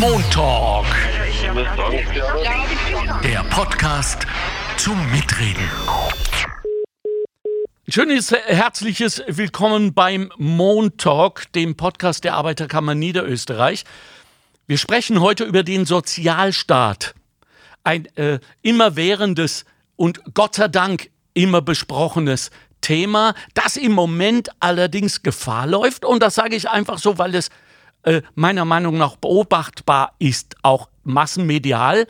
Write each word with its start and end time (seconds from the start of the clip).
Montalk. 0.00 0.86
Der 3.22 3.44
Podcast 3.50 4.26
zum 4.76 5.10
Mitreden. 5.10 5.68
Schönes 7.88 8.32
herzliches 8.32 9.22
Willkommen 9.26 9.92
beim 9.92 10.32
Montalk, 10.38 11.52
dem 11.52 11.76
Podcast 11.76 12.24
der 12.24 12.34
Arbeiterkammer 12.34 12.94
Niederösterreich. 12.94 13.84
Wir 14.66 14.78
sprechen 14.78 15.20
heute 15.20 15.44
über 15.44 15.62
den 15.62 15.84
Sozialstaat. 15.84 17.14
Ein 17.84 18.06
äh, 18.16 18.38
immerwährendes 18.62 19.64
und 19.96 20.22
Gott 20.34 20.54
sei 20.54 20.68
Dank 20.68 21.10
immer 21.34 21.60
besprochenes 21.60 22.50
Thema, 22.80 23.34
das 23.54 23.76
im 23.76 23.92
Moment 23.92 24.50
allerdings 24.60 25.22
Gefahr 25.22 25.66
läuft. 25.66 26.04
Und 26.04 26.22
das 26.22 26.34
sage 26.34 26.56
ich 26.56 26.68
einfach 26.68 26.98
so, 26.98 27.18
weil 27.18 27.34
es 27.34 27.50
äh, 28.02 28.22
meiner 28.34 28.64
Meinung 28.64 28.98
nach 28.98 29.16
beobachtbar 29.16 30.14
ist, 30.18 30.56
auch 30.62 30.88
massenmedial, 31.04 32.06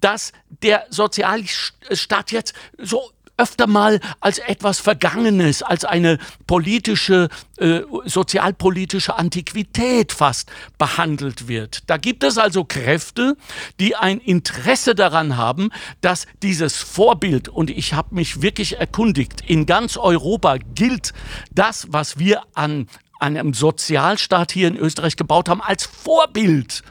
dass 0.00 0.32
der 0.62 0.86
Sozialstaat 0.90 2.32
jetzt 2.32 2.54
so 2.78 3.10
öfter 3.36 3.66
mal 3.66 3.98
als 4.20 4.38
etwas 4.38 4.78
Vergangenes, 4.78 5.62
als 5.62 5.84
eine 5.84 6.18
politische, 6.46 7.28
äh, 7.58 7.80
sozialpolitische 8.04 9.16
Antiquität 9.16 10.12
fast 10.12 10.50
behandelt 10.78 11.48
wird. 11.48 11.88
Da 11.88 11.96
gibt 11.96 12.24
es 12.24 12.38
also 12.38 12.64
Kräfte, 12.64 13.36
die 13.80 13.96
ein 13.96 14.18
Interesse 14.18 14.94
daran 14.94 15.36
haben, 15.36 15.70
dass 16.02 16.26
dieses 16.42 16.76
Vorbild, 16.76 17.48
und 17.48 17.70
ich 17.70 17.94
habe 17.94 18.14
mich 18.14 18.42
wirklich 18.42 18.78
erkundigt, 18.78 19.40
in 19.40 19.66
ganz 19.66 19.96
Europa 19.96 20.58
gilt 20.74 21.12
das, 21.50 21.86
was 21.90 22.18
wir 22.18 22.42
an 22.54 22.86
einem 23.22 23.54
Sozialstaat 23.54 24.52
hier 24.52 24.68
in 24.68 24.76
Österreich 24.76 25.16
gebaut 25.16 25.48
haben, 25.48 25.62
als 25.62 25.84
Vorbild. 25.86 26.82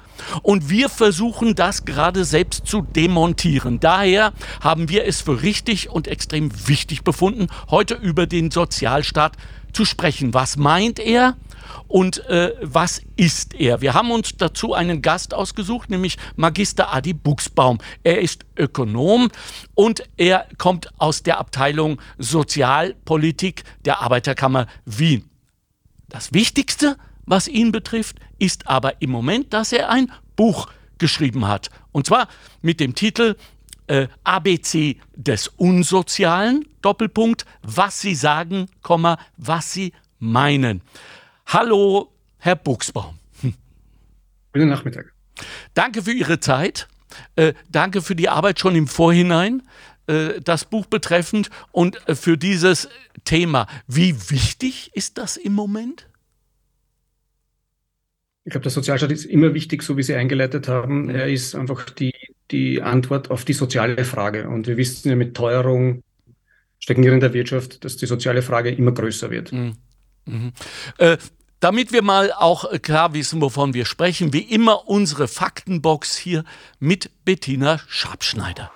Und 0.43 0.69
wir 0.69 0.89
versuchen 0.89 1.55
das 1.55 1.85
gerade 1.85 2.25
selbst 2.25 2.67
zu 2.67 2.81
demontieren. 2.81 3.79
Daher 3.79 4.33
haben 4.61 4.89
wir 4.89 5.05
es 5.05 5.21
für 5.21 5.41
richtig 5.41 5.89
und 5.89 6.07
extrem 6.07 6.51
wichtig 6.67 7.03
befunden, 7.03 7.47
heute 7.69 7.95
über 7.95 8.27
den 8.27 8.51
Sozialstaat 8.51 9.33
zu 9.73 9.85
sprechen. 9.85 10.33
Was 10.33 10.57
meint 10.57 10.99
er? 10.99 11.35
und 11.87 12.25
äh, 12.27 12.53
was 12.61 13.01
ist 13.15 13.53
er? 13.53 13.81
Wir 13.81 13.93
haben 13.93 14.11
uns 14.11 14.35
dazu 14.37 14.73
einen 14.73 15.01
Gast 15.01 15.33
ausgesucht, 15.33 15.89
nämlich 15.89 16.17
Magister 16.35 16.93
Adi 16.93 17.13
Buchsbaum. 17.13 17.79
Er 18.03 18.21
ist 18.21 18.45
Ökonom 18.57 19.29
und 19.73 20.03
er 20.17 20.47
kommt 20.57 20.89
aus 20.99 21.23
der 21.23 21.39
Abteilung 21.39 22.01
Sozialpolitik 22.17 23.63
der 23.85 24.01
Arbeiterkammer 24.01 24.67
Wien. 24.85 25.30
Das 26.11 26.33
Wichtigste, 26.33 26.97
was 27.25 27.47
ihn 27.47 27.71
betrifft, 27.71 28.17
ist 28.37 28.67
aber 28.67 29.01
im 29.01 29.11
Moment, 29.11 29.53
dass 29.53 29.71
er 29.71 29.89
ein 29.89 30.11
Buch 30.35 30.69
geschrieben 30.97 31.47
hat. 31.47 31.69
Und 31.93 32.05
zwar 32.05 32.27
mit 32.61 32.81
dem 32.81 32.95
Titel 32.95 33.37
äh, 33.87 34.07
ABC 34.25 34.97
des 35.15 35.47
Unsozialen, 35.47 36.65
Doppelpunkt, 36.81 37.45
was 37.63 38.01
Sie 38.01 38.13
sagen, 38.13 38.67
Komma, 38.81 39.17
was 39.37 39.71
Sie 39.71 39.93
meinen. 40.19 40.81
Hallo, 41.45 42.11
Herr 42.39 42.57
Buchsbaum. 42.57 43.17
Guten 44.51 44.67
Nachmittag. 44.67 45.13
Danke 45.73 46.03
für 46.03 46.11
Ihre 46.11 46.41
Zeit. 46.41 46.89
Äh, 47.37 47.53
danke 47.69 48.01
für 48.01 48.15
die 48.15 48.27
Arbeit 48.27 48.59
schon 48.59 48.75
im 48.75 48.87
Vorhinein, 48.87 49.63
äh, 50.07 50.41
das 50.41 50.65
Buch 50.65 50.85
betreffend 50.85 51.49
und 51.71 52.07
äh, 52.07 52.15
für 52.15 52.37
dieses 52.37 52.89
Thema. 53.23 53.67
Wie 53.87 54.15
wichtig 54.29 54.91
ist 54.93 55.17
das 55.17 55.37
im 55.37 55.53
Moment? 55.53 56.07
Ich 58.43 58.51
glaube, 58.51 58.63
der 58.63 58.71
Sozialstaat 58.71 59.11
ist 59.11 59.25
immer 59.25 59.53
wichtig, 59.53 59.83
so 59.83 59.97
wie 59.97 60.03
Sie 60.03 60.15
eingeleitet 60.15 60.67
haben. 60.67 61.09
Er 61.09 61.27
ist 61.27 61.53
einfach 61.53 61.89
die, 61.91 62.13
die 62.49 62.81
Antwort 62.81 63.29
auf 63.29 63.45
die 63.45 63.53
soziale 63.53 64.03
Frage. 64.03 64.49
Und 64.49 64.67
wir 64.67 64.77
wissen 64.77 65.09
ja 65.09 65.15
mit 65.15 65.35
Teuerung, 65.37 66.01
Stagnierung 66.79 67.19
der 67.19 67.33
Wirtschaft, 67.33 67.85
dass 67.85 67.97
die 67.97 68.07
soziale 68.07 68.41
Frage 68.41 68.71
immer 68.71 68.91
größer 68.91 69.29
wird. 69.29 69.51
Mhm. 69.51 69.77
Mhm. 70.25 70.53
Äh, 70.97 71.17
damit 71.59 71.93
wir 71.93 72.01
mal 72.01 72.33
auch 72.33 72.71
klar 72.81 73.13
wissen, 73.13 73.39
wovon 73.39 73.75
wir 73.75 73.85
sprechen, 73.85 74.33
wie 74.33 74.41
immer 74.41 74.87
unsere 74.87 75.27
Faktenbox 75.27 76.17
hier 76.17 76.43
mit 76.79 77.11
Bettina 77.23 77.79
Schabschneider. 77.87 78.71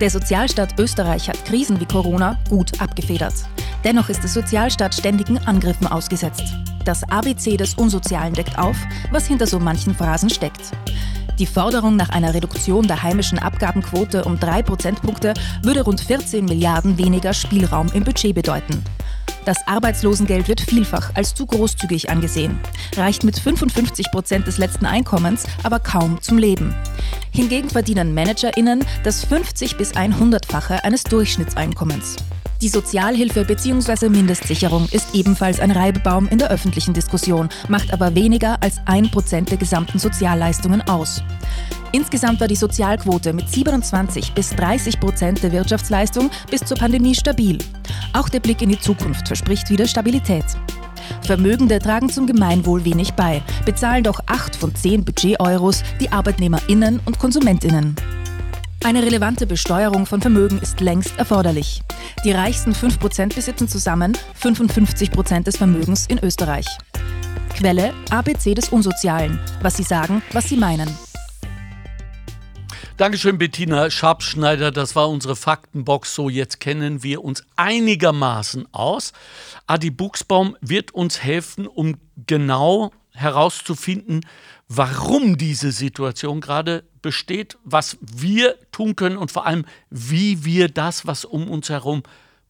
Der 0.00 0.10
Sozialstaat 0.10 0.78
Österreich 0.78 1.28
hat 1.28 1.44
Krisen 1.44 1.80
wie 1.80 1.86
Corona 1.86 2.36
gut 2.48 2.80
abgefedert. 2.80 3.34
Dennoch 3.84 4.08
ist 4.08 4.22
der 4.22 4.28
Sozialstaat 4.28 4.92
ständigen 4.92 5.38
Angriffen 5.38 5.86
ausgesetzt. 5.86 6.42
Das 6.84 7.04
ABC 7.04 7.56
des 7.56 7.74
Unsozialen 7.74 8.34
deckt 8.34 8.58
auf, 8.58 8.76
was 9.12 9.26
hinter 9.26 9.46
so 9.46 9.60
manchen 9.60 9.94
Phrasen 9.94 10.30
steckt. 10.30 10.72
Die 11.38 11.46
Forderung 11.46 11.96
nach 11.96 12.10
einer 12.10 12.34
Reduktion 12.34 12.86
der 12.86 13.02
heimischen 13.02 13.38
Abgabenquote 13.38 14.24
um 14.24 14.38
drei 14.38 14.62
Prozentpunkte 14.62 15.32
würde 15.62 15.82
rund 15.82 16.00
14 16.00 16.44
Milliarden 16.44 16.98
weniger 16.98 17.32
Spielraum 17.32 17.86
im 17.94 18.04
Budget 18.04 18.34
bedeuten. 18.34 18.82
Das 19.44 19.58
Arbeitslosengeld 19.66 20.48
wird 20.48 20.60
vielfach 20.60 21.10
als 21.14 21.34
zu 21.34 21.44
großzügig 21.44 22.08
angesehen, 22.08 22.58
reicht 22.96 23.24
mit 23.24 23.38
55 23.38 24.10
Prozent 24.10 24.46
des 24.46 24.56
letzten 24.56 24.86
Einkommens 24.86 25.44
aber 25.62 25.80
kaum 25.80 26.20
zum 26.22 26.38
Leben. 26.38 26.74
Hingegen 27.30 27.68
verdienen 27.68 28.14
ManagerInnen 28.14 28.84
das 29.02 29.24
50 29.24 29.76
bis 29.76 29.83
100-fache 29.92 30.84
eines 30.84 31.04
Durchschnittseinkommens. 31.04 32.16
Die 32.62 32.68
Sozialhilfe 32.68 33.44
bzw. 33.44 34.08
Mindestsicherung 34.08 34.88
ist 34.90 35.14
ebenfalls 35.14 35.60
ein 35.60 35.70
Reibebaum 35.70 36.28
in 36.28 36.38
der 36.38 36.50
öffentlichen 36.50 36.94
Diskussion, 36.94 37.50
macht 37.68 37.92
aber 37.92 38.14
weniger 38.14 38.62
als 38.62 38.76
ein 38.86 39.10
Prozent 39.10 39.50
der 39.50 39.58
gesamten 39.58 39.98
Sozialleistungen 39.98 40.80
aus. 40.88 41.22
Insgesamt 41.92 42.40
war 42.40 42.48
die 42.48 42.56
Sozialquote 42.56 43.32
mit 43.32 43.48
27 43.48 44.32
bis 44.32 44.50
30 44.50 44.98
Prozent 44.98 45.42
der 45.42 45.52
Wirtschaftsleistung 45.52 46.30
bis 46.50 46.64
zur 46.64 46.76
Pandemie 46.76 47.14
stabil. 47.14 47.58
Auch 48.14 48.28
der 48.28 48.40
Blick 48.40 48.62
in 48.62 48.70
die 48.70 48.80
Zukunft 48.80 49.26
verspricht 49.26 49.70
wieder 49.70 49.86
Stabilität. 49.86 50.44
Vermögende 51.22 51.78
tragen 51.78 52.08
zum 52.08 52.26
Gemeinwohl 52.26 52.84
wenig 52.84 53.12
bei, 53.12 53.42
bezahlen 53.64 54.04
doch 54.04 54.20
8 54.26 54.56
von 54.56 54.74
10 54.74 55.04
Budget-Euros 55.04 55.82
die 56.00 56.10
ArbeitnehmerInnen 56.10 57.00
und 57.04 57.18
KonsumentInnen. 57.18 57.94
Eine 58.84 59.02
relevante 59.02 59.46
Besteuerung 59.46 60.04
von 60.04 60.20
Vermögen 60.20 60.58
ist 60.58 60.82
längst 60.82 61.16
erforderlich. 61.16 61.80
Die 62.22 62.32
reichsten 62.32 62.72
5% 62.72 63.34
besitzen 63.34 63.66
zusammen 63.66 64.14
55% 64.38 65.44
des 65.44 65.56
Vermögens 65.56 66.06
in 66.06 66.22
Österreich. 66.22 66.66
Quelle 67.56 67.94
ABC 68.10 68.52
des 68.52 68.68
Unsozialen. 68.68 69.40
Was 69.62 69.78
sie 69.78 69.84
sagen, 69.84 70.20
was 70.34 70.50
sie 70.50 70.58
meinen. 70.58 70.94
Dankeschön, 72.98 73.38
Bettina 73.38 73.90
Schabschneider. 73.90 74.70
Das 74.70 74.94
war 74.94 75.08
unsere 75.08 75.34
Faktenbox. 75.34 76.14
So, 76.14 76.28
jetzt 76.28 76.60
kennen 76.60 77.02
wir 77.02 77.24
uns 77.24 77.42
einigermaßen 77.56 78.68
aus. 78.74 79.14
Adi 79.66 79.88
Buchsbaum 79.88 80.58
wird 80.60 80.90
uns 80.90 81.22
helfen, 81.22 81.66
um 81.66 81.96
genau 82.26 82.92
herauszufinden, 83.14 84.26
warum 84.68 85.36
diese 85.36 85.72
Situation 85.72 86.40
gerade 86.40 86.84
besteht, 87.02 87.58
was 87.64 87.98
wir 88.00 88.56
tun 88.72 88.96
können 88.96 89.16
und 89.16 89.30
vor 89.30 89.46
allem, 89.46 89.64
wie 89.90 90.44
wir 90.44 90.68
das, 90.68 91.06
was 91.06 91.24
um 91.24 91.50
uns 91.50 91.68
herum 91.68 92.02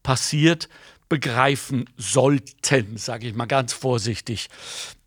passiert, 0.02 0.68
begreifen 1.08 1.88
sollten, 1.96 2.96
sage 2.96 3.28
ich 3.28 3.34
mal 3.34 3.46
ganz 3.46 3.72
vorsichtig. 3.72 4.48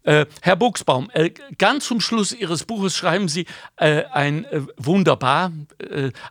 Äh, 0.04 0.26
Herr 0.42 0.56
Buchsbaum, 0.56 1.10
äh, 1.14 1.32
ganz 1.58 1.86
zum 1.86 2.00
Schluss 2.00 2.32
Ihres 2.32 2.64
Buches 2.64 2.96
schreiben 2.96 3.28
Sie 3.28 3.46
äh, 3.76 4.06
ein 4.06 4.46
äh, 4.46 4.62
wunderbar, 4.78 5.52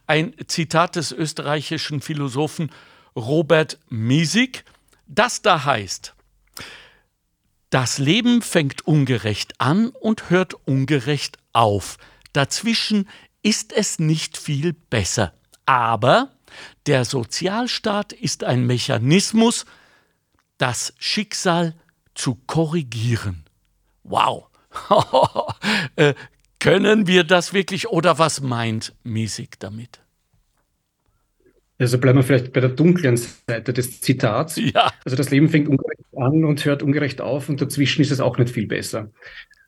ein 0.06 0.32
Zitat 0.46 0.96
des 0.96 1.12
österreichischen 1.12 2.00
Philosophen 2.00 2.70
Robert 3.14 3.78
Miesig, 3.90 4.64
das 5.06 5.42
da 5.42 5.64
heißt, 5.66 6.15
das 7.70 7.98
Leben 7.98 8.42
fängt 8.42 8.86
ungerecht 8.86 9.54
an 9.58 9.88
und 9.88 10.30
hört 10.30 10.54
ungerecht 10.66 11.38
auf. 11.52 11.98
Dazwischen 12.32 13.08
ist 13.42 13.72
es 13.72 13.98
nicht 13.98 14.36
viel 14.36 14.72
besser. 14.72 15.32
Aber 15.66 16.30
der 16.86 17.04
Sozialstaat 17.04 18.12
ist 18.12 18.44
ein 18.44 18.66
Mechanismus, 18.66 19.66
das 20.58 20.94
Schicksal 20.98 21.74
zu 22.14 22.36
korrigieren. 22.46 23.44
Wow. 24.04 24.46
äh, 25.96 26.14
können 26.58 27.06
wir 27.06 27.24
das 27.24 27.52
wirklich 27.52 27.88
oder 27.88 28.18
was 28.18 28.40
meint 28.40 28.94
Miesig 29.02 29.58
damit? 29.58 30.00
Also 31.78 31.98
bleiben 31.98 32.18
wir 32.18 32.22
vielleicht 32.22 32.52
bei 32.52 32.60
der 32.60 32.70
dunklen 32.70 33.16
Seite 33.16 33.72
des 33.72 34.00
Zitats. 34.00 34.56
Ja. 34.56 34.90
Also 35.04 35.16
das 35.16 35.30
Leben 35.30 35.48
fängt 35.48 35.68
ungerecht 35.68 35.85
an 36.16 36.44
und 36.44 36.64
hört 36.64 36.82
ungerecht 36.82 37.20
auf 37.20 37.48
und 37.48 37.60
dazwischen 37.60 38.02
ist 38.02 38.10
es 38.10 38.20
auch 38.20 38.38
nicht 38.38 38.50
viel 38.50 38.66
besser. 38.66 39.10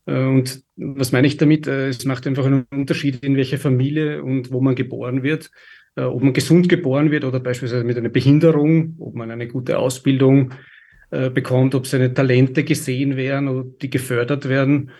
Äh, 0.09 0.25
und 0.25 0.63
was 0.77 1.13
meine 1.13 1.27
ich 1.27 1.37
damit? 1.37 1.67
Äh, 1.67 1.89
es 1.89 2.05
macht 2.05 2.27
einfach 2.27 2.47
einen 2.47 2.67
Unterschied, 2.71 3.23
in 3.23 3.37
welcher 3.37 3.59
Familie 3.59 4.23
und 4.23 4.51
wo 4.51 4.61
man 4.61 4.75
geboren 4.75 5.23
wird. 5.23 5.51
Äh, 5.97 6.03
ob 6.03 6.23
man 6.23 6.33
gesund 6.33 6.69
geboren 6.69 7.11
wird 7.11 7.25
oder 7.25 7.41
beispielsweise 7.41 7.85
mit 7.85 7.99
einer 7.99 8.09
Behinderung, 8.09 8.97
ob 8.99 9.15
man 9.15 9.31
eine 9.31 9.47
gute 9.47 9.79
Ausbildung 9.79 10.55
bekommt, 11.11 11.75
ob 11.75 11.87
seine 11.87 12.13
Talente 12.13 12.65
gesehen 12.65 13.17
werden 13.17 13.49
oder 13.49 13.67
die 13.81 13.89
gefördert 13.89 14.47
werden 14.47 14.91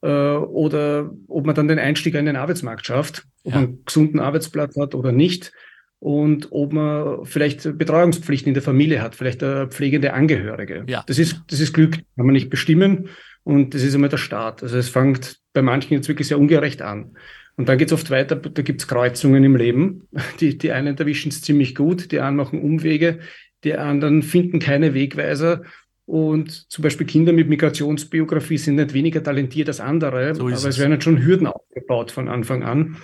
oder 0.00 1.10
ob 1.26 1.44
man 1.44 1.56
dann 1.56 1.66
den 1.66 1.80
Einstieg 1.80 2.14
in 2.14 2.26
den 2.26 2.36
Arbeitsmarkt 2.36 2.86
schafft, 2.86 3.26
ob 3.42 3.52
ja. 3.52 3.58
man 3.58 3.68
einen 3.70 3.84
gesunden 3.84 4.20
Arbeitsplatz 4.20 4.76
hat 4.76 4.94
oder 4.94 5.10
nicht 5.10 5.52
und 5.98 6.48
ob 6.50 6.72
man 6.72 7.24
vielleicht 7.24 7.78
Betreuungspflichten 7.78 8.48
in 8.48 8.54
der 8.54 8.62
Familie 8.62 9.02
hat, 9.02 9.14
vielleicht 9.14 9.42
eine 9.42 9.68
pflegende 9.68 10.12
Angehörige. 10.12 10.84
Ja. 10.86 11.02
Das, 11.06 11.18
ist, 11.18 11.42
das 11.48 11.60
ist 11.60 11.72
Glück, 11.72 11.92
kann 11.92 12.26
man 12.26 12.32
nicht 12.32 12.50
bestimmen 12.50 13.08
und 13.44 13.74
das 13.74 13.82
ist 13.82 13.94
einmal 13.94 14.10
der 14.10 14.18
Start. 14.18 14.62
Also 14.62 14.76
es 14.76 14.88
fängt 14.88 15.38
bei 15.52 15.62
manchen 15.62 15.94
jetzt 15.94 16.08
wirklich 16.08 16.28
sehr 16.28 16.38
ungerecht 16.38 16.82
an. 16.82 17.16
Und 17.56 17.68
dann 17.68 17.78
geht 17.78 17.88
es 17.88 17.94
oft 17.94 18.10
weiter, 18.10 18.36
da 18.36 18.62
gibt 18.62 18.82
es 18.82 18.88
Kreuzungen 18.88 19.42
im 19.42 19.56
Leben. 19.56 20.08
Die, 20.40 20.58
die 20.58 20.72
einen 20.72 20.96
erwischen 20.96 21.30
es 21.30 21.40
ziemlich 21.40 21.74
gut, 21.74 22.12
die 22.12 22.20
anderen 22.20 22.36
machen 22.36 22.62
Umwege, 22.62 23.20
die 23.64 23.74
anderen 23.74 24.22
finden 24.22 24.58
keine 24.58 24.92
Wegweiser. 24.92 25.62
Und 26.04 26.70
zum 26.70 26.82
Beispiel 26.82 27.06
Kinder 27.06 27.32
mit 27.32 27.48
Migrationsbiografie 27.48 28.58
sind 28.58 28.76
nicht 28.76 28.94
weniger 28.94 29.22
talentiert 29.22 29.68
als 29.68 29.80
andere, 29.80 30.34
so 30.34 30.42
aber 30.42 30.52
es, 30.52 30.78
werden 30.78 31.00
schon 31.00 31.24
Hürden 31.24 31.48
aufgebaut 31.48 32.12
von 32.12 32.28
Anfang 32.28 32.62
an. 32.62 32.96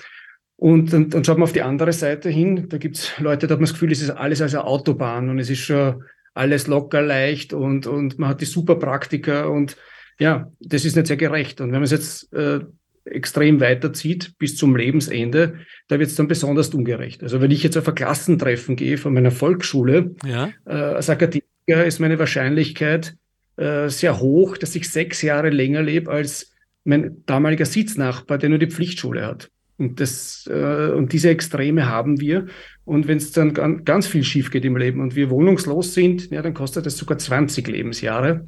Und 0.62 0.93
dann, 0.93 1.11
dann 1.11 1.25
schaut 1.25 1.38
man 1.38 1.43
auf 1.43 1.53
die 1.53 1.62
andere 1.62 1.93
Seite 1.93 2.31
hin, 2.31 2.69
da 2.69 2.79
gibt 2.79 2.97
es 2.97 3.19
Leute, 3.19 3.49
da 3.49 3.55
hat 3.55 3.59
man 3.59 3.64
das 3.64 3.73
Gefühl, 3.73 3.91
es 3.91 4.00
ist 4.00 4.11
alles 4.11 4.41
als 4.41 4.55
eine 4.55 4.62
Autobahn 4.62 5.29
und 5.29 5.41
es 5.41 5.50
ist 5.50 5.59
schon 5.59 6.05
alles 6.35 6.69
locker 6.69 7.03
leicht 7.03 7.53
und, 7.53 7.88
und 7.88 8.20
man 8.20 8.29
hat 8.29 8.41
die 8.41 8.44
Superpraktiker 8.44 9.50
und 9.50 9.76
ja, 10.20 10.53
das 10.61 10.85
ist 10.85 10.94
nicht 10.94 11.09
sehr 11.09 11.17
gerecht. 11.17 11.61
Und 11.61 11.73
wenn 11.73 11.81
man 11.81 11.82
es 11.82 11.91
jetzt 11.91 12.32
äh, 12.32 12.61
extrem 13.05 13.61
weiterzieht 13.61 14.38
bis 14.38 14.56
zum 14.56 14.76
Lebensende, 14.76 15.55
da 15.88 15.99
wird 15.99 16.11
es 16.11 16.14
dann 16.14 16.29
besonders 16.29 16.69
ungerecht. 16.69 17.25
Also 17.25 17.41
wenn 17.41 17.50
ich 17.50 17.65
jetzt 17.65 17.76
auf 17.76 17.88
ein 17.88 17.97
Klassentreffen 17.97 18.76
gehe 18.76 18.99
von 18.99 19.12
meiner 19.15 19.32
Volksschule, 19.32 20.15
ja. 20.25 20.50
äh, 20.65 20.75
als 20.75 21.11
Akademiker 21.11 21.85
ist 21.85 21.99
meine 21.99 22.20
Wahrscheinlichkeit 22.20 23.17
äh, 23.56 23.88
sehr 23.88 24.20
hoch, 24.20 24.56
dass 24.58 24.76
ich 24.76 24.88
sechs 24.88 25.23
Jahre 25.23 25.50
länger 25.50 25.82
lebe 25.82 26.08
als 26.08 26.53
mein 26.85 27.25
damaliger 27.26 27.67
Sitznachbar, 27.67 28.38
der 28.38 28.50
nur 28.50 28.61
die 28.61 28.70
Pflichtschule 28.70 29.26
hat. 29.26 29.50
Und, 29.82 30.00
das, 30.00 30.49
äh, 30.50 30.90
und 30.93 31.12
diese 31.12 31.31
Extreme 31.31 31.88
haben 31.88 32.20
wir. 32.20 32.46
Und 32.84 33.08
wenn 33.08 33.17
es 33.17 33.32
dann 33.32 33.52
ganz, 33.52 33.84
ganz 33.84 34.06
viel 34.06 34.23
schief 34.23 34.50
geht 34.50 34.64
im 34.64 34.76
Leben 34.76 35.00
und 35.00 35.17
wir 35.17 35.29
wohnungslos 35.29 35.93
sind, 35.94 36.31
ja, 36.31 36.40
dann 36.40 36.55
kostet 36.55 36.87
das 36.87 36.96
sogar 36.96 37.19
20 37.19 37.67
Lebensjahre. 37.67 38.46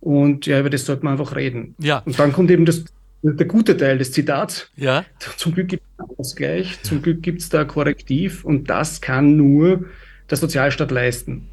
Und 0.00 0.46
ja, 0.46 0.58
über 0.58 0.70
das 0.70 0.86
sollte 0.86 1.04
man 1.04 1.12
einfach 1.18 1.36
reden. 1.36 1.74
Ja. 1.78 1.98
Und 1.98 2.18
dann 2.18 2.32
kommt 2.32 2.50
eben 2.50 2.64
das 2.64 2.84
der 3.22 3.46
gute 3.46 3.76
Teil 3.76 3.98
des 3.98 4.12
Zitats. 4.12 4.70
Ja. 4.76 5.04
Zum 5.36 5.52
Glück 5.52 5.68
gibt 5.68 5.82
es 5.82 6.18
Ausgleich, 6.18 6.82
zum 6.82 7.02
Glück 7.02 7.22
gibt 7.22 7.42
es 7.42 7.50
da 7.50 7.64
Korrektiv 7.64 8.44
und 8.46 8.70
das 8.70 9.02
kann 9.02 9.36
nur 9.36 9.84
der 10.30 10.38
Sozialstaat 10.38 10.90
leisten. 10.90 11.46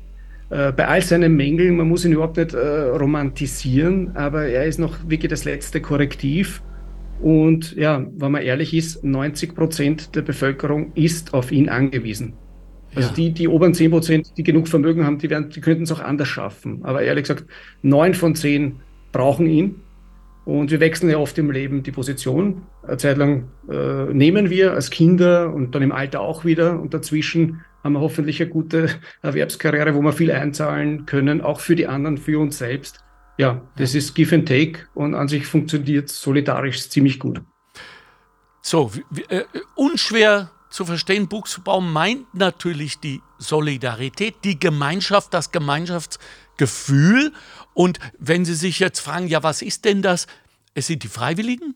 Äh, 0.50 0.72
bei 0.72 0.88
all 0.88 1.02
seinen 1.02 1.36
Mängeln, 1.36 1.76
man 1.76 1.90
muss 1.90 2.06
ihn 2.06 2.14
überhaupt 2.14 2.38
nicht 2.38 2.54
äh, 2.54 2.58
romantisieren, 2.60 4.16
aber 4.16 4.46
er 4.46 4.66
ist 4.66 4.80
noch 4.80 5.10
wirklich 5.10 5.30
das 5.30 5.44
letzte 5.44 5.82
Korrektiv. 5.82 6.62
Und 7.22 7.76
ja, 7.76 8.06
wenn 8.18 8.32
man 8.32 8.42
ehrlich 8.42 8.74
ist, 8.74 9.04
90 9.04 9.56
Prozent 9.56 10.16
der 10.16 10.22
Bevölkerung 10.22 10.92
ist 10.94 11.34
auf 11.34 11.52
ihn 11.52 11.70
angewiesen. 11.70 12.34
Also 12.96 13.10
ja. 13.10 13.16
die, 13.16 13.32
die 13.32 13.48
oberen 13.48 13.74
10 13.74 13.92
Prozent, 13.92 14.38
die 14.38 14.44
genug 14.44 14.68
Vermögen 14.68 15.06
haben, 15.06 15.18
die, 15.18 15.30
werden, 15.30 15.50
die 15.50 15.62
könnten 15.62 15.84
es 15.84 15.92
auch 15.92 16.00
anders 16.00 16.28
schaffen. 16.28 16.84
Aber 16.84 17.02
ehrlich 17.02 17.24
gesagt, 17.24 17.46
neun 17.82 18.14
von 18.14 18.36
zehn 18.36 18.78
brauchen 19.12 19.48
ihn 19.48 19.76
und 20.46 20.72
wir 20.72 20.80
wechseln 20.80 21.10
ja 21.10 21.18
oft 21.18 21.38
im 21.38 21.52
Leben 21.52 21.84
die 21.84 21.92
Position. 21.92 22.64
Eine 22.84 22.98
Zeit 22.98 23.18
lang 23.18 23.50
äh, 23.70 24.06
nehmen 24.14 24.50
wir 24.50 24.74
als 24.74 24.90
Kinder 24.90 25.54
und 25.54 25.76
dann 25.76 25.82
im 25.82 25.92
Alter 25.92 26.22
auch 26.22 26.46
wieder. 26.46 26.80
Und 26.80 26.94
dazwischen 26.94 27.62
haben 27.84 27.94
wir 27.94 28.00
hoffentlich 28.00 28.42
eine 28.42 28.50
gute 28.50 28.90
Erwerbskarriere, 29.22 29.94
wo 29.94 30.02
wir 30.02 30.14
viel 30.14 30.32
einzahlen 30.32 31.06
können, 31.06 31.42
auch 31.42 31.60
für 31.60 31.76
die 31.76 31.88
anderen, 31.88 32.18
für 32.18 32.40
uns 32.40 32.58
selbst. 32.58 33.04
Ja, 33.38 33.62
das 33.76 33.94
ist 33.94 34.16
Give 34.16 34.34
and 34.34 34.48
Take 34.48 34.88
und 34.96 35.14
an 35.14 35.28
sich 35.28 35.46
funktioniert 35.46 36.10
solidarisch 36.10 36.90
ziemlich 36.90 37.20
gut. 37.20 37.42
So, 38.62 38.92
äh, 39.30 39.44
unschwer 39.76 40.52
zu 40.70 40.86
verstehen, 40.86 41.28
Buchsbaum 41.28 41.94
meint 41.94 42.34
natürlich 42.34 43.00
die 43.00 43.22
Solidarität, 43.38 44.44
die 44.44 44.60
Gemeinschaft, 44.60 45.34
das 45.34 45.52
Gemeinschaftsgefühl 45.52 47.32
und 47.74 48.00
wenn 48.18 48.44
Sie 48.44 48.56
sich 48.56 48.80
jetzt 48.80 49.00
fragen, 49.00 49.28
ja, 49.28 49.44
was 49.44 49.62
ist 49.62 49.86
denn 49.86 50.02
das? 50.02 50.28
Es 50.74 50.88
sind 50.88 51.04
die 51.04 51.08
Freiwilligen, 51.08 51.76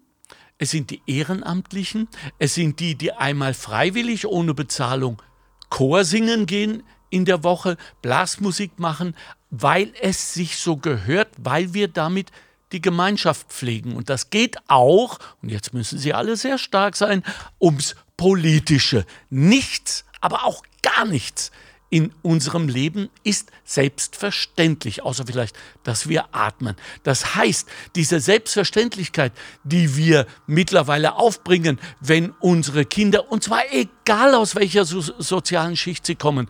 es 0.58 0.72
sind 0.72 0.90
die 0.90 1.02
Ehrenamtlichen, 1.08 2.08
es 2.40 2.56
sind 2.56 2.80
die, 2.80 2.96
die 2.96 3.14
einmal 3.14 3.54
freiwillig 3.54 4.28
ohne 4.28 4.54
Bezahlung 4.54 5.22
Chor 5.70 6.04
singen 6.04 6.46
gehen 6.46 6.84
in 7.10 7.26
der 7.26 7.44
Woche, 7.44 7.78
Blasmusik 8.02 8.78
machen, 8.80 9.16
weil 9.52 9.94
es 10.02 10.34
sich 10.34 10.58
so 10.58 10.78
gehört, 10.78 11.30
weil 11.38 11.74
wir 11.74 11.88
damit 11.88 12.32
die 12.72 12.82
Gemeinschaft 12.82 13.52
pflegen. 13.52 13.96
Und 13.96 14.10
das 14.10 14.30
geht 14.30 14.58
auch, 14.68 15.20
und 15.42 15.50
jetzt 15.50 15.74
müssen 15.74 16.00
Sie 16.00 16.14
alle 16.14 16.38
sehr 16.38 16.58
stark 16.58 16.96
sein, 16.96 17.22
ums 17.60 17.96
Politische. 18.18 19.06
Nichts, 19.30 20.06
aber 20.22 20.46
auch 20.46 20.64
gar 20.82 21.06
nichts 21.06 21.52
in 21.92 22.14
unserem 22.22 22.70
Leben 22.70 23.10
ist 23.24 23.52
selbstverständlich, 23.66 25.04
außer 25.04 25.26
vielleicht, 25.28 25.58
dass 25.84 26.08
wir 26.08 26.34
atmen. 26.34 26.78
Das 27.04 27.36
heißt, 27.36 27.68
diese 27.96 28.22
Selbstverständlichkeit, 28.22 29.34
die 29.66 29.98
wir 29.98 30.26
mittlerweile 30.48 31.16
aufbringen, 31.16 31.80
wenn 32.00 32.32
unsere 32.40 32.86
Kinder, 32.86 33.30
und 33.30 33.44
zwar 33.44 33.62
egal 33.72 34.36
aus 34.36 34.56
welcher 34.56 34.86
so 34.86 35.02
sozialen 35.02 35.76
Schicht 35.76 36.06
sie 36.06 36.16
kommen, 36.16 36.48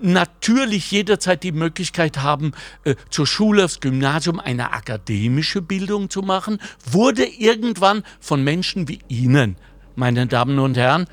natürlich 0.00 0.90
jederzeit 0.90 1.42
die 1.42 1.52
Möglichkeit 1.52 2.16
haben, 2.16 2.52
äh, 2.84 2.94
zur 3.10 3.26
Schule, 3.26 3.66
aufs 3.66 3.80
Gymnasium 3.80 4.40
eine 4.40 4.72
akademische 4.72 5.60
Bildung 5.60 6.08
zu 6.08 6.22
machen, 6.22 6.58
wurde 6.90 7.26
irgendwann 7.26 8.02
von 8.18 8.42
Menschen 8.42 8.88
wie 8.88 9.00
Ihnen, 9.08 9.56
meine 9.94 10.26
Damen 10.26 10.58
und 10.58 10.78
Herren, 10.78 11.06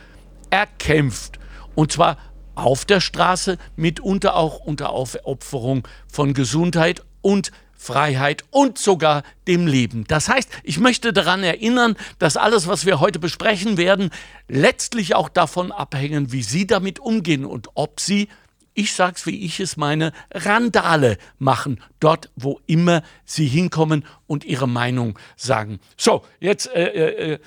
erkämpft. 0.51 1.37
Und 1.75 1.91
zwar 1.91 2.17
auf 2.57 2.86
der 2.86 3.01
Straße, 3.01 3.57
mitunter 3.75 4.36
auch 4.36 4.59
unter 4.59 4.89
Aufopferung 4.89 5.88
von 6.12 6.33
Gesundheit 6.33 7.04
und 7.21 7.51
Freiheit 7.77 8.44
und 8.50 8.80
sogar 8.80 9.24
dem 9.48 9.68
Leben. 9.68 10.04
Das 10.07 10.27
heißt, 10.27 10.50
ich 10.63 10.80
möchte 10.80 11.13
daran 11.13 11.44
erinnern, 11.44 11.95
dass 12.18 12.36
alles, 12.36 12.68
was 12.68 12.86
wir 12.86 13.00
heute 13.00 13.19
besprechen 13.19 13.77
werden, 13.77 14.09
letztlich 14.48 15.13
auch 15.13 15.30
davon 15.30 15.71
abhängen, 15.71 16.31
wie 16.31 16.42
Sie 16.42 16.65
damit 16.65 17.00
umgehen 17.00 17.45
und 17.45 17.69
ob 17.75 18.00
Sie, 18.00 18.30
ich 18.74 18.94
sag's 18.94 19.27
wie 19.27 19.45
ich 19.45 19.60
es 19.60 19.77
meine, 19.77 20.12
Randale 20.31 21.18
machen, 21.38 21.81
dort, 22.00 22.31
wo 22.36 22.60
immer 22.65 23.03
Sie 23.25 23.48
hinkommen 23.48 24.06
und 24.25 24.44
Ihre 24.44 24.68
Meinung 24.68 25.19
sagen. 25.36 25.80
So, 25.95 26.25
jetzt 26.39 26.68
äh, 26.74 26.88
äh, 26.88 27.33
äh 27.33 27.39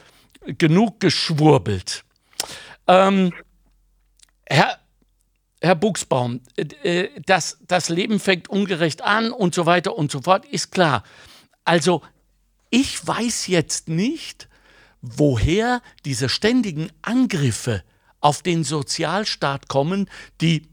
genug 0.56 1.00
geschwurbelt. 1.00 2.02
Ähm, 2.86 3.32
Herr 4.46 4.79
Herr 5.60 5.74
Buchsbaum, 5.74 6.40
äh, 6.56 6.62
äh, 6.82 7.10
das, 7.26 7.58
das 7.66 7.88
Leben 7.88 8.18
fängt 8.18 8.48
ungerecht 8.48 9.02
an 9.02 9.30
und 9.30 9.54
so 9.54 9.66
weiter 9.66 9.96
und 9.96 10.10
so 10.10 10.22
fort, 10.22 10.46
ist 10.46 10.72
klar. 10.72 11.04
Also 11.64 12.02
ich 12.70 13.06
weiß 13.06 13.46
jetzt 13.48 13.88
nicht, 13.88 14.48
woher 15.02 15.82
diese 16.04 16.28
ständigen 16.28 16.90
Angriffe 17.02 17.82
auf 18.20 18.42
den 18.42 18.64
Sozialstaat 18.64 19.68
kommen, 19.68 20.08
die 20.40 20.68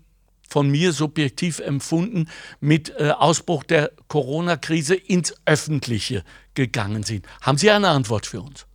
von 0.49 0.69
mir 0.69 0.93
subjektiv 0.93 1.59
empfunden 1.59 2.29
mit 2.61 2.89
äh, 2.97 3.11
Ausbruch 3.11 3.63
der 3.63 3.91
Corona-Krise 4.07 4.95
ins 4.95 5.35
Öffentliche 5.45 6.23
gegangen 6.53 7.03
sind. 7.03 7.25
Haben 7.41 7.57
Sie 7.57 7.69
eine 7.69 7.89
Antwort 7.89 8.25
für 8.25 8.41
uns? 8.41 8.65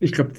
Ich 0.00 0.12
glaube, 0.12 0.32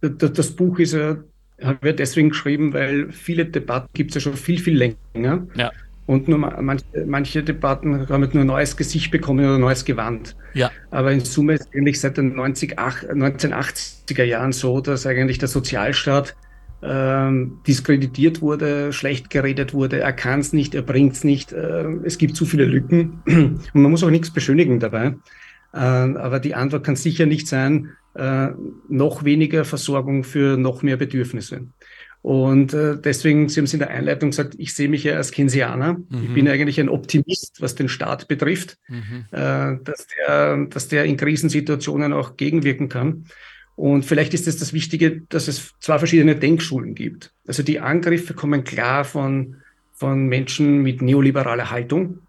das 0.00 0.54
Buch 0.54 0.78
ist 0.78 0.92
ja 0.92 1.18
haben 1.62 1.78
wir 1.80 1.94
deswegen 1.94 2.30
geschrieben, 2.30 2.72
weil 2.72 3.12
viele 3.12 3.46
Debatten 3.46 3.88
gibt 3.94 4.10
es 4.10 4.16
ja 4.16 4.20
schon 4.20 4.36
viel, 4.36 4.58
viel 4.58 4.76
länger. 4.76 5.46
Ja. 5.54 5.72
Und 6.06 6.28
nur 6.28 6.38
manche, 6.38 6.84
manche 7.04 7.42
Debatten 7.42 8.08
haben 8.08 8.28
nur 8.32 8.42
ein 8.42 8.46
neues 8.46 8.76
Gesicht 8.76 9.10
bekommen 9.10 9.44
oder 9.44 9.56
ein 9.56 9.60
neues 9.60 9.84
Gewand. 9.84 10.36
Ja. 10.54 10.70
Aber 10.90 11.10
in 11.10 11.20
Summe 11.20 11.54
ist 11.54 11.68
eigentlich 11.74 12.00
seit 12.00 12.16
den 12.16 12.36
90, 12.36 12.78
1980er 12.78 14.22
Jahren 14.22 14.52
so, 14.52 14.80
dass 14.80 15.06
eigentlich 15.06 15.38
der 15.38 15.48
Sozialstaat 15.48 16.36
ähm, 16.82 17.58
diskreditiert 17.66 18.40
wurde, 18.40 18.92
schlecht 18.92 19.30
geredet 19.30 19.74
wurde, 19.74 19.98
er 19.98 20.12
kann 20.12 20.40
es 20.40 20.52
nicht, 20.52 20.74
er 20.74 20.82
bringt 20.82 21.14
es 21.14 21.24
nicht, 21.24 21.52
äh, 21.52 21.86
es 22.04 22.18
gibt 22.18 22.36
zu 22.36 22.44
viele 22.44 22.66
Lücken 22.66 23.22
und 23.26 23.74
man 23.74 23.90
muss 23.90 24.04
auch 24.04 24.10
nichts 24.10 24.30
beschönigen 24.30 24.78
dabei. 24.78 25.16
Äh, 25.72 25.78
aber 25.78 26.38
die 26.38 26.54
Antwort 26.54 26.84
kann 26.84 26.94
sicher 26.94 27.26
nicht 27.26 27.48
sein, 27.48 27.90
äh, 28.16 28.48
noch 28.88 29.24
weniger 29.24 29.64
Versorgung 29.64 30.24
für 30.24 30.56
noch 30.56 30.82
mehr 30.82 30.96
Bedürfnisse. 30.96 31.66
Und 32.22 32.74
äh, 32.74 32.98
deswegen, 32.98 33.48
Sie 33.48 33.60
haben 33.60 33.66
es 33.66 33.72
in 33.72 33.78
der 33.78 33.90
Einleitung 33.90 34.30
gesagt, 34.30 34.56
ich 34.58 34.74
sehe 34.74 34.88
mich 34.88 35.04
ja 35.04 35.14
als 35.14 35.30
Keynesianer. 35.30 35.92
Mhm. 35.94 36.22
Ich 36.24 36.34
bin 36.34 36.48
eigentlich 36.48 36.80
ein 36.80 36.88
Optimist, 36.88 37.60
was 37.60 37.76
den 37.76 37.88
Staat 37.88 38.26
betrifft, 38.26 38.78
mhm. 38.88 39.26
äh, 39.30 39.76
dass, 39.84 40.08
der, 40.08 40.66
dass 40.66 40.88
der 40.88 41.04
in 41.04 41.16
Krisensituationen 41.16 42.12
auch 42.12 42.36
gegenwirken 42.36 42.88
kann. 42.88 43.26
Und 43.76 44.04
vielleicht 44.04 44.34
ist 44.34 44.48
es 44.48 44.56
das 44.56 44.72
Wichtige, 44.72 45.20
dass 45.28 45.46
es 45.46 45.74
zwei 45.78 45.98
verschiedene 45.98 46.34
Denkschulen 46.34 46.96
gibt. 46.96 47.32
Also 47.46 47.62
die 47.62 47.78
Angriffe 47.78 48.34
kommen 48.34 48.64
klar 48.64 49.04
von, 49.04 49.58
von 49.92 50.26
Menschen 50.26 50.82
mit 50.82 51.02
neoliberaler 51.02 51.70
Haltung. 51.70 52.20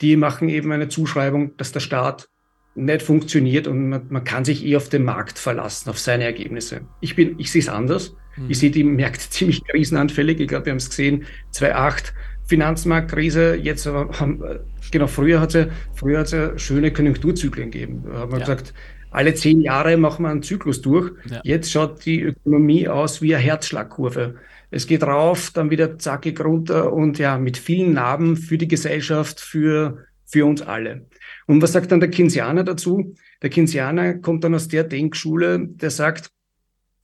Die 0.00 0.16
machen 0.16 0.48
eben 0.48 0.72
eine 0.72 0.88
Zuschreibung, 0.88 1.56
dass 1.58 1.70
der 1.70 1.80
Staat 1.80 2.28
nicht 2.74 3.02
funktioniert 3.02 3.66
und 3.66 3.88
man, 3.88 4.06
man, 4.08 4.24
kann 4.24 4.44
sich 4.44 4.64
eh 4.64 4.76
auf 4.76 4.88
den 4.88 5.04
Markt 5.04 5.38
verlassen, 5.38 5.90
auf 5.90 5.98
seine 5.98 6.24
Ergebnisse. 6.24 6.82
Ich 7.00 7.14
bin, 7.14 7.38
ich 7.38 7.50
sehe 7.50 7.62
es 7.62 7.68
anders. 7.68 8.16
Mhm. 8.36 8.50
Ich 8.50 8.58
sehe 8.58 8.70
die 8.70 8.84
Märkte 8.84 9.20
ziemlich 9.30 9.64
krisenanfällig. 9.64 10.40
Ich 10.40 10.48
glaube, 10.48 10.66
wir 10.66 10.72
haben 10.72 10.78
es 10.78 10.90
gesehen, 10.90 11.24
2008 11.52 12.14
Finanzmarktkrise, 12.46 13.56
jetzt 13.56 13.86
haben, 13.86 14.42
genau, 14.90 15.06
früher 15.06 15.40
hat 15.40 15.54
es 15.54 15.68
früher 15.94 16.18
hat's 16.18 16.32
ja 16.32 16.58
schöne 16.58 16.92
Konjunkturzyklen 16.92 17.70
gegeben. 17.70 18.04
Da 18.06 18.18
haben 18.18 18.32
wir 18.32 18.38
ja. 18.38 18.44
gesagt, 18.44 18.74
alle 19.10 19.32
zehn 19.34 19.60
Jahre 19.60 19.96
machen 19.96 20.24
wir 20.24 20.30
einen 20.30 20.42
Zyklus 20.42 20.82
durch. 20.82 21.12
Ja. 21.30 21.40
Jetzt 21.44 21.70
schaut 21.70 22.04
die 22.04 22.20
Ökonomie 22.20 22.88
aus 22.88 23.22
wie 23.22 23.34
eine 23.34 23.44
Herzschlagkurve. 23.44 24.34
Es 24.70 24.86
geht 24.88 25.04
rauf, 25.04 25.52
dann 25.54 25.70
wieder 25.70 25.98
zackig 25.98 26.44
runter 26.44 26.92
und 26.92 27.18
ja, 27.18 27.38
mit 27.38 27.56
vielen 27.56 27.92
Narben 27.92 28.36
für 28.36 28.58
die 28.58 28.66
Gesellschaft, 28.66 29.40
für, 29.40 30.04
für 30.34 30.44
uns 30.44 30.60
alle. 30.62 31.06
Und 31.46 31.62
was 31.62 31.72
sagt 31.72 31.92
dann 31.92 32.00
der 32.00 32.10
Keynesianer 32.10 32.64
dazu? 32.64 33.14
Der 33.40 33.50
Keynesianer 33.50 34.14
kommt 34.14 34.42
dann 34.42 34.56
aus 34.56 34.66
der 34.66 34.82
Denkschule, 34.82 35.60
der 35.60 35.90
sagt, 35.90 36.32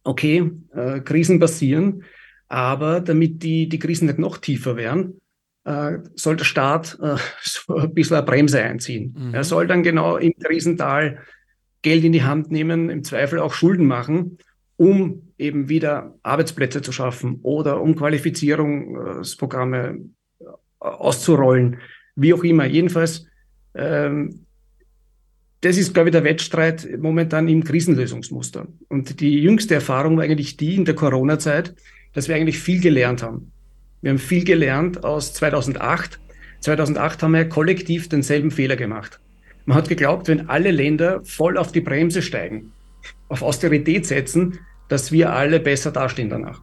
okay, 0.02 0.50
äh, 0.74 0.98
Krisen 0.98 1.38
passieren, 1.38 2.02
aber 2.48 3.00
damit 3.00 3.44
die, 3.44 3.68
die 3.68 3.78
Krisen 3.78 4.06
nicht 4.06 4.18
noch 4.18 4.38
tiefer 4.38 4.76
werden, 4.76 5.20
äh, 5.64 5.98
soll 6.16 6.34
der 6.34 6.44
Staat 6.44 6.98
äh, 7.00 7.18
so 7.42 7.76
ein 7.76 7.94
bisschen 7.94 8.16
eine 8.16 8.26
Bremse 8.26 8.60
einziehen. 8.60 9.14
Mhm. 9.16 9.34
Er 9.34 9.44
soll 9.44 9.68
dann 9.68 9.84
genau 9.84 10.16
im 10.16 10.34
Krisental 10.36 11.20
Geld 11.82 12.02
in 12.02 12.10
die 12.10 12.24
Hand 12.24 12.50
nehmen, 12.50 12.90
im 12.90 13.04
Zweifel 13.04 13.38
auch 13.38 13.54
Schulden 13.54 13.86
machen, 13.86 14.38
um 14.76 15.32
eben 15.38 15.68
wieder 15.68 16.16
Arbeitsplätze 16.24 16.82
zu 16.82 16.90
schaffen 16.90 17.38
oder 17.42 17.80
um 17.80 17.94
Qualifizierungsprogramme 17.94 20.00
äh, 20.40 20.44
auszurollen, 20.80 21.78
wie 22.20 22.34
auch 22.34 22.44
immer. 22.44 22.66
Jedenfalls 22.66 23.26
ähm, 23.74 24.46
das 25.60 25.76
ist, 25.76 25.92
glaube 25.92 26.08
ich, 26.08 26.12
der 26.12 26.24
Wettstreit 26.24 26.88
momentan 26.98 27.46
im 27.48 27.64
Krisenlösungsmuster. 27.64 28.66
Und 28.88 29.20
die 29.20 29.40
jüngste 29.40 29.74
Erfahrung 29.74 30.16
war 30.16 30.24
eigentlich 30.24 30.56
die 30.56 30.74
in 30.74 30.86
der 30.86 30.94
Corona-Zeit, 30.94 31.74
dass 32.14 32.28
wir 32.28 32.36
eigentlich 32.36 32.58
viel 32.58 32.80
gelernt 32.80 33.22
haben. 33.22 33.52
Wir 34.00 34.10
haben 34.10 34.18
viel 34.18 34.44
gelernt 34.44 35.04
aus 35.04 35.34
2008. 35.34 36.18
2008 36.60 37.22
haben 37.22 37.32
wir 37.32 37.48
kollektiv 37.48 38.08
denselben 38.08 38.50
Fehler 38.50 38.76
gemacht. 38.76 39.20
Man 39.66 39.76
hat 39.76 39.88
geglaubt, 39.88 40.28
wenn 40.28 40.48
alle 40.48 40.70
Länder 40.70 41.20
voll 41.24 41.58
auf 41.58 41.72
die 41.72 41.82
Bremse 41.82 42.22
steigen, 42.22 42.72
auf 43.28 43.42
Austerität 43.42 44.06
setzen, 44.06 44.58
dass 44.88 45.12
wir 45.12 45.32
alle 45.32 45.60
besser 45.60 45.92
dastehen 45.92 46.30
danach. 46.30 46.62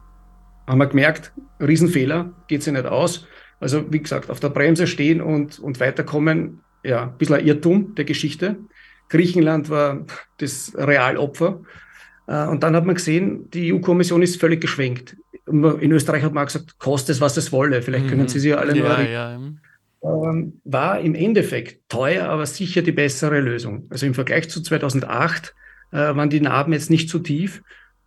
Haben 0.66 0.78
wir 0.78 0.86
gemerkt, 0.88 1.32
Riesenfehler, 1.60 2.34
geht 2.48 2.64
sich 2.64 2.72
nicht 2.72 2.84
aus. 2.84 3.26
Also 3.60 3.92
wie 3.92 4.00
gesagt, 4.00 4.30
auf 4.30 4.40
der 4.40 4.50
Bremse 4.50 4.86
stehen 4.86 5.20
und, 5.20 5.58
und 5.58 5.80
weiterkommen 5.80 6.60
ja, 6.84 7.04
ein 7.04 7.18
bisschen 7.18 7.36
ein 7.36 7.46
Irrtum 7.46 7.94
der 7.94 8.04
Geschichte. 8.04 8.56
Griechenland 9.08 9.70
war 9.70 10.04
das 10.38 10.72
Realopfer. 10.76 11.60
Äh, 12.26 12.46
und 12.46 12.62
dann 12.62 12.76
hat 12.76 12.84
man 12.84 12.94
gesehen, 12.94 13.50
die 13.50 13.72
EU-Kommission 13.72 14.22
ist 14.22 14.40
völlig 14.40 14.60
geschwenkt. 14.60 15.16
In 15.46 15.92
Österreich 15.92 16.22
hat 16.22 16.34
man 16.34 16.46
gesagt, 16.46 16.78
kostet 16.78 17.16
es, 17.16 17.20
was 17.20 17.36
es 17.36 17.52
wolle. 17.52 17.82
Vielleicht 17.82 18.04
mhm. 18.04 18.10
können 18.10 18.28
Sie 18.28 18.38
sich 18.38 18.56
alle 18.56 18.76
ja, 18.76 19.00
ja. 19.02 19.40
Ähm, 20.02 20.60
war 20.64 21.00
im 21.00 21.14
Endeffekt 21.14 21.88
teuer, 21.88 22.28
aber 22.28 22.46
sicher 22.46 22.82
die 22.82 22.92
bessere 22.92 23.40
Lösung. 23.40 23.86
Also 23.90 24.06
im 24.06 24.14
Vergleich 24.14 24.48
zu 24.48 24.62
2008 24.62 25.54
äh, 25.90 25.96
waren 25.96 26.30
die 26.30 26.40
Narben 26.40 26.72
jetzt 26.72 26.90
nicht 26.90 27.08
so 27.08 27.18
tief. 27.18 27.62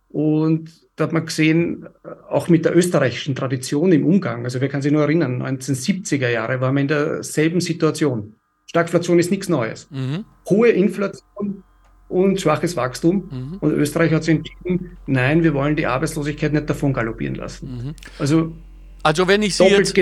Und 0.08 0.70
da 1.02 1.06
hat 1.06 1.12
man 1.12 1.26
gesehen, 1.26 1.86
äh, 2.04 2.08
auch 2.30 2.48
mit 2.48 2.64
der 2.64 2.76
österreichischen 2.76 3.34
Tradition 3.34 3.90
im 3.92 4.06
Umgang, 4.06 4.44
also 4.44 4.60
wer 4.60 4.68
kann 4.68 4.82
sich 4.82 4.92
nur 4.92 5.02
erinnern, 5.02 5.42
1970er 5.42 6.28
Jahre 6.28 6.60
waren 6.60 6.74
wir 6.74 6.80
in 6.82 6.88
derselben 6.88 7.60
Situation. 7.60 8.36
Stagflation 8.66 9.18
ist 9.18 9.30
nichts 9.30 9.48
Neues. 9.48 9.88
Mhm. 9.90 10.24
Hohe 10.48 10.68
Inflation 10.68 11.64
und 12.08 12.40
schwaches 12.40 12.76
Wachstum. 12.76 13.28
Mhm. 13.30 13.58
Und 13.58 13.72
Österreich 13.72 14.12
hat 14.12 14.22
sich 14.22 14.36
entschieden, 14.36 14.96
nein, 15.06 15.42
wir 15.42 15.54
wollen 15.54 15.76
die 15.76 15.86
Arbeitslosigkeit 15.86 16.52
nicht 16.52 16.70
davon 16.70 16.92
galoppieren 16.92 17.34
lassen. 17.34 17.66
Mhm. 17.66 17.94
Also, 18.18 18.56
also 19.02 19.26
wenn 19.26 19.42
ich 19.42 19.56
Sie 19.56 19.64
jetzt 19.64 19.96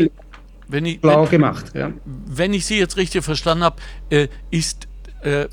wenn 0.69 0.85
ich, 0.85 1.01
blau 1.01 1.23
wenn, 1.23 1.31
gemacht. 1.31 1.73
Ja. 1.75 1.93
Wenn 2.05 2.53
ich 2.53 2.67
Sie 2.67 2.79
jetzt 2.79 2.97
richtig 2.97 3.25
verstanden 3.25 3.65
habe, 3.65 3.77
äh, 4.11 4.29
ist 4.51 4.87
äh, 5.23 5.49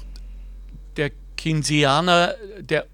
der 0.98 1.12
Keynesianer 1.38 2.36
der 2.60 2.86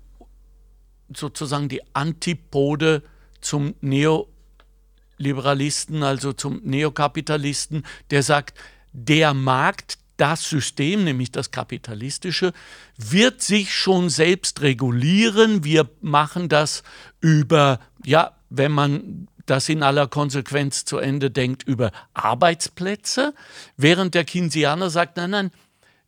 sozusagen 1.17 1.69
die 1.69 1.81
Antipode 1.93 3.03
zum 3.41 3.75
Neoliberalisten, 3.81 6.03
also 6.03 6.33
zum 6.33 6.61
Neokapitalisten, 6.63 7.85
der 8.11 8.23
sagt, 8.23 8.57
der 8.93 9.33
Markt, 9.33 9.97
das 10.17 10.47
System, 10.47 11.03
nämlich 11.03 11.31
das 11.31 11.51
kapitalistische, 11.51 12.53
wird 12.97 13.41
sich 13.41 13.73
schon 13.73 14.09
selbst 14.09 14.61
regulieren. 14.61 15.63
Wir 15.63 15.89
machen 16.01 16.49
das 16.49 16.83
über, 17.19 17.79
ja, 18.05 18.31
wenn 18.49 18.71
man 18.71 19.27
das 19.45 19.67
in 19.69 19.83
aller 19.83 20.07
Konsequenz 20.07 20.85
zu 20.85 20.97
Ende 20.97 21.31
denkt, 21.31 21.63
über 21.63 21.91
Arbeitsplätze, 22.13 23.33
während 23.75 24.13
der 24.13 24.23
Keynesianer 24.23 24.89
sagt, 24.89 25.17
nein, 25.17 25.31
nein, 25.31 25.51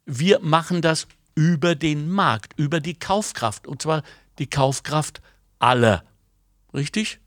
wir 0.06 0.40
machen 0.40 0.82
das 0.82 1.08
über 1.34 1.76
den 1.76 2.10
Markt, 2.10 2.58
über 2.58 2.80
die 2.80 2.98
Kaufkraft, 2.98 3.68
und 3.68 3.82
zwar 3.82 4.04
die 4.40 4.50
Kaufkraft 4.50 5.22
aller. 5.60 6.04
Richtig? 6.74 7.20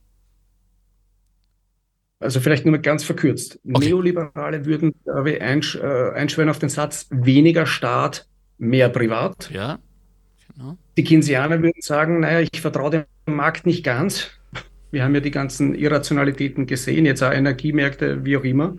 Also 2.20 2.40
vielleicht 2.40 2.66
nur 2.66 2.78
ganz 2.78 3.04
verkürzt. 3.04 3.60
Okay. 3.72 3.88
Neoliberale 3.88 4.64
würden 4.66 4.92
glaube 5.04 5.40
einsch 5.40 5.76
äh, 5.76 6.10
einschwören 6.14 6.50
auf 6.50 6.58
den 6.58 6.68
Satz 6.68 7.06
weniger 7.10 7.64
Staat, 7.66 8.26
mehr 8.58 8.88
Privat. 8.88 9.50
Ja. 9.50 9.78
Genau. 10.54 10.76
Die 10.96 11.04
Keynesianer 11.04 11.62
würden 11.62 11.80
sagen, 11.80 12.20
naja, 12.20 12.40
ich 12.40 12.60
vertraue 12.60 12.90
dem 12.90 13.34
Markt 13.36 13.66
nicht 13.66 13.84
ganz. 13.84 14.30
Wir 14.90 15.04
haben 15.04 15.14
ja 15.14 15.20
die 15.20 15.30
ganzen 15.30 15.74
Irrationalitäten 15.74 16.66
gesehen, 16.66 17.04
jetzt 17.04 17.22
auch 17.22 17.30
Energiemärkte, 17.30 18.24
wie 18.24 18.36
auch 18.36 18.44
immer. 18.44 18.76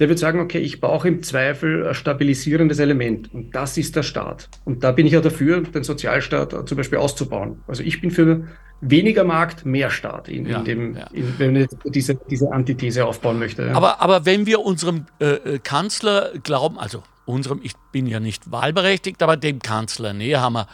Der 0.00 0.08
wird 0.08 0.18
sagen, 0.18 0.40
okay, 0.40 0.58
ich 0.58 0.80
brauche 0.80 1.06
im 1.06 1.22
Zweifel 1.22 1.86
ein 1.86 1.94
stabilisierendes 1.94 2.78
Element. 2.78 3.32
Und 3.32 3.54
das 3.54 3.76
ist 3.76 3.94
der 3.94 4.02
Staat. 4.02 4.48
Und 4.64 4.82
da 4.82 4.92
bin 4.92 5.06
ich 5.06 5.12
ja 5.12 5.20
dafür, 5.20 5.60
den 5.60 5.84
Sozialstaat 5.84 6.68
zum 6.68 6.76
Beispiel 6.76 6.98
auszubauen. 6.98 7.62
Also 7.68 7.82
ich 7.82 8.00
bin 8.00 8.10
für 8.10 8.48
weniger 8.80 9.24
Markt, 9.24 9.66
mehr 9.66 9.90
Staat, 9.90 10.28
in, 10.28 10.46
ja, 10.46 10.58
in 10.58 10.64
dem, 10.64 10.96
ja. 10.96 11.06
in, 11.12 11.38
wenn 11.38 11.56
ich 11.56 11.68
diese, 11.84 12.14
diese 12.14 12.50
Antithese 12.50 13.04
aufbauen 13.04 13.38
möchte. 13.38 13.66
Ja. 13.66 13.74
Aber, 13.74 14.00
aber 14.00 14.24
wenn 14.26 14.46
wir 14.46 14.60
unserem 14.60 15.06
äh, 15.20 15.34
äh, 15.34 15.58
Kanzler 15.58 16.30
glauben, 16.42 16.78
also 16.78 17.02
unserem, 17.26 17.60
ich 17.62 17.74
bin 17.92 18.06
ja 18.06 18.20
nicht 18.20 18.50
wahlberechtigt, 18.50 19.22
aber 19.22 19.36
dem 19.36 19.60
Kanzler 19.60 20.12
Nehammer 20.12 20.66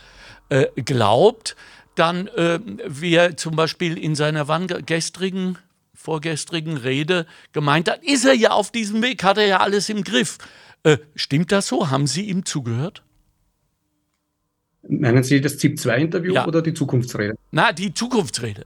äh, 0.48 0.66
glaubt, 0.76 1.56
dann 1.96 2.28
äh, 2.28 2.60
wie 2.86 3.14
er 3.14 3.36
zum 3.36 3.56
Beispiel 3.56 3.98
in 3.98 4.14
seiner 4.14 4.48
wann 4.48 4.66
gestrigen, 4.66 5.58
vorgestrigen 6.06 6.76
Rede 6.76 7.26
gemeint 7.52 7.90
hat, 7.90 8.04
ist 8.04 8.24
er 8.24 8.34
ja 8.34 8.50
auf 8.50 8.70
diesem 8.70 9.02
Weg, 9.02 9.24
hat 9.24 9.38
er 9.38 9.46
ja 9.46 9.58
alles 9.58 9.88
im 9.88 10.04
Griff. 10.04 10.38
Äh, 10.84 10.98
stimmt 11.16 11.50
das 11.50 11.66
so? 11.66 11.90
Haben 11.90 12.06
Sie 12.06 12.22
ihm 12.30 12.44
zugehört? 12.44 13.02
Meinen 14.88 15.24
Sie 15.24 15.40
das 15.40 15.58
ZIP-2-Interview 15.58 16.34
ja. 16.34 16.46
oder 16.46 16.62
die 16.62 16.74
Zukunftsrede? 16.74 17.34
Na, 17.50 17.72
die 17.72 17.92
Zukunftsrede. 17.92 18.64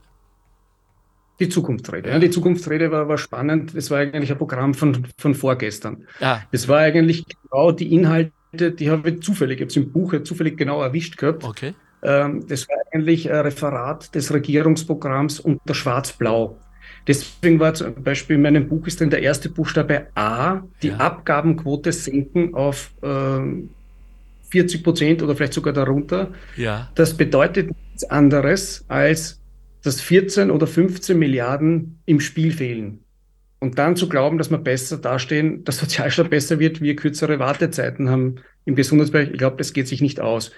Die 1.39 1.49
Zukunftsrede. 1.49 2.11
Ja, 2.11 2.19
die 2.19 2.29
Zukunftsrede 2.29 2.91
war, 2.91 3.07
war 3.07 3.17
spannend. 3.17 3.75
Das 3.75 3.89
war 3.89 3.97
eigentlich 3.97 4.31
ein 4.31 4.37
Programm 4.37 4.75
von, 4.75 5.07
von 5.17 5.33
vorgestern. 5.33 6.05
Ja. 6.19 6.43
Das 6.51 6.67
war 6.67 6.77
eigentlich 6.77 7.25
genau 7.25 7.71
die 7.71 7.91
Inhalte, 7.91 8.71
die 8.71 8.91
habe 8.91 9.09
ich 9.09 9.21
zufällig, 9.23 9.55
ich 9.55 9.61
habe 9.61 9.71
es 9.71 9.77
im 9.77 9.91
Buch 9.91 10.13
zufällig 10.23 10.57
genau 10.57 10.83
erwischt 10.83 11.17
gehabt. 11.17 11.43
Okay. 11.43 11.73
Ähm, 12.03 12.45
das 12.47 12.67
war 12.69 12.77
eigentlich 12.91 13.31
ein 13.31 13.39
Referat 13.39 14.13
des 14.13 14.31
Regierungsprogramms 14.31 15.39
unter 15.39 15.73
Schwarz-Blau. 15.73 16.59
Deswegen 17.07 17.59
war 17.59 17.73
zum 17.73 18.03
Beispiel 18.03 18.35
in 18.35 18.43
meinem 18.43 18.67
Buch 18.67 18.85
ist 18.87 19.01
dann 19.01 19.09
der 19.09 19.21
erste 19.21 19.49
Buchstabe 19.49 20.07
A, 20.15 20.61
die 20.81 20.89
ja. 20.89 20.97
Abgabenquote 20.97 21.91
senken 21.91 22.53
auf 22.53 22.91
ähm, 23.01 23.69
40 24.51 24.83
Prozent 24.83 25.23
oder 25.23 25.35
vielleicht 25.35 25.53
sogar 25.53 25.73
darunter. 25.73 26.31
Ja. 26.55 26.89
Das 26.95 27.15
bedeutet 27.15 27.69
nichts 27.69 28.03
anderes, 28.03 28.85
als 28.87 29.39
dass 29.83 29.99
14 30.01 30.51
oder 30.51 30.67
15 30.67 31.17
Milliarden 31.17 31.99
im 32.05 32.19
Spiel 32.19 32.51
fehlen. 32.51 32.99
Und 33.59 33.77
dann 33.77 33.95
zu 33.95 34.09
glauben, 34.09 34.37
dass 34.37 34.51
wir 34.51 34.57
besser 34.57 34.97
dastehen, 34.97 35.63
der 35.63 35.73
Sozialstaat 35.73 36.29
besser 36.29 36.59
wird, 36.59 36.81
wir 36.81 36.95
kürzere 36.95 37.39
Wartezeiten 37.39 38.09
haben 38.09 38.35
im 38.65 38.75
Gesundheitsbereich, 38.75 39.31
ich 39.31 39.37
glaube, 39.37 39.57
das 39.57 39.73
geht 39.73 39.87
sich 39.87 40.01
nicht 40.01 40.19
aus. 40.19 40.51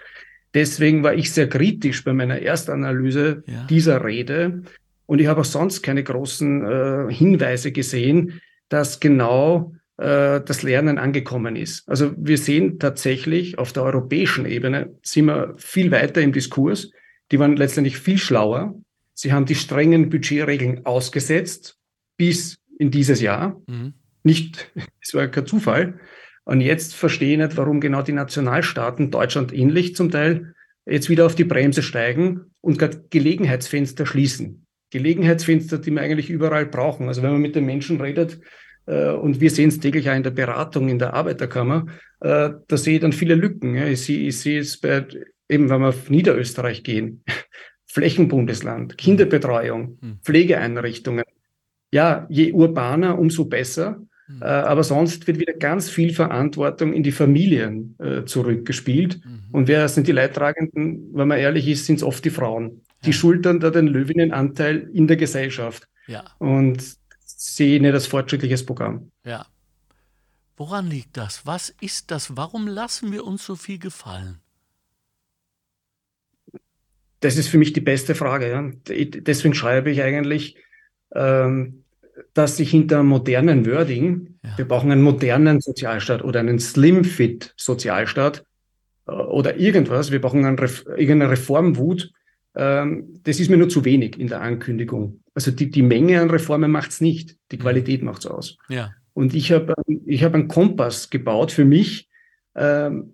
Deswegen 0.53 1.03
war 1.03 1.13
ich 1.13 1.31
sehr 1.31 1.49
kritisch 1.49 2.03
bei 2.03 2.13
meiner 2.13 2.39
Erstanalyse 2.39 3.43
ja. 3.47 3.65
dieser 3.69 4.03
Rede. 4.03 4.63
Und 5.05 5.19
ich 5.19 5.27
habe 5.27 5.41
auch 5.41 5.45
sonst 5.45 5.81
keine 5.81 6.03
großen 6.03 6.65
äh, 6.65 7.13
Hinweise 7.13 7.71
gesehen, 7.71 8.41
dass 8.69 8.99
genau 8.99 9.73
äh, 9.97 10.41
das 10.41 10.63
Lernen 10.63 10.97
angekommen 10.97 11.55
ist. 11.55 11.87
Also 11.87 12.13
wir 12.17 12.37
sehen 12.37 12.79
tatsächlich 12.79 13.57
auf 13.59 13.73
der 13.73 13.83
europäischen 13.83 14.45
Ebene 14.45 14.97
sind 15.03 15.25
wir 15.25 15.53
viel 15.57 15.91
weiter 15.91 16.21
im 16.21 16.31
Diskurs. 16.31 16.91
Die 17.31 17.39
waren 17.39 17.55
letztendlich 17.57 17.97
viel 17.97 18.17
schlauer. 18.17 18.75
Sie 19.13 19.31
haben 19.31 19.45
die 19.45 19.55
strengen 19.55 20.09
Budgetregeln 20.09 20.85
ausgesetzt 20.85 21.77
bis 22.17 22.57
in 22.79 22.91
dieses 22.91 23.21
Jahr. 23.21 23.61
Mhm. 23.67 23.93
Nicht, 24.23 24.71
es 25.01 25.13
war 25.13 25.27
kein 25.27 25.45
Zufall. 25.45 25.99
Und 26.45 26.61
jetzt 26.61 26.95
verstehe 26.95 27.33
ich 27.33 27.37
nicht, 27.37 27.57
warum 27.57 27.79
genau 27.79 28.01
die 28.01 28.11
Nationalstaaten, 28.11 29.11
Deutschland 29.11 29.53
ähnlich 29.53 29.95
zum 29.95 30.11
Teil, 30.11 30.53
jetzt 30.85 31.09
wieder 31.09 31.25
auf 31.25 31.35
die 31.35 31.45
Bremse 31.45 31.81
steigen 31.83 32.51
und 32.61 32.79
gerade 32.79 33.05
Gelegenheitsfenster 33.09 34.05
schließen. 34.05 34.62
Gelegenheitsfenster, 34.93 35.79
die 35.79 35.91
wir 35.91 36.01
eigentlich 36.01 36.29
überall 36.29 36.67
brauchen. 36.67 37.07
Also 37.07 37.23
wenn 37.23 37.31
man 37.31 37.41
mit 37.41 37.55
den 37.55 37.65
Menschen 37.65 37.99
redet, 37.99 38.39
äh, 38.85 39.09
und 39.09 39.41
wir 39.41 39.49
sehen 39.49 39.69
es 39.69 39.79
täglich 39.79 40.09
auch 40.09 40.15
in 40.15 40.23
der 40.23 40.31
Beratung 40.31 40.87
in 40.87 40.99
der 40.99 41.13
Arbeiterkammer, 41.13 41.87
äh, 42.19 42.51
da 42.67 42.77
sehe 42.77 42.95
ich 42.95 43.01
dann 43.01 43.11
viele 43.11 43.35
Lücken. 43.35 43.75
Ich 43.75 44.03
sehe, 44.03 44.27
ich 44.27 44.39
sehe 44.39 44.59
es 44.59 44.77
bei, 44.77 45.05
eben 45.49 45.69
wenn 45.69 45.81
wir 45.81 45.89
auf 45.89 46.09
Niederösterreich 46.09 46.83
gehen, 46.83 47.23
Flächenbundesland, 47.87 48.97
Kinderbetreuung, 48.97 49.97
hm. 50.01 50.19
Pflegeeinrichtungen. 50.23 51.25
Ja, 51.91 52.25
je 52.29 52.51
urbaner, 52.51 53.19
umso 53.19 53.45
besser. 53.45 54.01
Mhm. 54.27 54.41
Äh, 54.41 54.45
aber 54.45 54.83
sonst 54.83 55.27
wird 55.27 55.39
wieder 55.39 55.53
ganz 55.53 55.89
viel 55.89 56.13
Verantwortung 56.13 56.93
in 56.93 57.03
die 57.03 57.11
Familien 57.11 57.95
äh, 57.99 58.25
zurückgespielt. 58.25 59.23
Mhm. 59.23 59.43
Und 59.51 59.67
wer 59.67 59.87
sind 59.89 60.07
die 60.07 60.11
Leidtragenden? 60.11 61.09
Wenn 61.13 61.27
man 61.27 61.37
ehrlich 61.37 61.67
ist, 61.67 61.85
sind 61.85 61.97
es 61.97 62.03
oft 62.03 62.23
die 62.25 62.31
Frauen. 62.31 62.81
Die 63.05 63.13
schultern 63.13 63.59
da 63.59 63.69
den 63.69 63.87
Löwinnenanteil 63.87 64.89
in 64.93 65.07
der 65.07 65.17
Gesellschaft. 65.17 65.87
Ja. 66.07 66.23
Und 66.39 66.83
sehe 67.25 67.81
nicht 67.81 67.93
als 67.93 68.07
fortschrittliches 68.07 68.65
Programm. 68.65 69.11
Ja. 69.25 69.45
Woran 70.55 70.87
liegt 70.87 71.17
das? 71.17 71.45
Was 71.45 71.73
ist 71.81 72.11
das? 72.11 72.37
Warum 72.37 72.67
lassen 72.67 73.11
wir 73.11 73.25
uns 73.25 73.45
so 73.45 73.55
viel 73.55 73.79
gefallen? 73.79 74.39
Das 77.19 77.37
ist 77.37 77.47
für 77.47 77.57
mich 77.57 77.73
die 77.73 77.81
beste 77.81 78.15
Frage. 78.15 78.49
Ja. 78.49 78.69
Deswegen 78.87 79.53
schreibe 79.53 79.89
ich 79.91 80.01
eigentlich, 80.01 80.57
ähm, 81.15 81.83
dass 82.33 82.57
sich 82.57 82.69
hinter 82.69 83.03
modernen 83.03 83.65
Wording, 83.65 84.39
ja. 84.43 84.57
wir 84.57 84.67
brauchen 84.67 84.91
einen 84.91 85.01
modernen 85.01 85.61
Sozialstaat 85.61 86.23
oder 86.23 86.39
einen 86.39 86.59
Slim-Fit 86.59 87.53
Sozialstaat 87.57 88.45
äh, 89.07 89.11
oder 89.11 89.57
irgendwas, 89.57 90.11
wir 90.11 90.21
brauchen 90.21 90.45
einen 90.45 90.59
Ref 90.59 90.85
irgendeine 90.85 91.31
Reformwut, 91.31 92.11
ähm, 92.55 93.19
das 93.23 93.39
ist 93.39 93.49
mir 93.49 93.57
nur 93.57 93.69
zu 93.69 93.85
wenig 93.85 94.19
in 94.19 94.27
der 94.27 94.41
Ankündigung. 94.41 95.21
Also 95.33 95.51
die, 95.51 95.69
die 95.69 95.81
Menge 95.81 96.21
an 96.21 96.29
Reformen 96.29 96.71
macht 96.71 96.91
es 96.91 97.01
nicht, 97.01 97.37
die 97.51 97.57
mhm. 97.57 97.61
Qualität 97.61 98.03
macht 98.03 98.19
es 98.19 98.27
aus. 98.27 98.57
Ja. 98.69 98.91
Und 99.13 99.33
ich 99.33 99.51
habe 99.51 99.73
ich 100.05 100.23
hab 100.23 100.33
einen 100.33 100.47
Kompass 100.47 101.09
gebaut 101.09 101.51
für 101.51 101.65
mich, 101.65 102.09
ähm, 102.55 103.13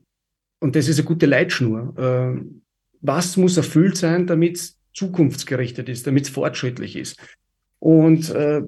und 0.60 0.76
das 0.76 0.88
ist 0.88 1.00
eine 1.00 1.08
gute 1.08 1.26
Leitschnur. 1.26 1.94
Ähm, 1.98 2.62
was 3.02 3.38
muss 3.38 3.58
erfüllt 3.58 3.98
sein, 3.98 4.28
damit 4.28 4.58
es 4.58 4.80
zukunftsgerichtet 4.94 5.88
ist, 5.88 6.06
damit 6.06 6.26
es 6.26 6.30
fortschrittlich 6.30 6.96
ist? 6.96 7.20
Und 7.80 8.30
äh, 8.32 8.62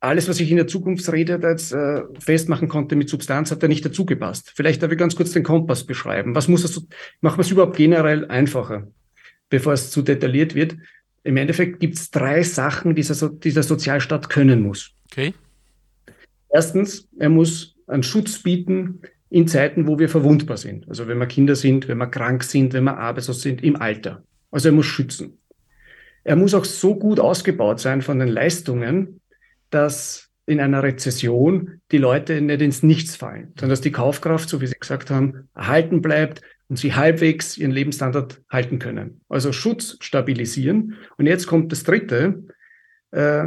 alles, 0.00 0.28
was 0.28 0.40
ich 0.40 0.50
in 0.50 0.56
der 0.56 0.66
Zukunftsrede 0.66 1.40
jetzt 1.42 1.72
äh, 1.72 2.02
festmachen 2.18 2.68
konnte 2.68 2.96
mit 2.96 3.08
Substanz, 3.08 3.50
hat 3.50 3.62
da 3.62 3.68
nicht 3.68 3.84
dazu 3.84 4.04
gepasst. 4.04 4.52
Vielleicht 4.54 4.82
darf 4.82 4.90
ich 4.90 4.98
ganz 4.98 5.16
kurz 5.16 5.32
den 5.32 5.44
Kompass 5.44 5.84
beschreiben. 5.84 6.34
Was 6.34 6.48
muss 6.48 6.62
das, 6.62 6.84
machen 7.20 7.38
wir 7.38 7.42
es 7.42 7.50
überhaupt 7.50 7.76
generell 7.76 8.26
einfacher, 8.26 8.88
bevor 9.48 9.72
es 9.72 9.90
zu 9.90 10.02
detailliert 10.02 10.54
wird. 10.54 10.76
Im 11.22 11.36
Endeffekt 11.36 11.80
gibt 11.80 11.96
es 11.96 12.10
drei 12.10 12.42
Sachen, 12.42 12.94
die 12.94 13.02
dieser, 13.02 13.30
dieser 13.30 13.62
Sozialstaat 13.62 14.28
können 14.28 14.62
muss. 14.62 14.92
Okay. 15.10 15.34
Erstens, 16.48 17.08
er 17.18 17.28
muss 17.28 17.76
einen 17.86 18.02
Schutz 18.02 18.42
bieten 18.42 19.00
in 19.28 19.48
Zeiten, 19.48 19.86
wo 19.86 19.98
wir 19.98 20.08
verwundbar 20.08 20.56
sind. 20.56 20.88
Also 20.88 21.08
wenn 21.08 21.18
wir 21.18 21.26
Kinder 21.26 21.56
sind, 21.56 21.88
wenn 21.88 21.98
wir 21.98 22.06
krank 22.06 22.44
sind, 22.44 22.72
wenn 22.72 22.84
wir 22.84 22.96
arbeitslos 22.96 23.42
sind, 23.42 23.62
im 23.62 23.76
Alter. 23.76 24.22
Also 24.50 24.68
er 24.68 24.72
muss 24.72 24.86
schützen. 24.86 25.38
Er 26.24 26.36
muss 26.36 26.54
auch 26.54 26.64
so 26.64 26.94
gut 26.96 27.20
ausgebaut 27.20 27.80
sein 27.80 28.02
von 28.02 28.18
den 28.18 28.28
Leistungen, 28.28 29.20
dass 29.70 30.30
in 30.46 30.60
einer 30.60 30.82
Rezession 30.82 31.80
die 31.90 31.98
Leute 31.98 32.40
nicht 32.40 32.62
ins 32.62 32.82
Nichts 32.82 33.16
fallen, 33.16 33.48
sondern 33.56 33.70
dass 33.70 33.80
die 33.80 33.92
Kaufkraft, 33.92 34.48
so 34.48 34.60
wie 34.60 34.66
Sie 34.66 34.76
gesagt 34.78 35.10
haben, 35.10 35.48
erhalten 35.54 36.02
bleibt 36.02 36.42
und 36.68 36.76
sie 36.76 36.94
halbwegs 36.94 37.56
ihren 37.56 37.70
Lebensstandard 37.70 38.42
halten 38.50 38.78
können. 38.78 39.20
Also 39.28 39.52
Schutz 39.52 39.96
stabilisieren. 40.00 40.94
Und 41.16 41.26
jetzt 41.26 41.46
kommt 41.46 41.72
das 41.72 41.84
Dritte. 41.84 42.44
Äh, 43.12 43.44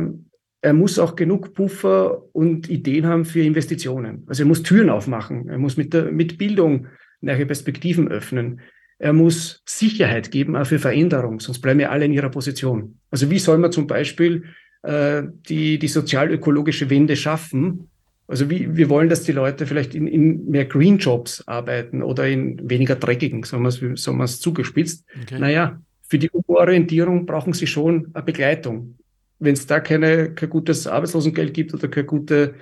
er 0.62 0.74
muss 0.74 1.00
auch 1.00 1.16
genug 1.16 1.54
Puffer 1.54 2.24
und 2.34 2.70
Ideen 2.70 3.06
haben 3.06 3.26
für 3.26 3.42
Investitionen. 3.42 4.24
Also 4.28 4.44
er 4.44 4.48
muss 4.48 4.64
Türen 4.64 4.90
aufmachen. 4.90 5.48
Er 5.50 5.58
muss 5.58 5.78
mit, 5.78 5.94
der, 5.94 6.12
mit 6.12 6.38
Bildung 6.38 6.88
neue 7.22 7.46
Perspektiven 7.46 8.10
öffnen. 8.10 8.62
Er 8.98 9.14
muss 9.14 9.64
Sicherheit 9.66 10.32
geben, 10.32 10.58
auch 10.58 10.68
für 10.68 10.80
Veränderung, 10.80 11.40
sonst 11.40 11.62
bleiben 11.62 11.80
wir 11.80 11.90
alle 11.90 12.04
in 12.04 12.12
ihrer 12.12 12.30
Position. 12.30 13.00
Also 13.12 13.30
wie 13.30 13.40
soll 13.40 13.58
man 13.58 13.72
zum 13.72 13.88
Beispiel 13.88 14.44
äh, 14.82 15.24
die, 15.50 15.78
die 15.78 15.88
sozial-ökologische 15.88 16.90
Wende 16.90 17.18
schaffen. 17.18 17.89
Also 18.30 18.48
wie, 18.52 18.78
wir 18.78 18.90
wollen, 18.90 19.10
dass 19.10 19.24
die 19.24 19.32
Leute 19.32 19.66
vielleicht 19.66 19.96
in, 19.96 20.06
in 20.06 20.52
mehr 20.52 20.66
Green 20.66 21.00
Jobs 21.00 21.44
arbeiten 21.48 22.04
oder 22.04 22.28
in 22.28 22.70
weniger 22.70 22.96
dreckigen, 22.96 23.42
sagen 23.42 23.64
wir 23.64 23.70
es, 23.70 24.04
sagen 24.04 24.18
wir 24.20 24.24
es 24.24 24.40
zugespitzt. 24.40 25.04
Okay. 25.24 25.40
Naja, 25.40 25.82
für 26.08 26.20
die 26.20 26.30
Umorientierung 26.30 27.26
brauchen 27.26 27.54
sie 27.54 27.66
schon 27.66 28.12
eine 28.14 28.24
Begleitung. 28.24 29.00
Wenn 29.40 29.54
es 29.54 29.66
da 29.66 29.80
keine, 29.80 30.32
kein 30.36 30.50
gutes 30.50 30.86
Arbeitslosengeld 30.86 31.56
gibt 31.56 31.74
oder 31.74 31.88
keine 31.88 32.06
gute, 32.06 32.54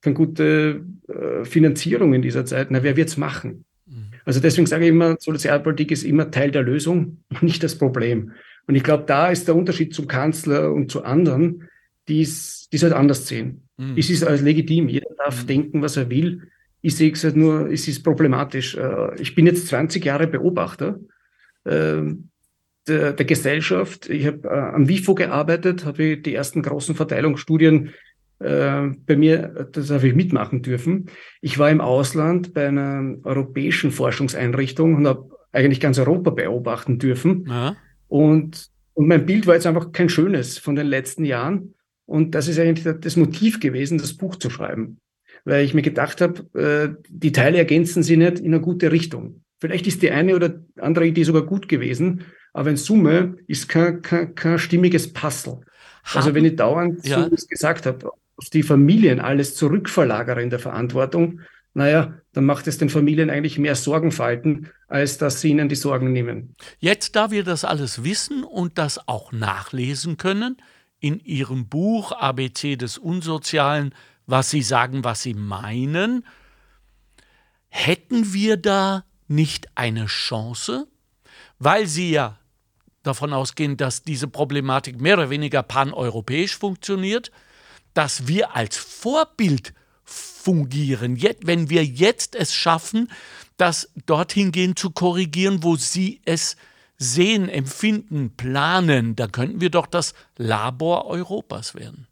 keine 0.00 0.14
gute 0.14 0.84
äh, 1.06 1.44
Finanzierung 1.44 2.14
in 2.14 2.22
dieser 2.22 2.44
Zeit, 2.44 2.72
na, 2.72 2.82
wer 2.82 2.96
wird's 2.96 3.16
machen? 3.16 3.64
Mhm. 3.86 4.10
Also 4.24 4.40
deswegen 4.40 4.66
sage 4.66 4.86
ich 4.86 4.90
immer, 4.90 5.16
Sozialpolitik 5.20 5.92
ist 5.92 6.02
immer 6.02 6.32
Teil 6.32 6.50
der 6.50 6.62
Lösung, 6.62 7.18
nicht 7.42 7.62
das 7.62 7.78
Problem. 7.78 8.32
Und 8.66 8.74
ich 8.74 8.82
glaube, 8.82 9.04
da 9.06 9.28
ist 9.28 9.46
der 9.46 9.54
Unterschied 9.54 9.94
zum 9.94 10.08
Kanzler 10.08 10.72
und 10.72 10.90
zu 10.90 11.04
anderen, 11.04 11.68
die 12.08 12.22
es 12.22 12.68
halt 12.82 12.92
anders 12.92 13.28
sehen. 13.28 13.61
Mhm. 13.76 13.94
Es 13.96 14.10
ist 14.10 14.24
als 14.24 14.42
legitim. 14.42 14.88
Jeder 14.88 15.10
darf 15.16 15.42
mhm. 15.42 15.46
denken, 15.46 15.82
was 15.82 15.96
er 15.96 16.10
will. 16.10 16.42
Ich 16.80 16.96
sehe 16.96 17.12
es 17.12 17.22
halt 17.24 17.36
nur, 17.36 17.70
es 17.70 17.86
ist 17.88 18.02
problematisch. 18.02 18.76
Äh, 18.76 19.20
ich 19.20 19.34
bin 19.34 19.46
jetzt 19.46 19.68
20 19.68 20.04
Jahre 20.04 20.26
Beobachter 20.26 20.98
ähm, 21.64 22.28
der, 22.88 23.12
der 23.12 23.26
Gesellschaft. 23.26 24.08
Ich 24.10 24.26
habe 24.26 24.48
äh, 24.48 24.74
am 24.74 24.88
WIFO 24.88 25.14
gearbeitet, 25.14 25.84
habe 25.84 26.16
die 26.16 26.34
ersten 26.34 26.62
großen 26.62 26.94
Verteilungsstudien 26.94 27.90
äh, 28.40 28.88
bei 29.06 29.16
mir, 29.16 29.68
das 29.72 29.90
habe 29.90 30.08
ich 30.08 30.14
mitmachen 30.14 30.62
dürfen. 30.62 31.06
Ich 31.40 31.58
war 31.58 31.70
im 31.70 31.80
Ausland 31.80 32.52
bei 32.54 32.66
einer 32.66 33.16
europäischen 33.22 33.92
Forschungseinrichtung 33.92 34.96
und 34.96 35.06
habe 35.06 35.30
eigentlich 35.52 35.80
ganz 35.80 35.98
Europa 35.98 36.30
beobachten 36.30 36.98
dürfen. 36.98 37.46
Ja. 37.48 37.76
Und, 38.08 38.68
und 38.94 39.06
mein 39.06 39.26
Bild 39.26 39.46
war 39.46 39.54
jetzt 39.54 39.66
einfach 39.66 39.92
kein 39.92 40.08
schönes 40.08 40.58
von 40.58 40.74
den 40.74 40.86
letzten 40.86 41.24
Jahren. 41.24 41.74
Und 42.12 42.34
das 42.34 42.46
ist 42.46 42.58
eigentlich 42.58 42.86
das 43.00 43.16
Motiv 43.16 43.58
gewesen, 43.58 43.96
das 43.96 44.12
Buch 44.12 44.36
zu 44.36 44.50
schreiben. 44.50 45.00
Weil 45.46 45.64
ich 45.64 45.72
mir 45.72 45.80
gedacht 45.80 46.20
habe, 46.20 46.42
äh, 46.52 47.02
die 47.08 47.32
Teile 47.32 47.56
ergänzen 47.56 48.02
sie 48.02 48.18
nicht 48.18 48.38
in 48.38 48.52
eine 48.52 48.60
gute 48.60 48.92
Richtung. 48.92 49.42
Vielleicht 49.58 49.86
ist 49.86 50.02
die 50.02 50.10
eine 50.10 50.36
oder 50.36 50.60
andere 50.78 51.06
Idee 51.06 51.22
sogar 51.22 51.46
gut 51.46 51.70
gewesen, 51.70 52.26
aber 52.52 52.68
in 52.68 52.76
Summe 52.76 53.36
ist 53.46 53.66
kein, 53.70 54.02
kein, 54.02 54.34
kein 54.34 54.58
stimmiges 54.58 55.14
Puzzle. 55.14 55.60
Haben, 56.04 56.16
also 56.16 56.34
wenn 56.34 56.44
ich 56.44 56.56
dauernd, 56.56 57.06
ja. 57.08 57.30
so 57.34 57.46
gesagt 57.46 57.86
habe, 57.86 58.10
auf 58.36 58.50
die 58.52 58.62
Familien 58.62 59.18
alles 59.18 59.54
zurückverlagere 59.54 60.42
in 60.42 60.50
der 60.50 60.58
Verantwortung, 60.58 61.40
naja, 61.72 62.12
dann 62.34 62.44
macht 62.44 62.66
es 62.66 62.76
den 62.76 62.90
Familien 62.90 63.30
eigentlich 63.30 63.58
mehr 63.58 63.74
Sorgenfalten, 63.74 64.68
als 64.86 65.16
dass 65.16 65.40
sie 65.40 65.48
ihnen 65.48 65.70
die 65.70 65.76
Sorgen 65.76 66.12
nehmen. 66.12 66.54
Jetzt, 66.78 67.16
da 67.16 67.30
wir 67.30 67.42
das 67.42 67.64
alles 67.64 68.04
wissen 68.04 68.44
und 68.44 68.76
das 68.76 69.08
auch 69.08 69.32
nachlesen 69.32 70.18
können, 70.18 70.58
in 71.02 71.18
Ihrem 71.20 71.68
Buch 71.68 72.12
ABC 72.12 72.76
des 72.76 72.96
Unsozialen, 72.96 73.94
was 74.26 74.50
Sie 74.50 74.62
sagen, 74.62 75.04
was 75.04 75.22
Sie 75.22 75.34
meinen, 75.34 76.24
hätten 77.68 78.32
wir 78.32 78.56
da 78.56 79.04
nicht 79.26 79.66
eine 79.74 80.06
Chance, 80.06 80.86
weil 81.58 81.86
Sie 81.86 82.12
ja 82.12 82.38
davon 83.02 83.32
ausgehen, 83.32 83.76
dass 83.76 84.04
diese 84.04 84.28
Problematik 84.28 85.00
mehr 85.00 85.14
oder 85.14 85.28
weniger 85.28 85.64
paneuropäisch 85.64 86.56
funktioniert, 86.56 87.32
dass 87.94 88.28
wir 88.28 88.54
als 88.54 88.76
Vorbild 88.76 89.74
fungieren. 90.04 91.20
Wenn 91.42 91.68
wir 91.68 91.84
jetzt 91.84 92.36
es 92.36 92.54
schaffen, 92.54 93.10
das 93.56 93.90
dorthin 94.06 94.52
gehen 94.52 94.76
zu 94.76 94.90
korrigieren, 94.90 95.64
wo 95.64 95.74
Sie 95.74 96.22
es 96.24 96.56
sehen, 97.02 97.48
empfinden, 97.48 98.30
planen, 98.36 99.16
dann 99.16 99.32
könnten 99.32 99.60
wir 99.60 99.70
doch 99.70 99.86
das 99.86 100.14
Labor 100.36 101.06
Europas 101.06 101.74
werden. 101.74 102.06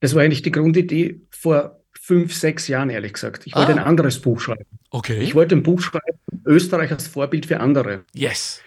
Das 0.00 0.14
war 0.14 0.22
eigentlich 0.22 0.42
die 0.42 0.50
Grundidee 0.50 1.20
vor 1.30 1.80
fünf, 1.92 2.34
sechs 2.34 2.68
Jahren, 2.68 2.90
ehrlich 2.90 3.14
gesagt. 3.14 3.46
Ich 3.46 3.54
wollte 3.54 3.72
ah. 3.72 3.76
ein 3.76 3.84
anderes 3.84 4.20
Buch 4.20 4.40
schreiben. 4.40 4.66
Okay. 4.90 5.20
Ich 5.20 5.34
wollte 5.34 5.54
ein 5.56 5.62
Buch 5.62 5.80
schreiben, 5.80 6.18
Österreich 6.44 6.90
als 6.90 7.06
Vorbild 7.06 7.46
für 7.46 7.60
andere. 7.60 8.04
Yes. 8.12 8.60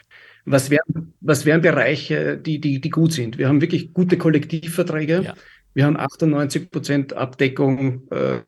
Was 0.46 0.70
wären, 0.70 1.14
was 1.20 1.46
wären 1.46 1.62
Bereiche, 1.62 2.38
die, 2.38 2.60
die, 2.60 2.80
die 2.80 2.90
gut 2.90 3.12
sind? 3.14 3.38
Wir 3.38 3.50
haben 3.50 3.62
wirklich 3.62 3.94
gute 3.94 4.18
Kollektivverträge. 4.18 5.22
Ja. 5.24 5.34
Wir 5.74 5.86
haben 5.86 5.98
98 5.98 6.72
Prozent 6.72 7.14
Abdeckung 7.14 8.10
äh, 8.10 8.40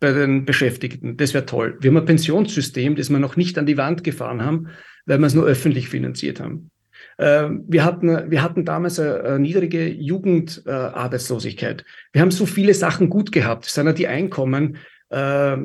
bei 0.00 0.12
den 0.12 0.44
Beschäftigten. 0.44 1.16
Das 1.16 1.34
wäre 1.34 1.46
toll. 1.46 1.76
Wir 1.80 1.90
haben 1.90 1.96
ein 1.96 2.04
Pensionssystem, 2.04 2.96
das 2.96 3.10
wir 3.10 3.18
noch 3.18 3.36
nicht 3.36 3.58
an 3.58 3.66
die 3.66 3.76
Wand 3.76 4.04
gefahren 4.04 4.44
haben, 4.44 4.68
weil 5.06 5.18
wir 5.18 5.26
es 5.26 5.34
nur 5.34 5.46
öffentlich 5.46 5.88
finanziert 5.88 6.40
haben. 6.40 6.70
Äh, 7.16 7.48
wir 7.66 7.84
hatten, 7.84 8.30
wir 8.30 8.42
hatten 8.42 8.64
damals 8.64 8.98
eine, 9.00 9.38
niedrige 9.38 9.88
Jugendarbeitslosigkeit. 9.88 11.84
wir 12.12 12.22
haben 12.22 12.30
so 12.30 12.46
viele 12.46 12.74
Sachen 12.74 13.08
gut 13.08 13.32
gehabt. 13.32 13.66
Es 13.66 13.74
sind 13.74 13.86
ja 13.86 13.92
die 13.92 14.08
Einkommen 14.08 14.78
Äh, 15.10 15.56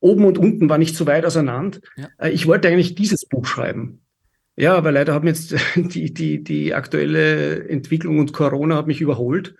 oben 0.00 0.24
und 0.24 0.38
unten 0.38 0.68
war 0.68 0.78
nicht 0.78 0.96
so 0.96 1.06
weit 1.06 1.24
auseinander. 1.24 1.78
Ja. 1.96 2.08
Äh, 2.18 2.30
ich 2.30 2.46
wollte 2.46 2.68
eigentlich 2.68 2.94
dieses 2.94 3.26
Buch 3.26 3.46
schreiben. 3.46 4.02
Ja, 4.56 4.74
aber 4.74 4.92
leider 4.92 5.14
haben 5.14 5.26
jetzt 5.26 5.54
die, 5.76 6.12
die, 6.12 6.42
die 6.42 6.74
aktuelle 6.74 7.68
Entwicklung 7.68 8.18
und 8.18 8.32
Corona 8.32 8.76
hat 8.76 8.86
mich 8.86 9.00
überholt. 9.00 9.54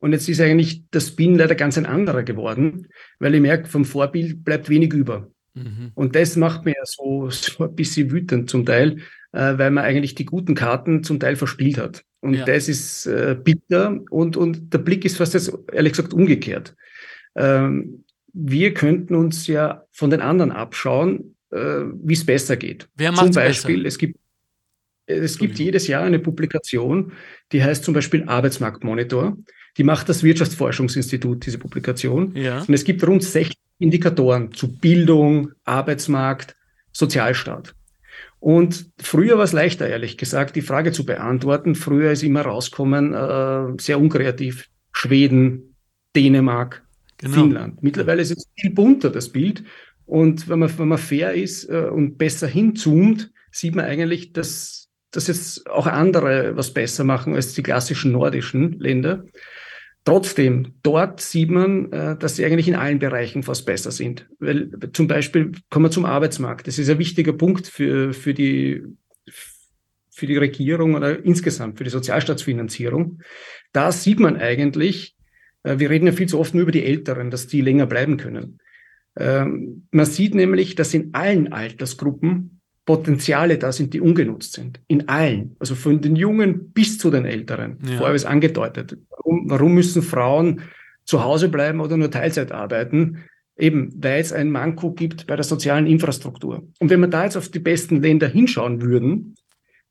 Und 0.00 0.12
jetzt 0.12 0.28
ist 0.28 0.40
eigentlich 0.40 0.88
der 0.90 1.00
Spin 1.00 1.36
leider 1.36 1.54
ganz 1.54 1.78
ein 1.78 1.86
anderer 1.86 2.22
geworden, 2.22 2.88
weil 3.18 3.34
ich 3.34 3.40
merke, 3.40 3.68
vom 3.68 3.84
Vorbild 3.84 4.44
bleibt 4.44 4.68
wenig 4.68 4.92
über. 4.92 5.30
Mhm. 5.54 5.92
Und 5.94 6.16
das 6.16 6.36
macht 6.36 6.64
mir 6.64 6.74
so, 6.84 7.30
so 7.30 7.64
ein 7.64 7.74
bisschen 7.74 8.10
wütend 8.10 8.48
zum 8.48 8.64
Teil, 8.64 8.96
äh, 9.32 9.58
weil 9.58 9.70
man 9.70 9.84
eigentlich 9.84 10.14
die 10.14 10.24
guten 10.24 10.54
Karten 10.54 11.04
zum 11.04 11.20
Teil 11.20 11.36
verspielt 11.36 11.78
hat. 11.78 12.04
Und 12.20 12.34
ja. 12.34 12.44
das 12.44 12.68
ist 12.68 13.06
äh, 13.06 13.36
bitter 13.42 14.00
und, 14.10 14.36
und 14.36 14.72
der 14.72 14.78
Blick 14.78 15.04
ist 15.04 15.18
fast 15.18 15.34
jetzt, 15.34 15.52
ehrlich 15.72 15.92
gesagt, 15.92 16.14
umgekehrt. 16.14 16.74
Ähm, 17.34 18.04
wir 18.32 18.74
könnten 18.74 19.14
uns 19.14 19.46
ja 19.46 19.84
von 19.92 20.10
den 20.10 20.20
anderen 20.20 20.52
abschauen, 20.52 21.36
äh, 21.50 21.56
wie 22.02 22.14
es 22.14 22.24
besser 22.24 22.56
geht. 22.56 22.88
Wer 22.94 23.12
macht 23.12 23.26
Zum 23.26 23.34
Beispiel, 23.34 23.82
besser? 23.82 23.88
es 23.88 23.98
gibt 23.98 24.20
es 25.06 25.38
gibt 25.38 25.58
jedes 25.58 25.88
Jahr 25.88 26.04
eine 26.04 26.20
Publikation, 26.20 27.12
die 27.50 27.64
heißt 27.64 27.82
zum 27.82 27.94
Beispiel 27.94 28.28
Arbeitsmarktmonitor. 28.28 29.36
Die 29.76 29.84
macht 29.84 30.08
das 30.08 30.22
Wirtschaftsforschungsinstitut, 30.22 31.46
diese 31.46 31.58
Publikation. 31.58 32.34
Ja. 32.34 32.60
Und 32.60 32.74
es 32.74 32.84
gibt 32.84 33.06
rund 33.06 33.22
60 33.22 33.56
Indikatoren 33.78 34.52
zu 34.52 34.76
Bildung, 34.76 35.52
Arbeitsmarkt, 35.64 36.56
Sozialstaat. 36.92 37.74
Und 38.40 38.90
früher 38.98 39.36
war 39.36 39.44
es 39.44 39.52
leichter, 39.52 39.88
ehrlich 39.88 40.16
gesagt, 40.16 40.56
die 40.56 40.62
Frage 40.62 40.92
zu 40.92 41.04
beantworten. 41.04 41.74
Früher 41.74 42.10
ist 42.10 42.22
immer 42.22 42.42
rauskommen, 42.42 43.12
äh, 43.12 43.80
sehr 43.80 44.00
unkreativ, 44.00 44.68
Schweden, 44.92 45.74
Dänemark, 46.16 46.82
genau. 47.18 47.34
Finnland. 47.34 47.82
Mittlerweile 47.82 48.22
ist 48.22 48.32
es 48.32 48.48
viel 48.56 48.70
bunter, 48.70 49.10
das 49.10 49.28
Bild. 49.28 49.62
Und 50.06 50.48
wenn 50.48 50.58
man, 50.58 50.78
wenn 50.78 50.88
man 50.88 50.98
fair 50.98 51.34
ist 51.34 51.68
äh, 51.68 51.88
und 51.90 52.18
besser 52.18 52.48
hinzoomt, 52.48 53.30
sieht 53.50 53.74
man 53.74 53.84
eigentlich, 53.84 54.32
dass, 54.32 54.89
dass 55.10 55.26
jetzt 55.26 55.68
auch 55.68 55.86
andere 55.86 56.56
was 56.56 56.72
besser 56.72 57.04
machen 57.04 57.34
als 57.34 57.54
die 57.54 57.62
klassischen 57.62 58.12
nordischen 58.12 58.78
Länder. 58.78 59.24
Trotzdem, 60.04 60.74
dort 60.82 61.20
sieht 61.20 61.50
man, 61.50 61.92
äh, 61.92 62.16
dass 62.16 62.36
sie 62.36 62.44
eigentlich 62.44 62.68
in 62.68 62.74
allen 62.74 62.98
Bereichen 62.98 63.42
fast 63.42 63.66
besser 63.66 63.90
sind. 63.90 64.26
Weil 64.38 64.70
zum 64.92 65.06
Beispiel 65.08 65.52
kommen 65.68 65.86
wir 65.86 65.90
zum 65.90 66.06
Arbeitsmarkt. 66.06 66.66
Das 66.66 66.78
ist 66.78 66.88
ein 66.88 66.98
wichtiger 66.98 67.34
Punkt 67.34 67.66
für, 67.66 68.14
für, 68.14 68.32
die, 68.32 68.82
für 70.10 70.26
die 70.26 70.38
Regierung 70.38 70.94
oder 70.94 71.22
insgesamt 71.22 71.76
für 71.76 71.84
die 71.84 71.90
Sozialstaatsfinanzierung. 71.90 73.20
Da 73.72 73.92
sieht 73.92 74.20
man 74.20 74.36
eigentlich, 74.38 75.16
äh, 75.64 75.78
wir 75.78 75.90
reden 75.90 76.06
ja 76.06 76.12
viel 76.12 76.28
zu 76.28 76.38
oft 76.38 76.54
nur 76.54 76.62
über 76.62 76.72
die 76.72 76.84
Älteren, 76.84 77.30
dass 77.30 77.46
die 77.46 77.60
länger 77.60 77.86
bleiben 77.86 78.16
können. 78.16 78.58
Ähm, 79.18 79.86
man 79.90 80.06
sieht 80.06 80.34
nämlich, 80.34 80.76
dass 80.76 80.94
in 80.94 81.12
allen 81.12 81.52
Altersgruppen 81.52 82.59
Potenziale 82.90 83.56
da 83.56 83.70
sind, 83.70 83.94
die 83.94 84.00
ungenutzt 84.00 84.54
sind. 84.54 84.80
In 84.88 85.08
allen. 85.08 85.54
Also 85.60 85.76
von 85.76 86.00
den 86.00 86.16
Jungen 86.16 86.72
bis 86.72 86.98
zu 86.98 87.08
den 87.08 87.24
Älteren. 87.24 87.78
Ja. 87.82 87.90
Vorher 87.90 88.06
habe 88.06 88.16
ich 88.16 88.22
es 88.22 88.26
angedeutet. 88.26 88.98
Warum, 89.10 89.48
warum 89.48 89.74
müssen 89.74 90.02
Frauen 90.02 90.62
zu 91.04 91.22
Hause 91.22 91.48
bleiben 91.48 91.80
oder 91.80 91.96
nur 91.96 92.10
Teilzeit 92.10 92.50
arbeiten? 92.50 93.18
Eben, 93.56 93.92
weil 93.96 94.20
es 94.20 94.32
ein 94.32 94.50
Manko 94.50 94.90
gibt 94.90 95.28
bei 95.28 95.36
der 95.36 95.44
sozialen 95.44 95.86
Infrastruktur. 95.86 96.66
Und 96.80 96.90
wenn 96.90 96.98
wir 96.98 97.06
da 97.06 97.22
jetzt 97.22 97.36
auf 97.36 97.48
die 97.48 97.60
besten 97.60 98.02
Länder 98.02 98.26
hinschauen 98.26 98.82
würden, 98.82 99.36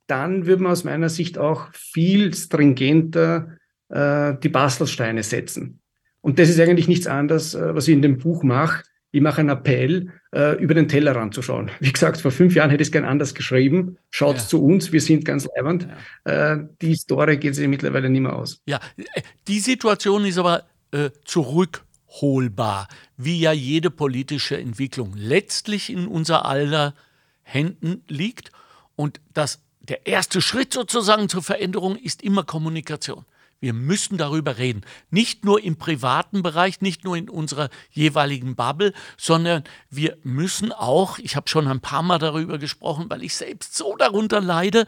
dann 0.08 0.46
würde 0.46 0.64
man 0.64 0.74
aus 0.74 0.84
meiner 0.84 1.08
Sicht 1.08 1.38
auch 1.38 1.70
viel 1.72 2.34
stringenter 2.34 3.56
äh, 3.88 4.34
die 4.44 4.50
Bastelsteine 4.50 5.24
setzen. 5.24 5.80
Und 6.20 6.38
das 6.38 6.50
ist 6.50 6.60
eigentlich 6.60 6.90
nichts 6.90 7.08
anderes, 7.08 7.56
äh, 7.56 7.74
was 7.74 7.88
ich 7.88 7.94
in 7.94 8.02
dem 8.02 8.18
Buch 8.18 8.44
mache 8.44 8.84
ich 9.12 9.22
mache 9.22 9.39
einen 9.39 9.50
Appell, 9.50 10.12
äh, 10.34 10.56
über 10.62 10.74
den 10.74 10.88
Tellerrand 10.88 11.34
zu 11.34 11.41
schauen. 11.41 11.72
Wie 11.80 11.91
gesagt, 11.91 12.22
vor 12.22 12.32
fünf 12.32 12.54
Jahren 12.56 12.69
hätte 12.69 12.82
ich 12.82 12.89
es 12.89 12.91
gern 12.91 13.06
anders 13.06 13.34
geschrieben. 13.34 13.98
Schaut 14.12 14.38
ja. 14.38 14.43
zu 14.43 14.63
uns, 14.63 14.91
wir 14.91 15.02
sind 15.02 15.26
ganz 15.26 15.48
leibend. 15.56 15.88
Ja. 16.26 16.54
Äh, 16.54 16.67
die 16.82 16.95
Story 16.95 17.38
geht 17.38 17.56
sich 17.56 17.67
mittlerweile 17.67 18.10
nicht 18.10 18.22
mehr 18.22 18.36
aus. 18.36 18.62
Ja, 18.65 18.80
äh, 18.98 19.22
die 19.48 19.60
Situation 19.60 20.26
ist 20.26 20.38
aber 20.38 20.65
äh, 20.91 21.10
zurückholbar, 21.26 22.88
wie 23.17 23.39
ja 23.39 23.52
jede 23.52 23.89
politische 23.89 24.58
Entwicklung 24.58 25.13
letztlich 25.15 25.91
in 25.91 26.08
unser 26.08 26.45
aller 26.45 26.93
Händen 27.41 28.04
liegt. 28.08 28.52
Und 28.95 29.22
das, 29.34 29.62
der 29.82 30.06
erste 30.06 30.41
Schritt 30.41 30.74
sozusagen 30.74 31.30
zur 31.30 31.41
Veränderung 31.41 31.95
ist 31.95 32.22
immer 32.22 32.43
Kommunikation. 32.43 33.26
Wir 33.60 33.74
müssen 33.74 34.17
darüber 34.17 34.58
reden. 34.58 34.82
Nicht 35.10 35.43
nur 35.43 35.62
im 35.62 35.78
privaten 35.78 36.43
Bereich, 36.43 36.82
nicht 36.82 37.04
nur 37.04 37.17
in 37.17 37.30
unserer 37.30 37.69
jeweiligen 37.91 38.56
Bubble, 38.56 38.93
sondern 39.17 39.63
wir 39.89 40.17
müssen 40.24 40.72
auch, 40.72 41.19
ich 41.19 41.36
habe 41.36 41.50
schon 41.50 41.67
ein 41.67 41.82
paar 41.82 42.04
Mal 42.04 42.19
darüber 42.19 42.58
gesprochen, 42.58 43.06
weil 43.10 43.24
ich 43.24 43.36
selbst 43.36 43.76
so 43.76 43.98
darunter 43.98 44.39
leide, 44.39 44.86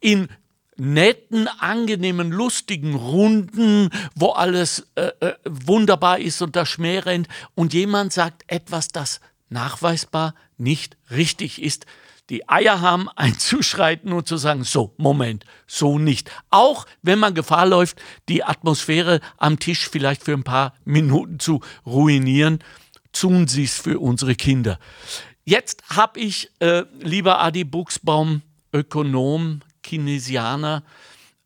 in 0.00 0.28
netten, 0.76 1.48
angenehmen, 1.48 2.30
lustigen 2.30 2.94
Runden, 2.94 3.90
wo 4.14 4.30
alles 4.30 4.86
äh, 4.94 5.10
äh, 5.20 5.34
wunderbar 5.44 6.18
ist 6.18 6.40
und 6.42 6.56
der 6.56 6.66
Schmäh 6.66 6.98
rennt 6.98 7.28
und 7.54 7.74
jemand 7.74 8.12
sagt 8.12 8.44
etwas, 8.46 8.88
das 8.88 9.20
nachweisbar 9.48 10.34
nicht 10.56 10.96
richtig 11.10 11.60
ist, 11.60 11.86
die 12.30 12.48
Eier 12.48 12.80
haben, 12.80 13.08
einzuschreiten 13.16 14.12
und 14.12 14.26
zu 14.26 14.36
sagen, 14.36 14.64
so, 14.64 14.94
Moment, 14.96 15.44
so 15.66 15.98
nicht. 15.98 16.30
Auch 16.50 16.86
wenn 17.02 17.18
man 17.18 17.34
Gefahr 17.34 17.66
läuft, 17.66 18.00
die 18.28 18.44
Atmosphäre 18.44 19.20
am 19.38 19.58
Tisch 19.58 19.88
vielleicht 19.88 20.24
für 20.24 20.32
ein 20.32 20.44
paar 20.44 20.74
Minuten 20.84 21.38
zu 21.38 21.60
ruinieren, 21.84 22.60
tun 23.12 23.46
Sie 23.46 23.64
es 23.64 23.78
für 23.78 23.98
unsere 23.98 24.34
Kinder. 24.34 24.78
Jetzt 25.44 25.82
habe 25.88 26.20
ich, 26.20 26.50
äh, 26.60 26.84
lieber 27.00 27.40
Adi 27.40 27.64
Buchsbaum, 27.64 28.42
Ökonom, 28.72 29.60
Kinesianer, 29.82 30.84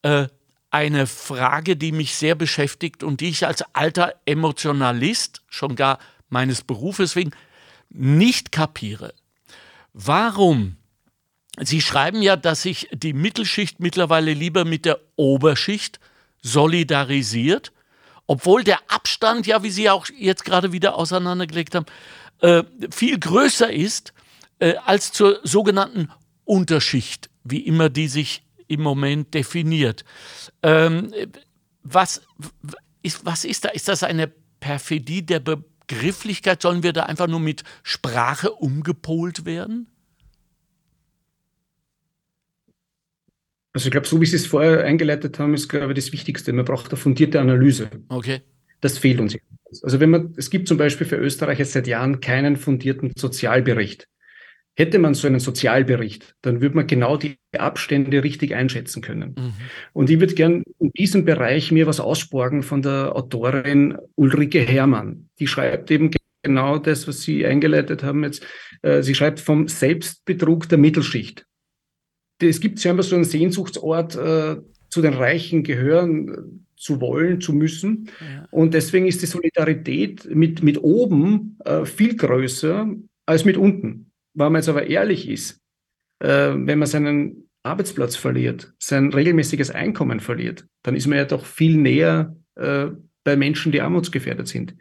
äh, 0.03 0.29
eine 0.71 1.07
Frage, 1.07 1.77
die 1.77 1.93
mich 1.93 2.15
sehr 2.15 2.35
beschäftigt 2.35 3.03
und 3.03 3.21
die 3.21 3.29
ich 3.29 3.47
als 3.47 3.65
alter 3.75 4.15
Emotionalist, 4.27 5.43
schon 5.49 5.75
gar 5.75 5.99
meines 6.29 6.63
Berufes 6.63 7.17
wegen, 7.17 7.33
nicht 7.89 8.53
kapiere. 8.53 9.15
Warum? 9.99 10.77
Sie 11.59 11.81
schreiben 11.81 12.21
ja, 12.21 12.37
dass 12.37 12.61
sich 12.61 12.87
die 12.93 13.15
Mittelschicht 13.15 13.81
mittlerweile 13.81 14.35
lieber 14.35 14.67
mit 14.67 14.85
der 14.85 15.01
Oberschicht 15.17 16.01
solidarisiert, 16.43 17.73
obwohl 18.27 18.63
der 18.63 18.79
Abstand, 18.89 19.47
ja, 19.47 19.63
wie 19.63 19.71
Sie 19.71 19.89
auch 19.89 20.07
jetzt 20.15 20.45
gerade 20.45 20.73
wieder 20.73 20.97
auseinandergelegt 20.97 21.75
haben, 21.75 21.87
äh, 22.43 22.63
viel 22.91 23.19
größer 23.19 23.73
ist 23.73 24.13
äh, 24.59 24.75
als 24.85 25.13
zur 25.13 25.41
sogenannten 25.45 26.11
Unterschicht, 26.45 27.31
wie 27.43 27.61
immer 27.61 27.89
die 27.89 28.09
sich 28.09 28.45
im 28.69 28.83
Moment 28.83 29.33
definiert. 29.33 30.05
Ähm, 30.63 31.11
was, 31.83 32.21
ist, 33.01 33.25
was 33.25 33.47
ist 33.47 33.65
da? 33.65 33.71
Ist 33.71 33.89
das 33.89 34.03
eine 34.03 34.31
Perfidie 34.61 35.23
der 35.23 35.41
Be 35.41 35.65
Grifflichkeit? 35.89 36.63
Sollen 36.63 36.83
wir 36.83 36.93
da 36.93 37.05
einfach 37.05 37.29
nur 37.29 37.41
mit 37.41 37.65
Sprache 37.83 38.53
umgepolt 38.53 39.45
werden? 39.45 39.89
Also 43.73 43.89
ich 43.89 43.91
glaube, 43.91 44.07
so 44.07 44.21
wie 44.23 44.27
Sie 44.27 44.37
es 44.37 44.47
vorher 44.47 44.85
eingeleitet 44.85 45.39
haben, 45.39 45.53
ist, 45.53 45.69
glaube 45.69 45.93
ich, 45.93 45.97
das 45.97 46.11
Wichtigste. 46.13 46.53
Man 46.53 46.65
braucht 46.65 46.89
eine 46.89 46.97
fundierte 46.97 47.41
Analyse. 47.41 47.91
Okay. 48.09 48.41
Das 48.81 48.97
fehlt 48.97 49.21
uns. 49.21 49.37
Also 49.83 50.01
wenn 50.01 50.11
man, 50.11 50.35
es 50.37 50.49
gibt 50.49 50.69
zum 50.69 50.79
Beispiel 50.79 51.07
für 51.07 51.17
Österreich 51.17 51.59
jetzt 51.59 51.73
seit 51.73 51.87
Jahren 51.87 52.21
keinen 52.21 52.57
fundierten 52.57 53.13
Sozialbericht. 53.17 54.09
Hätte 54.79 54.99
man 54.99 55.15
so 55.15 55.27
einen 55.27 55.41
Sozialbericht, 55.41 56.35
dann 56.43 56.61
würde 56.61 56.77
man 56.77 56.87
genau 56.87 57.17
die 57.17 57.39
Abstände 57.57 58.23
richtig 58.23 58.55
einschätzen 58.55 59.01
können. 59.01 59.35
Mhm. 59.39 59.53
Und 59.95 60.11
ich 60.11 60.21
würde 60.21 60.35
gern 60.35 60.63
in 60.79 60.91
diesem 60.93 61.25
Bereich 61.25 61.73
mir 61.73 61.87
was 61.87 61.99
ausborgen 61.99 62.63
von 62.63 62.83
der 62.83 63.17
Autorin 63.17 63.97
Ulrike 64.17 64.61
Herrmann. 64.61 65.31
Die 65.39 65.47
schreibt 65.47 65.91
eben 65.91 66.11
genau 66.43 66.79
das, 66.79 67.09
was 67.09 67.23
Sie 67.23 67.47
eingeleitet 67.47 68.03
haben 68.03 68.23
jetzt. 68.23 68.47
Äh, 68.83 69.03
sie 69.03 69.15
schreibt 69.15 69.41
vom 69.41 69.67
Selbstbetrug 69.67 70.69
der 70.69 70.79
Mittelschicht. 70.79 71.47
Es 72.39 72.61
gibt 72.61 72.79
scheinbar 72.79 73.03
so 73.03 73.17
einen 73.17 73.25
Sehnsuchtsort, 73.25 74.15
äh, 74.17 74.57
zu 74.91 75.03
den 75.03 75.15
Reichen 75.15 75.63
gehören 75.63 76.67
zu 76.77 77.01
wollen, 77.01 77.41
zu 77.41 77.53
müssen. 77.53 78.11
Ja. 78.21 78.47
Und 78.51 78.75
deswegen 78.75 79.07
ist 79.07 79.23
die 79.23 79.27
Solidarität 79.27 80.29
mit, 80.35 80.63
mit 80.63 80.83
oben 80.83 81.59
äh, 81.65 81.85
viel 81.85 82.17
größer 82.17 82.95
als 83.25 83.45
mit 83.45 83.57
unten. 83.57 84.06
Wenn 84.37 84.53
man 84.53 84.61
jetzt 84.61 84.69
aber 84.69 84.87
ehrlich 84.87 85.29
ist, 85.29 85.61
äh, 86.21 86.53
wenn 86.55 86.79
man 86.79 86.87
seinen 86.87 87.49
Arbeitsplatz 87.63 88.17
verliert, 88.17 88.73
sein 88.79 89.13
regelmäßiges 89.13 89.71
Einkommen 89.71 90.21
verliert, 90.21 90.67
dann 90.83 90.95
ist 90.95 91.07
man 91.07 91.19
ja 91.19 91.25
doch 91.25 91.45
viel 91.45 91.77
näher 91.77 92.37
äh, 92.55 92.89
bei 93.25 93.37
Menschen, 93.37 93.73
die 93.73 93.81
armutsgefährdet 93.81 94.47
sind. 94.47 94.77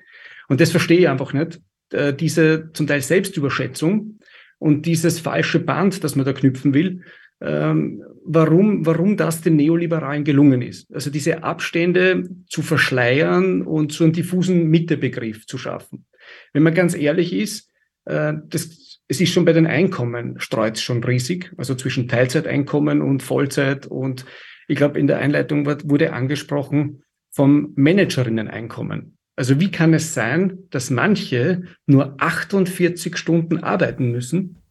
Und 0.49 0.61
das 0.61 0.71
verstehe 0.71 0.99
ich 0.99 1.09
einfach 1.09 1.33
nicht. 1.33 1.61
Äh, 1.91 2.13
diese 2.13 2.69
zum 2.73 2.85
Teil 2.85 3.01
Selbstüberschätzung 3.01 4.19
und 4.59 4.85
dieses 4.85 5.19
falsche 5.19 5.59
Band, 5.59 6.03
das 6.03 6.15
man 6.15 6.25
da 6.25 6.33
knüpfen 6.33 6.73
will, 6.73 7.01
ähm, 7.41 8.03
warum, 8.23 8.85
warum 8.85 9.17
das 9.17 9.41
den 9.41 9.55
Neoliberalen 9.55 10.23
gelungen 10.23 10.61
ist. 10.61 10.93
Also 10.93 11.09
diese 11.09 11.43
Abstände 11.43 12.29
zu 12.49 12.61
verschleiern 12.61 13.61
und 13.61 13.91
so 13.91 14.03
einen 14.03 14.13
diffusen 14.13 14.67
Mittebegriff 14.67 15.45
zu 15.45 15.57
schaffen. 15.57 16.05
Wenn 16.53 16.63
man 16.63 16.73
ganz 16.73 16.95
ehrlich 16.95 17.33
ist, 17.33 17.71
äh, 18.05 18.33
das, 18.47 18.84
es 19.07 19.21
ist 19.21 19.31
schon 19.31 19.45
bei 19.45 19.53
den 19.53 19.67
Einkommen 19.67 20.39
streut 20.39 20.79
schon 20.79 21.03
riesig, 21.03 21.51
also 21.57 21.75
zwischen 21.75 22.07
Teilzeiteinkommen 22.07 23.01
und 23.01 23.21
Vollzeit. 23.21 23.85
Und 23.85 24.25
ich 24.67 24.77
glaube, 24.77 24.99
in 24.99 25.07
der 25.07 25.19
Einleitung 25.19 25.65
wurde 25.65 26.13
angesprochen 26.13 27.03
vom 27.31 27.73
Managerinnen-Einkommen. 27.75 29.17
Also 29.35 29.59
wie 29.59 29.69
kann 29.69 29.93
es 29.93 30.13
sein, 30.13 30.59
dass 30.69 30.89
manche 30.89 31.63
nur 31.85 32.15
48 32.19 33.17
Stunden 33.17 33.59
arbeiten 33.59 34.11
müssen, 34.11 34.61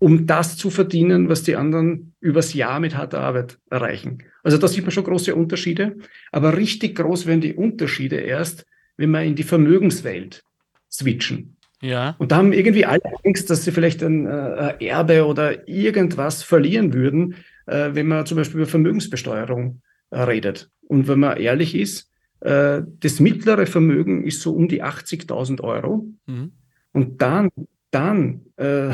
um 0.00 0.26
das 0.26 0.56
zu 0.56 0.70
verdienen, 0.70 1.28
was 1.28 1.44
die 1.44 1.56
anderen 1.56 2.14
übers 2.20 2.52
Jahr 2.52 2.80
mit 2.80 2.96
harter 2.96 3.20
Arbeit 3.20 3.58
erreichen? 3.70 4.24
Also 4.42 4.58
da 4.58 4.68
sieht 4.68 4.82
man 4.82 4.90
schon 4.90 5.04
große 5.04 5.34
Unterschiede. 5.34 5.96
Aber 6.32 6.56
richtig 6.56 6.96
groß 6.96 7.26
werden 7.26 7.40
die 7.40 7.54
Unterschiede 7.54 8.16
erst, 8.16 8.66
wenn 8.96 9.10
wir 9.10 9.22
in 9.22 9.36
die 9.36 9.44
Vermögenswelt 9.44 10.42
switchen. 10.90 11.57
Ja. 11.80 12.16
Und 12.18 12.32
da 12.32 12.36
haben 12.36 12.52
irgendwie 12.52 12.84
alle 12.84 13.02
Angst, 13.24 13.50
dass 13.50 13.64
sie 13.64 13.72
vielleicht 13.72 14.02
ein 14.02 14.26
äh, 14.26 14.84
Erbe 14.84 15.26
oder 15.26 15.68
irgendwas 15.68 16.42
verlieren 16.42 16.92
würden, 16.92 17.36
äh, 17.66 17.90
wenn 17.92 18.08
man 18.08 18.26
zum 18.26 18.36
Beispiel 18.36 18.60
über 18.60 18.68
Vermögensbesteuerung 18.68 19.82
äh, 20.10 20.20
redet. 20.20 20.70
Und 20.88 21.06
wenn 21.06 21.20
man 21.20 21.36
ehrlich 21.36 21.74
ist, 21.74 22.10
äh, 22.40 22.82
das 23.00 23.20
mittlere 23.20 23.66
Vermögen 23.66 24.24
ist 24.24 24.42
so 24.42 24.54
um 24.54 24.68
die 24.68 24.82
80.000 24.82 25.62
Euro. 25.62 26.06
Mhm. 26.26 26.52
Und 26.92 27.22
dann, 27.22 27.50
dann 27.90 28.42
äh, 28.56 28.90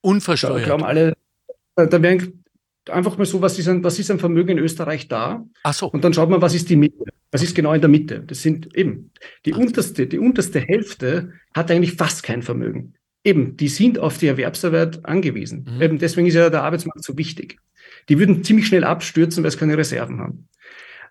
unversteuert. 0.00 0.64
glauben 0.64 0.84
alle, 0.84 1.14
äh, 1.76 1.88
da 1.88 2.02
werden 2.02 2.37
einfach 2.90 3.18
mal 3.18 3.24
so, 3.24 3.42
was 3.42 3.58
ist, 3.58 3.68
ein, 3.68 3.84
was 3.84 3.98
ist 3.98 4.10
ein 4.10 4.18
Vermögen 4.18 4.50
in 4.50 4.58
Österreich 4.58 5.08
da? 5.08 5.44
Ach 5.62 5.74
so. 5.74 5.88
Und 5.88 6.04
dann 6.04 6.14
schaut 6.14 6.30
man, 6.30 6.42
was 6.42 6.54
ist 6.54 6.70
die 6.70 6.76
Mitte? 6.76 7.04
Was 7.30 7.42
ist 7.42 7.54
genau 7.54 7.72
in 7.74 7.80
der 7.80 7.90
Mitte? 7.90 8.20
Das 8.26 8.42
sind 8.42 8.74
eben 8.74 9.10
die 9.44 9.54
Ach. 9.54 9.58
unterste, 9.58 10.06
die 10.06 10.18
unterste 10.18 10.60
Hälfte 10.60 11.32
hat 11.54 11.70
eigentlich 11.70 11.94
fast 11.94 12.22
kein 12.22 12.42
Vermögen. 12.42 12.94
Eben, 13.24 13.56
die 13.56 13.68
sind 13.68 13.98
auf 13.98 14.18
die 14.18 14.28
Erwerbsarbeit 14.28 15.04
angewiesen. 15.04 15.66
Mhm. 15.68 15.82
Eben 15.82 15.98
deswegen 15.98 16.26
ist 16.26 16.34
ja 16.34 16.50
der 16.50 16.62
Arbeitsmarkt 16.62 17.04
so 17.04 17.18
wichtig. 17.18 17.58
Die 18.08 18.18
würden 18.18 18.44
ziemlich 18.44 18.66
schnell 18.66 18.84
abstürzen, 18.84 19.44
weil 19.44 19.50
sie 19.50 19.58
keine 19.58 19.76
Reserven 19.76 20.20
haben. 20.20 20.48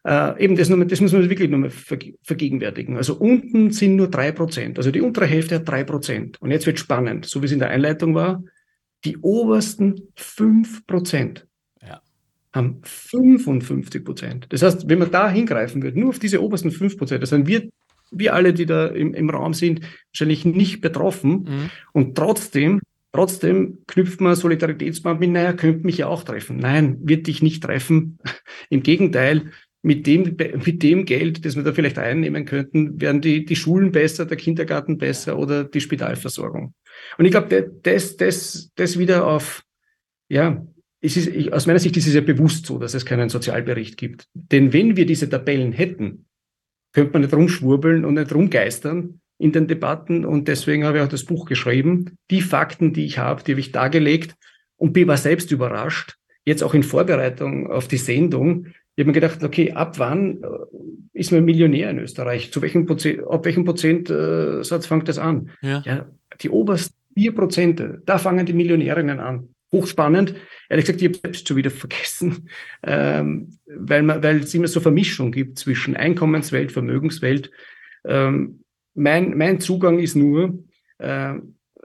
Äh, 0.04 0.44
eben, 0.44 0.56
das, 0.56 0.70
das 0.70 1.02
muss 1.02 1.12
man 1.12 1.30
wirklich 1.30 1.50
nochmal 1.50 1.70
vergegenwärtigen. 1.70 2.98
Also 2.98 3.16
unten 3.16 3.72
sind 3.72 3.96
nur 3.96 4.10
drei 4.10 4.32
Prozent. 4.32 4.78
Also 4.78 4.92
die 4.92 5.02
untere 5.02 5.26
Hälfte 5.26 5.56
hat 5.56 5.68
drei 5.68 5.84
Prozent. 5.84 6.42
Und 6.42 6.52
jetzt 6.52 6.66
wird 6.66 6.80
spannend, 6.80 7.26
so 7.26 7.42
wie 7.42 7.46
es 7.46 7.52
in 7.52 7.60
der 7.60 7.70
Einleitung 7.70 8.16
war. 8.16 8.44
Die 9.06 9.18
obersten 9.18 10.14
fünf 10.16 10.86
Prozent. 10.88 11.47
Haben 12.58 12.82
55 12.84 14.04
Prozent. 14.04 14.48
Das 14.50 14.62
heißt, 14.62 14.90
wenn 14.90 15.00
man 15.00 15.12
da 15.12 15.30
hingreifen 15.30 15.82
würde, 15.82 16.00
nur 16.00 16.10
auf 16.10 16.20
diese 16.20 16.42
obersten 16.42 16.72
fünf 16.72 16.98
Prozent, 16.98 17.24
das 17.24 17.30
sind 17.30 17.48
wir, 17.48 17.70
wir 18.12 18.34
alle, 18.34 18.54
die 18.54 18.66
da 18.66 18.88
im, 18.88 19.14
im 19.14 19.30
Raum 19.30 19.54
sind, 19.54 19.82
wahrscheinlich 20.12 20.44
nicht 20.46 20.82
betroffen. 20.82 21.32
Mhm. 21.32 21.70
Und 21.94 22.16
trotzdem 22.16 22.82
Trotzdem 23.14 23.80
knüpft 23.88 24.22
man 24.22 24.36
Solidaritätsband 24.36 25.20
mit, 25.20 25.32
naja, 25.32 25.54
könnte 25.54 25.86
mich 25.86 25.98
ja 25.98 26.08
auch 26.08 26.24
treffen. 26.24 26.58
Nein, 26.58 26.98
wird 27.02 27.26
dich 27.26 27.42
nicht 27.42 27.64
treffen. 27.64 28.20
Im 28.70 28.84
Gegenteil, 28.84 29.52
mit 29.82 30.06
dem, 30.06 30.36
mit 30.66 30.84
dem 30.84 31.06
Geld, 31.06 31.46
das 31.46 31.56
wir 31.56 31.64
da 31.64 31.72
vielleicht 31.72 31.98
einnehmen 31.98 32.46
könnten, 32.46 33.00
werden 33.00 33.22
die, 33.22 33.46
die 33.46 33.56
Schulen 33.56 33.92
besser, 33.92 34.26
der 34.26 34.38
Kindergarten 34.38 34.98
besser 34.98 35.40
oder 35.40 35.64
die 35.64 35.82
Spitalversorgung. 35.82 36.74
Und 37.18 37.26
ich 37.26 37.32
glaube, 37.32 37.72
das, 37.84 38.18
das, 38.18 38.72
das 38.76 39.00
wieder 39.00 39.26
auf, 39.26 39.64
ja, 40.30 40.64
es 41.02 41.18
ist, 41.18 41.28
ich, 41.28 41.54
aus 41.54 41.68
meiner 41.68 41.80
Sicht 41.80 41.96
ist 41.98 42.08
es 42.08 42.14
ja 42.14 42.22
bewusst 42.22 42.66
so, 42.66 42.80
dass 42.80 42.94
es 42.94 43.06
keinen 43.06 43.30
Sozialbericht 43.30 43.98
gibt. 43.98 44.28
Denn 44.34 44.74
wenn 44.74 44.98
wir 44.98 45.06
diese 45.06 45.30
Tabellen 45.30 45.72
hätten, 45.72 46.26
könnte 46.94 47.14
man 47.14 47.22
nicht 47.22 47.34
rumschwurbeln 47.34 48.06
und 48.06 48.16
nicht 48.16 48.34
rumgeistern 48.34 49.22
in 49.38 49.52
den 49.52 49.68
Debatten. 49.68 50.26
Und 50.26 50.48
deswegen 50.48 50.86
habe 50.86 50.98
ich 50.98 51.04
auch 51.04 51.10
das 51.10 51.26
Buch 51.26 51.46
geschrieben. 51.46 52.18
Die 52.32 52.42
Fakten, 52.42 52.94
die 52.94 53.06
ich 53.06 53.20
habe, 53.20 53.44
die 53.44 53.52
habe 53.52 53.60
ich 53.60 53.72
dargelegt 53.72 54.36
und 54.78 54.94
bin 54.94 55.08
war 55.08 55.18
selbst 55.18 55.52
überrascht. 55.52 56.16
Jetzt 56.46 56.64
auch 56.64 56.74
in 56.74 56.84
Vorbereitung 56.84 57.70
auf 57.70 57.88
die 57.88 57.98
Sendung, 57.98 58.68
ich 58.98 59.04
habe 59.04 59.12
mir 59.12 59.20
gedacht, 59.22 59.44
okay, 59.44 59.74
ab 59.74 60.00
wann 60.00 60.42
äh, 60.42 60.48
ist 61.14 61.32
man 61.32 61.46
Millionär 61.46 61.92
in 61.92 62.00
Österreich? 62.00 62.52
Zu 62.52 62.64
welchem 62.64 62.88
Prozent, 62.88 63.20
ab 63.28 63.46
welchem 63.46 63.64
Prozentsatz 63.64 64.88
fängt 64.88 65.08
das 65.08 65.20
an? 65.20 65.52
Ja. 65.62 65.84
ja 65.86 66.08
die 66.42 66.50
obersten 66.50 66.96
vier 67.14 67.36
Prozente, 67.36 68.02
da 68.08 68.18
fangen 68.18 68.48
die 68.48 68.54
Millionärinnen 68.54 69.20
an. 69.20 69.50
Hochspannend. 69.78 70.36
Ehrlich 70.70 70.86
gesagt, 70.86 71.02
ich 71.02 71.08
habe 71.08 71.18
selbst 71.18 71.48
schon 71.48 71.58
wieder 71.58 71.72
vergessen, 71.84 72.50
ähm, 72.84 73.58
weil, 73.66 74.04
man, 74.04 74.22
weil 74.24 74.38
es 74.38 74.54
immer 74.54 74.68
so 74.68 74.80
Vermischung 74.80 75.32
gibt 75.32 75.60
zwischen 75.60 75.96
Einkommenswelt, 75.96 76.72
Vermögenswelt. 76.72 77.52
Ähm, 78.06 78.64
mein, 78.94 79.38
mein 79.38 79.60
Zugang 79.60 80.00
ist 80.00 80.16
nur, 80.16 80.64
äh, 80.98 81.36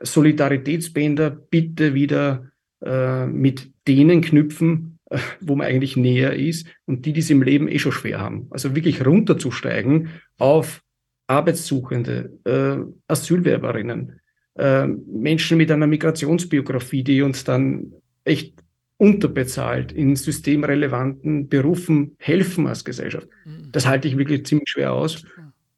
Solidaritätsbänder 0.01 1.31
bitte 1.31 1.95
wieder 1.95 2.51
äh, 2.85 3.27
mit 3.27 3.71
denen 3.87 4.21
knüpfen, 4.21 4.99
wo 5.41 5.55
man 5.55 5.67
eigentlich 5.67 5.97
näher 5.97 6.35
ist 6.35 6.67
und 6.87 7.07
die, 7.07 7.13
die 7.13 7.21
es 7.21 7.31
im 7.31 7.43
Leben 7.43 7.69
eh 7.69 7.79
schon 7.79 7.93
schwer 7.93 8.21
haben. 8.21 8.49
Also 8.51 8.75
wirklich 8.75 9.05
runterzusteigen 9.05 10.09
auf 10.39 10.83
Arbeitssuchende, 11.27 12.39
äh, 12.45 12.85
Asylwerberinnen, 13.07 14.21
äh, 14.57 14.87
Menschen 14.87 15.59
mit 15.59 15.71
einer 15.71 15.87
Migrationsbiografie, 15.87 17.03
die 17.03 17.23
uns 17.23 17.45
dann 17.45 17.93
echt 18.25 18.55
unterbezahlt 18.99 19.91
in 19.93 20.15
systemrelevanten 20.15 21.49
Berufen 21.49 22.15
helfen 22.19 22.67
als 22.67 22.85
Gesellschaft. 22.85 23.29
Mhm. 23.45 23.71
Das 23.73 23.87
halte 23.87 24.07
ich 24.07 24.17
wirklich 24.17 24.47
ziemlich 24.47 24.69
schwer 24.69 24.93
aus. 24.93 25.25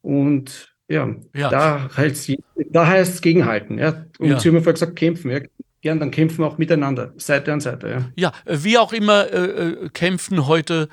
Und 0.01 0.75
ja, 0.87 1.15
ja. 1.35 1.49
da 1.49 1.89
heißt 1.97 2.29
es 2.29 3.21
gegenhalten. 3.21 3.79
Ja. 3.79 4.05
Und 4.19 4.29
ja. 4.29 4.39
Sie 4.39 4.49
haben 4.49 4.57
vorher 4.57 4.73
gesagt, 4.73 4.95
kämpfen. 4.95 5.31
Ja 5.31 5.39
gern, 5.85 5.99
dann 5.99 6.09
kämpfen 6.09 6.39
wir 6.39 6.47
auch 6.47 6.57
miteinander, 6.57 7.13
Seite 7.17 7.53
an 7.53 7.61
Seite. 7.61 8.11
Ja, 8.15 8.31
ja 8.47 8.61
wie 8.61 8.79
auch 8.79 8.91
immer 8.91 9.31
äh, 9.31 9.85
äh, 9.85 9.89
kämpfen 9.89 10.47
heute 10.47 10.89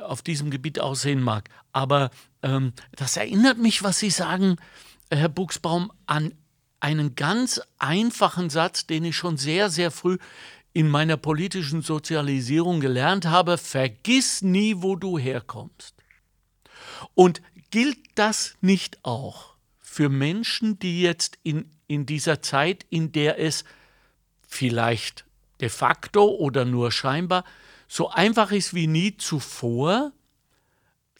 auf 0.00 0.22
diesem 0.22 0.50
Gebiet 0.50 0.80
aussehen 0.80 1.22
mag. 1.22 1.48
Aber 1.72 2.10
ähm, 2.42 2.72
das 2.96 3.16
erinnert 3.16 3.58
mich, 3.58 3.84
was 3.84 4.00
Sie 4.00 4.10
sagen, 4.10 4.56
Herr 5.12 5.28
Buchsbaum, 5.28 5.92
an 6.06 6.32
einen 6.82 7.14
ganz 7.14 7.60
einfachen 7.78 8.50
Satz, 8.50 8.86
den 8.86 9.04
ich 9.04 9.16
schon 9.16 9.36
sehr, 9.36 9.70
sehr 9.70 9.90
früh 9.90 10.18
in 10.72 10.88
meiner 10.88 11.16
politischen 11.16 11.82
Sozialisierung 11.82 12.80
gelernt 12.80 13.26
habe. 13.26 13.56
Vergiss 13.56 14.42
nie, 14.42 14.74
wo 14.78 14.96
du 14.96 15.16
herkommst. 15.16 15.94
Und 17.14 17.40
gilt 17.70 17.98
das 18.16 18.56
nicht 18.60 18.98
auch 19.04 19.54
für 19.80 20.08
Menschen, 20.08 20.78
die 20.80 21.02
jetzt 21.02 21.38
in, 21.44 21.70
in 21.86 22.04
dieser 22.04 22.42
Zeit, 22.42 22.84
in 22.90 23.12
der 23.12 23.38
es 23.38 23.64
vielleicht 24.48 25.24
de 25.60 25.68
facto 25.68 26.24
oder 26.24 26.64
nur 26.64 26.90
scheinbar, 26.90 27.44
so 27.86 28.10
einfach 28.10 28.50
ist 28.50 28.74
wie 28.74 28.88
nie 28.88 29.16
zuvor, 29.16 30.12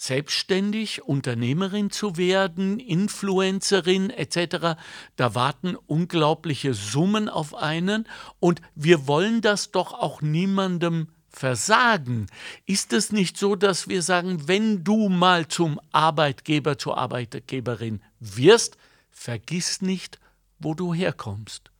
selbstständig 0.02 1.04
Unternehmerin 1.04 1.90
zu 1.90 2.16
werden, 2.16 2.80
Influencerin 2.80 4.10
etc. 4.10 4.76
Da 5.14 5.34
warten 5.36 5.76
unglaubliche 5.76 6.74
Summen 6.74 7.28
auf 7.28 7.54
einen 7.54 8.08
und 8.40 8.60
wir 8.74 9.06
wollen 9.06 9.42
das 9.42 9.70
doch 9.70 9.92
auch 9.92 10.20
niemandem 10.20 11.06
versagen. 11.28 12.26
Ist 12.66 12.92
es 12.92 13.12
nicht 13.12 13.38
so, 13.38 13.54
dass 13.54 13.88
wir 13.88 14.02
sagen, 14.02 14.48
wenn 14.48 14.82
du 14.82 15.08
mal 15.08 15.46
zum 15.46 15.80
Arbeitgeber, 15.92 16.78
zur 16.78 16.98
Arbeitgeberin 16.98 18.02
wirst, 18.18 18.76
vergiss 19.12 19.82
nicht, 19.82 20.18
wo 20.58 20.74
du 20.74 20.92
herkommst? 20.92 21.70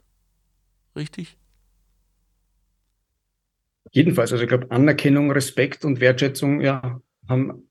Richtig? 0.95 1.37
Jedenfalls, 3.91 4.31
also 4.31 4.45
ich 4.45 4.49
glaube, 4.49 4.71
Anerkennung, 4.71 5.33
Respekt 5.33 5.85
und 5.85 6.01
Wertschätzung, 6.01 6.61
ja, 6.61 7.01
haben, 7.29 7.69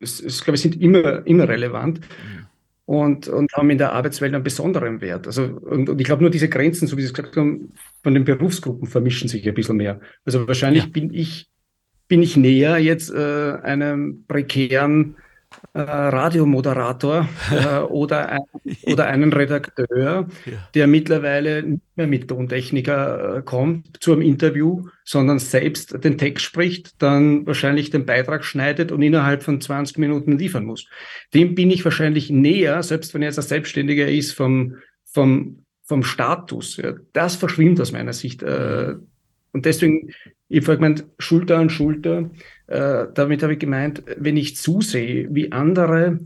es, 0.00 0.20
es 0.20 0.42
glaube 0.44 0.56
ich, 0.56 0.62
sind 0.62 0.80
immer, 0.80 1.26
immer 1.26 1.48
relevant. 1.48 2.00
Mhm. 2.00 2.46
Und, 2.86 3.28
und 3.28 3.52
haben 3.52 3.68
in 3.68 3.76
der 3.76 3.92
Arbeitswelt 3.92 4.32
einen 4.32 4.42
besonderen 4.42 5.02
Wert. 5.02 5.26
Also, 5.26 5.42
und, 5.44 5.90
und 5.90 6.00
ich 6.00 6.06
glaube, 6.06 6.22
nur 6.22 6.30
diese 6.30 6.48
Grenzen, 6.48 6.88
so 6.88 6.96
wie 6.96 7.02
Sie 7.02 7.08
es 7.08 7.12
gesagt 7.12 7.36
haben, 7.36 7.72
von 8.02 8.14
den 8.14 8.24
Berufsgruppen 8.24 8.88
vermischen 8.88 9.28
sich 9.28 9.46
ein 9.46 9.54
bisschen 9.54 9.76
mehr. 9.76 10.00
Also 10.24 10.48
wahrscheinlich 10.48 10.84
ja. 10.84 10.88
bin 10.90 11.12
ich, 11.12 11.50
bin 12.08 12.22
ich 12.22 12.38
näher 12.38 12.78
jetzt 12.78 13.12
äh, 13.12 13.58
einem 13.62 14.24
prekären 14.26 15.16
äh, 15.72 15.80
Radiomoderator 15.80 17.28
äh, 17.50 17.78
oder, 17.78 18.28
ein, 18.28 18.40
oder 18.86 19.06
einen 19.06 19.32
Redakteur, 19.32 20.28
ja. 20.46 20.68
der 20.74 20.86
mittlerweile 20.86 21.62
nicht 21.62 21.82
mehr 21.96 22.06
mit 22.06 22.28
Tontechniker 22.28 23.36
äh, 23.36 23.42
kommt 23.42 24.02
zu 24.02 24.12
einem 24.12 24.22
Interview, 24.22 24.88
sondern 25.04 25.38
selbst 25.38 26.04
den 26.04 26.18
Text 26.18 26.44
spricht, 26.44 27.00
dann 27.02 27.46
wahrscheinlich 27.46 27.90
den 27.90 28.06
Beitrag 28.06 28.44
schneidet 28.44 28.92
und 28.92 29.02
innerhalb 29.02 29.42
von 29.42 29.60
20 29.60 29.98
Minuten 29.98 30.38
liefern 30.38 30.64
muss. 30.64 30.86
Dem 31.34 31.54
bin 31.54 31.70
ich 31.70 31.84
wahrscheinlich 31.84 32.30
näher, 32.30 32.82
selbst 32.82 33.14
wenn 33.14 33.22
er 33.22 33.28
jetzt 33.28 33.38
ein 33.38 33.42
Selbstständiger 33.42 34.08
ist, 34.08 34.32
vom, 34.32 34.76
vom, 35.04 35.64
vom 35.84 36.02
Status. 36.02 36.76
Ja. 36.76 36.94
Das 37.12 37.36
verschwimmt 37.36 37.80
aus 37.80 37.92
meiner 37.92 38.12
Sicht. 38.12 38.42
Äh, 38.42 38.94
und 39.52 39.64
deswegen, 39.64 40.12
ich 40.48 40.62
habe 40.66 40.76
gemeint, 40.76 41.04
Schulter 41.18 41.58
an 41.58 41.70
Schulter, 41.70 42.30
äh, 42.66 43.06
damit 43.14 43.42
habe 43.42 43.54
ich 43.54 43.58
gemeint, 43.58 44.02
wenn 44.16 44.36
ich 44.36 44.56
zusehe, 44.56 45.28
wie 45.30 45.52
andere 45.52 46.18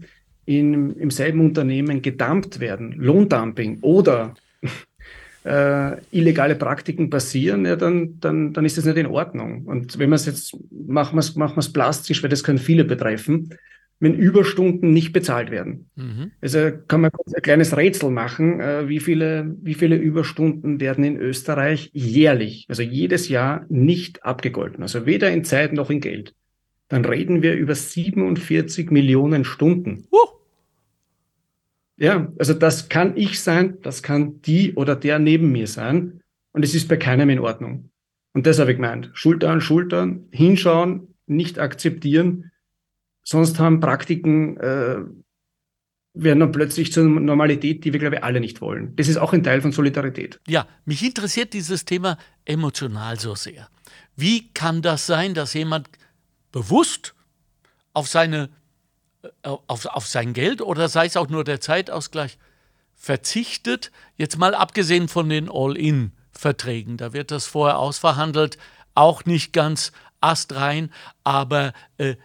in, 0.45 0.97
im 0.97 1.11
selben 1.11 1.41
Unternehmen 1.41 2.03
gedumpt 2.03 2.61
werden, 2.61 2.93
Lohndumping 2.93 3.79
oder 3.81 4.35
äh, 5.45 5.97
illegale 6.11 6.55
Praktiken 6.55 7.11
passieren, 7.11 7.65
ja, 7.65 7.77
dann, 7.77 8.19
dann, 8.21 8.53
dann 8.53 8.65
ist 8.65 8.79
das 8.79 8.85
nicht 8.85 8.97
in 8.97 9.07
Ordnung. 9.07 9.65
Und 9.67 9.99
wenn 9.99 10.11
man 10.11 10.17
es 10.17 10.27
jetzt, 10.27 10.57
machen 10.71 11.17
wir 11.17 11.21
es 11.21 11.35
machen 11.37 11.63
plastisch, 11.73 12.23
weil 12.23 12.31
das 12.31 12.45
können 12.45 12.59
viele 12.59 12.85
betreffen, 12.85 13.51
wenn 14.03 14.15
Überstunden 14.15 14.93
nicht 14.93 15.13
bezahlt 15.13 15.53
werden. 15.53 15.89
Mhm. 15.95 16.33
Also 16.41 16.73
kann 16.89 17.03
man 17.03 17.13
ein 17.15 17.43
kleines 17.43 17.77
Rätsel 17.77 18.11
machen, 18.11 18.59
äh, 18.59 18.89
wie, 18.89 18.99
viele, 18.99 19.55
wie 19.63 19.75
viele 19.75 19.95
Überstunden 19.95 20.81
werden 20.81 21.05
in 21.05 21.17
Österreich 21.17 21.89
jährlich, 21.95 22.67
also 22.69 22.83
jedes 22.83 23.29
Jahr 23.29 23.65
nicht 23.69 24.25
abgegolten, 24.25 24.83
also 24.83 25.07
weder 25.07 25.31
in 25.31 25.45
Zeit 25.45 25.73
noch 25.73 25.89
in 25.89 26.01
Geld. 26.01 26.35
Dann 26.89 27.05
reden 27.05 27.43
wir 27.43 27.55
über 27.55 27.77
47 27.77 28.91
Millionen 28.91 29.45
Stunden. 29.45 30.09
Uh. 30.11 30.17
Ja, 31.97 32.33
also 32.41 32.55
das 32.55 32.89
kann 32.89 33.17
ich 33.17 33.39
sein, 33.39 33.79
das 33.83 34.03
kann 34.03 34.43
die 34.43 34.75
oder 34.75 34.97
der 34.97 35.21
neben 35.21 35.53
mir 35.53 35.69
sein 35.69 36.23
und 36.51 36.65
es 36.65 36.75
ist 36.75 36.89
bei 36.89 36.97
keinem 36.97 37.31
in 37.31 37.39
Ordnung. 37.39 37.91
Und 38.33 38.49
das 38.49 38.59
habe 38.59 38.73
ich 38.73 38.79
gemeint. 38.79 39.11
Schulter 39.13 39.51
an 39.51 39.61
Schulter, 39.61 40.13
hinschauen, 40.33 41.15
nicht 41.29 41.61
akzeptieren. 41.61 42.51
Sonst 43.25 43.59
haben 43.59 43.81
Praktiken, 43.81 44.57
äh, 44.57 44.97
werden 46.15 46.41
dann 46.41 46.53
plötzlich 46.53 46.93
zur 46.93 47.05
Normalität, 47.05 47.85
die 47.85 47.93
wir, 47.93 48.01
glaube 48.01 48.17
ich, 48.17 48.25
alle 48.25 48.41
nicht 48.41 48.61
wollen. 48.61 48.95
Das 48.97 49.09
ist 49.09 49.17
auch 49.17 49.33
ein 49.33 49.43
Teil 49.43 49.63
von 49.63 49.73
Solidarität. 49.73 50.41
Ja, 50.47 50.67
mich 50.85 51.03
interessiert 51.03 51.53
dieses 51.55 51.85
Thema 51.85 52.19
emotional 52.45 53.19
so 53.19 53.35
sehr. 53.35 53.69
Wie 54.17 54.53
kann 54.53 54.83
das 54.83 55.07
sein, 55.07 55.35
dass 55.35 55.55
jemand 55.55 55.89
bewusst 56.51 57.15
auf 57.95 58.09
seine 58.09 58.51
äh, 59.23 59.29
auf, 59.67 59.87
auf 59.87 60.07
sein 60.07 60.33
Geld 60.33 60.61
oder 60.61 60.89
sei 60.89 61.07
es 61.07 61.17
auch 61.17 61.29
nur 61.29 61.45
der 61.45 61.61
Zeitausgleich 61.61 62.39
verzichtet, 62.95 63.91
jetzt 64.17 64.39
mal 64.39 64.55
abgesehen 64.55 65.09
von 65.09 65.29
den 65.29 65.49
All-In-Verträgen, 65.51 66.97
da 66.97 67.13
wird 67.13 67.31
das 67.31 67.47
vorher 67.47 67.79
ausverhandelt, 67.79 68.59
auch 68.95 69.25
nicht 69.25 69.53
ganz 69.53 69.93
astrein, 70.21 70.93
aber 71.25 71.73
äh, 71.99 72.17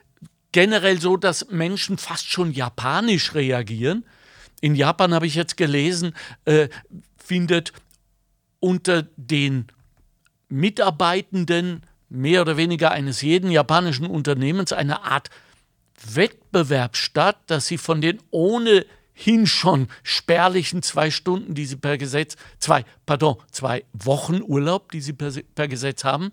generell 0.58 1.00
so, 1.00 1.18
dass 1.18 1.52
Menschen 1.52 2.00
fast 2.00 2.32
schon 2.32 2.52
japanisch 2.52 3.36
reagieren. 3.36 4.04
In 4.60 4.74
Japan 4.74 5.14
habe 5.14 5.28
ich 5.28 5.36
jetzt 5.36 5.56
gelesen, 5.56 6.16
äh, 6.46 6.68
findet 7.16 7.74
unter 8.60 9.04
den 9.18 9.68
Mitarbeitenden 10.50 11.84
mehr 12.10 12.42
oder 12.42 12.58
weniger 12.58 12.90
eines 12.90 13.22
jeden 13.22 13.52
japanischen 13.52 14.08
Unternehmens 14.08 14.74
eine 14.74 15.04
Art 15.04 15.30
Wettbewerb 16.12 16.98
statt, 16.98 17.38
dass 17.46 17.68
sie 17.68 17.78
von 17.78 18.02
den 18.02 18.20
ohnehin 18.32 19.46
schon 19.46 19.88
spärlichen 20.02 20.82
zwei 20.82 21.12
Stunden, 21.12 21.54
die 21.54 21.68
sie 21.68 21.76
per 21.76 22.00
Gesetz, 22.00 22.36
zwei, 22.58 22.84
pardon, 23.06 23.36
zwei 23.52 23.86
Wochen 23.94 24.42
Urlaub, 24.42 24.92
die 24.92 25.02
sie 25.02 25.14
per, 25.14 25.32
per 25.54 25.68
Gesetz 25.68 26.04
haben, 26.04 26.32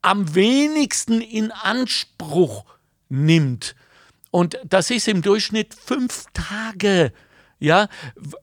am 0.00 0.32
wenigsten 0.36 1.20
in 1.20 1.50
Anspruch 1.50 2.64
nimmt. 3.12 3.74
Und 4.30 4.58
das 4.64 4.90
ist 4.90 5.08
im 5.08 5.22
Durchschnitt 5.22 5.74
fünf 5.74 6.26
Tage. 6.32 7.12
Ja, 7.58 7.88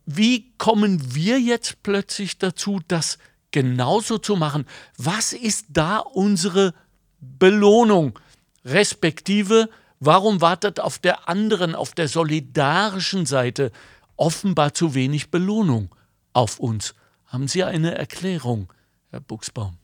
wie 0.05 0.53
kommen 0.57 1.15
wir 1.15 1.39
jetzt 1.39 1.83
plötzlich 1.83 2.37
dazu, 2.37 2.79
das 2.87 3.17
genauso 3.51 4.17
zu 4.17 4.35
machen? 4.35 4.65
Was 4.97 5.33
ist 5.33 5.65
da 5.69 5.97
unsere 5.97 6.73
Belohnung? 7.19 8.17
Respektive 8.63 9.69
Warum 9.99 10.39
wartet 10.39 10.79
auf 10.79 10.97
der 10.97 11.27
anderen, 11.27 11.75
auf 11.75 11.93
der 11.93 12.07
solidarischen 12.07 13.25
Seite 13.25 13.71
offenbar 14.15 14.73
zu 14.73 14.95
wenig 14.95 15.29
Belohnung 15.29 15.93
auf 16.31 16.59
uns? 16.59 16.95
Haben 17.25 17.49
Sie 17.49 17.63
eine 17.65 17.95
Erklärung, 17.95 18.71
Herr 19.09 19.19
Buchsbaum? 19.19 19.78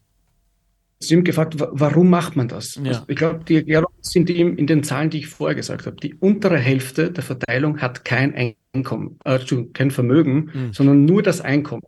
Sie 1.08 1.15
haben 1.15 1.24
gefragt, 1.24 1.56
warum 1.58 2.10
macht 2.10 2.36
man 2.36 2.48
das? 2.48 2.76
Ja. 2.76 2.84
Also 2.84 3.04
ich 3.08 3.15
glaube, 3.15 3.44
die 3.44 3.56
Erklärung 3.56 3.91
sind 4.02 4.30
eben 4.30 4.58
in 4.58 4.68
den 4.68 4.84
Zahlen, 4.84 5.10
die 5.10 5.20
ich 5.20 5.28
vorher 5.28 5.56
gesagt 5.56 5.86
habe. 5.86 5.96
Die 5.98 6.15
untere 6.15 6.58
Hälfte 6.58 7.12
der 7.12 7.24
Verteilung 7.24 7.82
hat 7.82 8.06
kein 8.06 8.56
Einkommen, 8.74 9.20
äh, 9.26 9.39
kein 9.74 9.91
Vermögen, 9.91 10.52
mhm. 10.54 10.74
sondern 10.74 11.06
nur 11.06 11.24
das 11.24 11.41
Einkommen. 11.41 11.84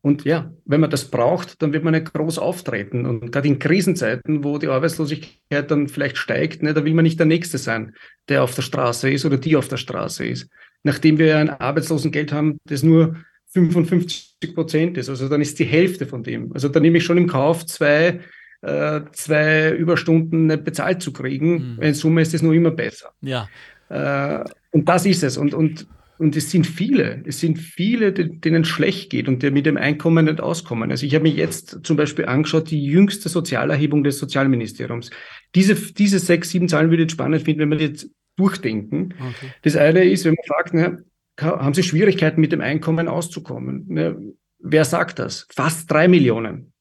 Und 0.00 0.24
ja, 0.24 0.52
wenn 0.64 0.80
man 0.80 0.90
das 0.90 1.10
braucht, 1.10 1.60
dann 1.60 1.72
wird 1.72 1.82
man 1.82 1.92
nicht 1.92 2.12
groß 2.12 2.38
auftreten. 2.38 3.04
Und 3.04 3.32
gerade 3.32 3.48
in 3.48 3.58
Krisenzeiten, 3.58 4.44
wo 4.44 4.58
die 4.58 4.68
Arbeitslosigkeit 4.68 5.70
dann 5.70 5.88
vielleicht 5.88 6.18
steigt, 6.18 6.62
ne, 6.62 6.72
da 6.72 6.84
will 6.84 6.94
man 6.94 7.02
nicht 7.02 7.18
der 7.18 7.26
Nächste 7.26 7.58
sein, 7.58 7.94
der 8.28 8.44
auf 8.44 8.54
der 8.54 8.62
Straße 8.62 9.10
ist 9.10 9.24
oder 9.24 9.36
die 9.36 9.56
auf 9.56 9.68
der 9.68 9.76
Straße 9.76 10.24
ist. 10.24 10.48
Nachdem 10.84 11.18
wir 11.18 11.36
ein 11.36 11.50
Arbeitslosengeld 11.50 12.32
haben, 12.32 12.58
das 12.64 12.84
nur 12.84 13.16
55 13.48 14.54
Prozent 14.54 14.98
ist, 14.98 15.08
also 15.08 15.28
dann 15.28 15.40
ist 15.40 15.58
die 15.58 15.64
Hälfte 15.64 16.06
von 16.06 16.22
dem. 16.22 16.52
Also 16.52 16.68
da 16.68 16.80
nehme 16.80 16.98
ich 16.98 17.04
schon 17.04 17.18
im 17.18 17.26
Kauf, 17.26 17.66
zwei, 17.66 18.20
äh, 18.62 19.00
zwei 19.12 19.70
Überstunden 19.72 20.46
nicht 20.46 20.64
bezahlt 20.64 21.02
zu 21.02 21.12
kriegen. 21.12 21.76
Mhm. 21.76 21.82
In 21.82 21.94
Summe 21.94 22.22
ist 22.22 22.34
es 22.34 22.42
nur 22.42 22.54
immer 22.54 22.70
besser. 22.70 23.10
Ja. 23.20 23.48
Äh, 23.88 24.44
und 24.70 24.88
das 24.88 25.06
ist 25.06 25.22
es. 25.22 25.36
Und, 25.36 25.54
und 25.54 25.86
und 26.18 26.36
es 26.36 26.50
sind 26.50 26.66
viele, 26.66 27.22
es 27.26 27.38
sind 27.38 27.58
viele, 27.58 28.12
denen 28.12 28.62
es 28.62 28.68
schlecht 28.68 29.10
geht 29.10 29.28
und 29.28 29.42
die 29.42 29.52
mit 29.52 29.66
dem 29.66 29.76
Einkommen 29.76 30.24
nicht 30.24 30.40
auskommen. 30.40 30.90
Also 30.90 31.06
ich 31.06 31.14
habe 31.14 31.22
mir 31.22 31.32
jetzt 31.32 31.78
zum 31.84 31.96
Beispiel 31.96 32.26
angeschaut, 32.26 32.70
die 32.70 32.84
jüngste 32.84 33.28
Sozialerhebung 33.28 34.02
des 34.02 34.18
Sozialministeriums. 34.18 35.10
Diese, 35.54 35.76
diese 35.76 36.18
sechs, 36.18 36.50
sieben 36.50 36.68
Zahlen 36.68 36.90
würde 36.90 37.04
ich 37.04 37.12
spannend 37.12 37.42
finden, 37.42 37.60
wenn 37.60 37.70
wir 37.70 37.78
die 37.78 37.84
jetzt 37.84 38.10
durchdenken. 38.36 39.14
Okay. 39.14 39.52
Das 39.62 39.76
eine 39.76 40.04
ist, 40.04 40.24
wenn 40.24 40.34
man 40.34 40.44
fragt, 40.46 40.74
ne, 40.74 41.04
haben 41.40 41.74
Sie 41.74 41.82
Schwierigkeiten 41.82 42.40
mit 42.40 42.52
dem 42.52 42.60
Einkommen 42.60 43.08
auszukommen? 43.08 43.84
Ne, 43.88 44.16
wer 44.58 44.84
sagt 44.84 45.18
das? 45.18 45.46
Fast 45.54 45.90
drei 45.90 46.08
Millionen. 46.08 46.72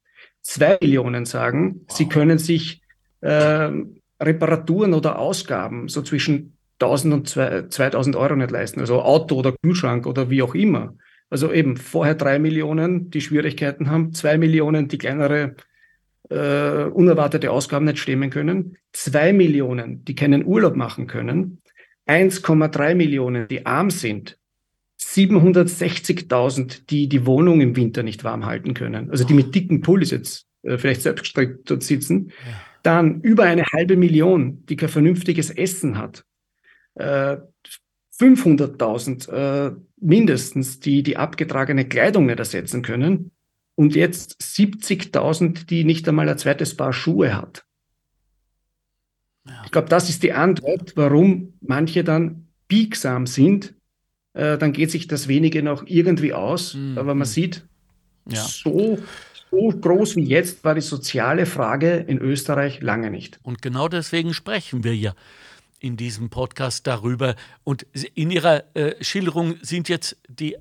Zwei 0.42 0.78
Millionen 0.82 1.26
sagen, 1.26 1.82
wow. 1.88 1.98
sie 1.98 2.08
können 2.08 2.38
sich 2.40 2.82
äh, 3.22 3.70
Reparaturen 4.20 4.94
oder 4.94 5.20
Ausgaben 5.20 5.90
so 5.90 6.02
zwischen 6.02 6.58
1000 6.80 7.14
und 7.14 7.28
2000 7.74 8.16
Euro 8.16 8.36
nicht 8.36 8.52
leisten, 8.52 8.80
also 8.80 9.02
Auto 9.02 9.36
oder 9.36 9.54
Kühlschrank 9.64 10.06
oder 10.06 10.30
wie 10.30 10.42
auch 10.42 10.56
immer. 10.56 10.96
Also 11.30 11.52
eben 11.52 11.76
vorher 11.76 12.16
drei 12.16 12.40
Millionen, 12.40 13.10
die 13.10 13.22
Schwierigkeiten 13.22 13.90
haben, 13.90 14.14
zwei 14.14 14.38
Millionen, 14.38 14.88
die 14.88 14.98
kleinere 14.98 15.56
äh, 16.30 16.84
unerwartete 16.84 17.52
Ausgaben 17.52 17.86
nicht 17.86 18.00
stemmen 18.00 18.30
können, 18.30 18.78
zwei 18.94 19.34
Millionen, 19.34 20.06
die 20.06 20.16
keinen 20.16 20.46
Urlaub 20.46 20.76
machen 20.76 21.08
können, 21.08 21.62
1,3 22.08 22.96
Millionen, 22.96 23.48
die 23.48 23.66
arm 23.66 23.90
sind, 23.90 24.38
760.000, 25.14 26.88
die 26.90 27.08
die 27.08 27.26
Wohnung 27.26 27.62
im 27.62 27.76
Winter 27.76 28.04
nicht 28.04 28.24
warm 28.24 28.46
halten 28.46 28.74
können, 28.74 29.10
also 29.10 29.24
die 29.24 29.34
mit 29.34 29.56
dicken 29.56 29.82
Pullis 29.82 30.12
jetzt 30.12 30.46
äh, 30.64 30.78
vielleicht 30.78 31.02
selbstgestrickt 31.02 31.70
dort 31.70 31.84
sitzen, 31.84 32.30
ja. 32.30 32.54
dann 32.84 33.22
über 33.22 33.44
eine 33.44 33.64
halbe 33.74 33.96
Million, 33.96 34.66
die 34.66 34.76
kein 34.76 34.90
vernünftiges 34.90 35.50
Essen 35.50 35.98
hat, 35.98 36.24
500.000 37.00 39.32
äh, 39.32 39.76
mindestens, 39.98 40.80
die 40.80 41.04
die 41.04 41.18
abgetragene 41.18 41.88
Kleidung 41.88 42.26
nicht 42.26 42.40
ersetzen 42.40 42.82
können 42.82 43.32
und 43.76 43.96
jetzt 43.96 44.42
70.000, 44.42 45.68
die 45.68 45.84
nicht 45.84 46.10
einmal 46.10 46.28
ein 46.28 46.38
zweites 46.38 46.76
Paar 46.76 46.94
Schuhe 46.94 47.36
hat. 47.36 47.66
Ja. 49.46 49.62
Ich 49.66 49.72
glaube, 49.72 49.90
das 49.90 50.10
ist 50.10 50.24
die 50.24 50.34
Antwort, 50.34 50.94
warum 50.96 51.54
manche 51.62 52.04
dann 52.04 52.48
biegsam 52.68 53.28
sind. 53.28 53.76
Äh, 54.38 54.60
dann 54.60 54.72
geht 54.72 54.92
sich 54.92 55.08
das 55.08 55.28
wenige 55.28 55.64
noch 55.64 55.84
irgendwie 55.88 56.32
aus, 56.32 56.76
mhm. 56.76 56.98
aber 56.98 57.16
man 57.16 57.26
sieht, 57.26 57.64
ja. 58.30 58.44
so, 58.44 59.00
so 59.50 59.70
groß 59.70 60.16
wie 60.16 60.26
jetzt 60.26 60.64
war 60.64 60.76
die 60.76 60.82
soziale 60.82 61.48
Frage 61.48 61.96
in 61.96 62.20
Österreich 62.20 62.82
lange 62.82 63.10
nicht. 63.10 63.40
Und 63.42 63.64
genau 63.64 63.88
deswegen 63.88 64.36
sprechen 64.36 64.84
wir 64.84 64.96
ja 64.96 65.16
in 65.80 65.98
diesem 65.98 66.30
Podcast 66.30 66.86
darüber. 66.86 67.36
Und 67.64 67.88
in 68.14 68.30
Ihrer 68.30 68.64
äh, 68.76 69.04
Schilderung 69.04 69.56
sind 69.64 69.90
jetzt 69.90 70.18
die 70.30 70.56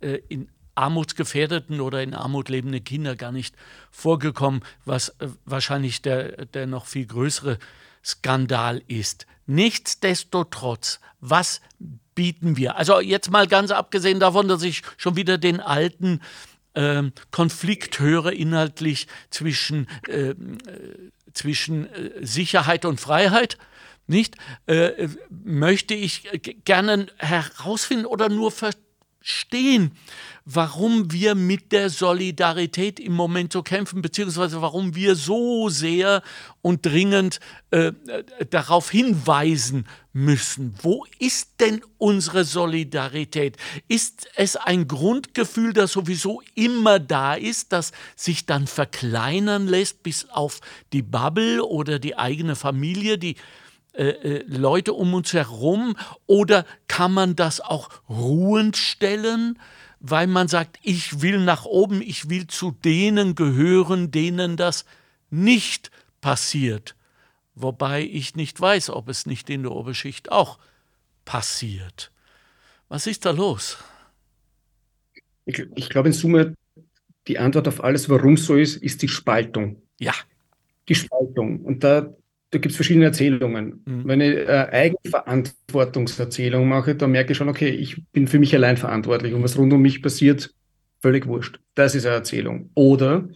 äh, 0.00 0.18
in 0.28 0.48
armutsgefährdeten 0.74 1.80
oder 1.80 2.02
in 2.02 2.12
Armut 2.12 2.50
lebenden 2.50 2.84
Kinder 2.84 3.16
gar 3.16 3.32
nicht 3.32 3.56
vorgekommen, 3.90 4.60
was 4.84 5.08
äh, 5.20 5.28
wahrscheinlich 5.46 6.02
der, 6.02 6.44
der 6.44 6.66
noch 6.66 6.84
viel 6.84 7.06
größere 7.06 7.58
Skandal 8.04 8.82
ist. 8.88 9.26
Nichtsdestotrotz, 9.46 11.00
was 11.20 11.62
bieten 12.16 12.56
wir? 12.56 12.76
Also 12.76 12.98
jetzt 12.98 13.30
mal 13.30 13.46
ganz 13.46 13.70
abgesehen 13.70 14.18
davon, 14.18 14.48
dass 14.48 14.64
ich 14.64 14.82
schon 14.96 15.14
wieder 15.14 15.38
den 15.38 15.60
alten 15.60 16.20
äh, 16.74 17.04
Konflikt 17.30 18.00
höre 18.00 18.32
inhaltlich 18.32 19.06
zwischen, 19.30 19.86
äh, 20.08 20.30
äh 20.30 20.34
zwischen 21.32 21.86
äh, 21.92 22.26
Sicherheit 22.26 22.84
und 22.84 23.00
Freiheit 23.00 23.58
nicht, 24.08 24.36
äh, 24.66 25.08
möchte 25.30 25.94
ich 25.94 26.28
gerne 26.64 27.06
herausfinden 27.18 28.06
oder 28.06 28.28
nur 28.28 28.50
verstehen, 28.50 28.85
warum 30.44 31.10
wir 31.10 31.34
mit 31.34 31.72
der 31.72 31.90
Solidarität 31.90 33.00
im 33.00 33.12
Moment 33.12 33.52
so 33.52 33.62
kämpfen, 33.62 34.00
beziehungsweise 34.00 34.62
warum 34.62 34.94
wir 34.94 35.16
so 35.16 35.68
sehr 35.68 36.22
und 36.62 36.86
dringend 36.86 37.40
äh, 37.72 37.92
darauf 38.50 38.90
hinweisen 38.90 39.88
müssen. 40.12 40.74
Wo 40.80 41.04
ist 41.18 41.60
denn 41.60 41.82
unsere 41.98 42.44
Solidarität? 42.44 43.56
Ist 43.88 44.28
es 44.36 44.54
ein 44.54 44.86
Grundgefühl, 44.86 45.72
das 45.72 45.92
sowieso 45.92 46.40
immer 46.54 47.00
da 47.00 47.34
ist, 47.34 47.72
das 47.72 47.90
sich 48.14 48.46
dann 48.46 48.68
verkleinern 48.68 49.66
lässt 49.66 50.04
bis 50.04 50.30
auf 50.30 50.60
die 50.92 51.02
Bubble 51.02 51.64
oder 51.64 51.98
die 51.98 52.16
eigene 52.16 52.54
Familie, 52.54 53.18
die 53.18 53.34
äh, 53.96 54.08
äh 54.08 54.44
Leute 54.46 54.92
um 54.92 55.14
uns 55.14 55.32
herum? 55.32 55.96
Oder 56.26 56.64
kann 56.88 57.12
man 57.12 57.36
das 57.36 57.60
auch 57.60 57.90
ruhend 58.08 58.76
stellen? 58.76 59.58
weil 60.00 60.26
man 60.26 60.48
sagt, 60.48 60.78
ich 60.82 61.22
will 61.22 61.38
nach 61.38 61.64
oben, 61.64 62.02
ich 62.02 62.28
will 62.28 62.46
zu 62.46 62.70
denen 62.70 63.34
gehören, 63.34 64.10
denen 64.10 64.56
das 64.56 64.84
nicht 65.30 65.90
passiert. 66.20 66.94
Wobei 67.54 68.02
ich 68.02 68.36
nicht 68.36 68.60
weiß, 68.60 68.90
ob 68.90 69.08
es 69.08 69.26
nicht 69.26 69.48
in 69.48 69.62
der 69.62 69.72
Oberschicht 69.72 70.30
auch 70.30 70.58
passiert. 71.24 72.12
Was 72.88 73.06
ist 73.06 73.24
da 73.24 73.30
los? 73.30 73.78
Ich, 75.46 75.66
ich 75.74 75.88
glaube 75.88 76.08
in 76.08 76.12
Summe, 76.12 76.54
die 77.26 77.38
Antwort 77.38 77.66
auf 77.66 77.82
alles, 77.82 78.08
warum 78.08 78.34
es 78.34 78.44
so 78.44 78.56
ist, 78.56 78.76
ist 78.76 79.02
die 79.02 79.08
Spaltung. 79.08 79.82
Ja. 79.98 80.12
Die 80.88 80.94
Spaltung. 80.94 81.64
Und 81.64 81.82
da 81.82 82.14
da 82.56 82.60
gibt 82.60 82.72
es 82.72 82.76
verschiedene 82.76 83.04
Erzählungen. 83.04 83.82
Mhm. 83.84 84.02
Wenn 84.06 84.22
ich 84.22 84.34
äh, 84.34 84.68
Eigenverantwortungserzählung 84.72 86.66
mache, 86.66 86.94
dann 86.94 87.10
merke 87.10 87.32
ich 87.32 87.36
schon, 87.38 87.50
okay, 87.50 87.68
ich 87.68 88.02
bin 88.12 88.26
für 88.28 88.38
mich 88.38 88.54
allein 88.54 88.78
verantwortlich 88.78 89.34
und 89.34 89.42
was 89.42 89.58
rund 89.58 89.74
um 89.74 89.82
mich 89.82 90.00
passiert, 90.02 90.54
völlig 91.02 91.26
wurscht. 91.26 91.60
Das 91.74 91.94
ist 91.94 92.06
eine 92.06 92.14
Erzählung. 92.14 92.70
Oder 92.72 93.28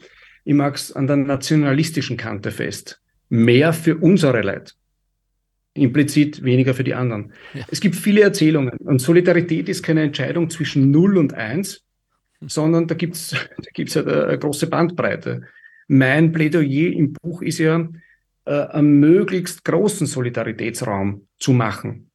ich 0.44 0.54
mache 0.54 0.76
es 0.76 0.92
an 0.92 1.06
der 1.06 1.16
nationalistischen 1.16 2.16
Kante 2.16 2.50
fest. 2.50 3.02
Mehr 3.28 3.74
für 3.74 3.98
unsere 3.98 4.40
Leid. 4.40 4.74
Implizit 5.74 6.42
weniger 6.42 6.72
für 6.72 6.84
die 6.84 6.94
anderen. 6.94 7.34
Ja. 7.52 7.66
Es 7.70 7.80
gibt 7.80 7.96
viele 7.96 8.22
Erzählungen 8.22 8.78
und 8.78 9.00
Solidarität 9.00 9.68
ist 9.68 9.82
keine 9.82 10.02
Entscheidung 10.02 10.48
zwischen 10.48 10.90
0 10.90 11.18
und 11.18 11.34
1, 11.34 11.84
sondern 12.40 12.86
da 12.86 12.94
gibt 12.94 13.16
es 13.16 13.30
da 13.58 13.70
gibt's 13.74 13.92
ja 13.92 14.02
eine 14.02 14.38
große 14.38 14.66
Bandbreite. 14.68 15.42
Mein 15.88 16.32
Plädoyer 16.32 16.90
im 16.92 17.12
Buch 17.12 17.42
ist 17.42 17.58
ja, 17.58 17.86
einen 18.50 19.00
möglichst 19.00 19.64
großen 19.64 20.06
Solidaritätsraum 20.06 21.28
zu 21.38 21.52
machen. 21.52 22.10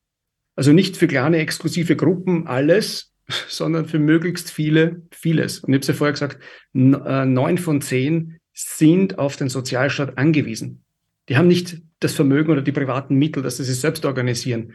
Also 0.55 0.71
nicht 0.71 0.97
für 0.97 1.07
kleine 1.07 1.37
exklusive 1.37 1.95
Gruppen 1.95 2.47
alles, 2.47 3.13
sondern 3.47 3.85
für 3.85 3.99
möglichst 3.99 4.51
viele 4.51 5.03
vieles. 5.11 5.59
Und 5.59 5.69
ich 5.69 5.75
habe 5.75 5.81
es 5.81 5.87
ja 5.87 5.93
vorher 5.93 6.13
gesagt, 6.13 6.39
äh, 6.73 7.25
neun 7.25 7.57
von 7.57 7.81
zehn 7.81 8.39
sind 8.53 9.19
auf 9.19 9.35
den 9.35 9.49
Sozialstaat 9.49 10.17
angewiesen. 10.17 10.83
Die 11.27 11.37
haben 11.37 11.47
nicht 11.47 11.81
das 11.99 12.13
Vermögen 12.13 12.51
oder 12.51 12.61
die 12.61 12.71
privaten 12.71 13.15
Mittel, 13.15 13.43
dass 13.43 13.57
sie 13.57 13.63
sich 13.63 13.79
selbst 13.79 14.05
organisieren. 14.05 14.73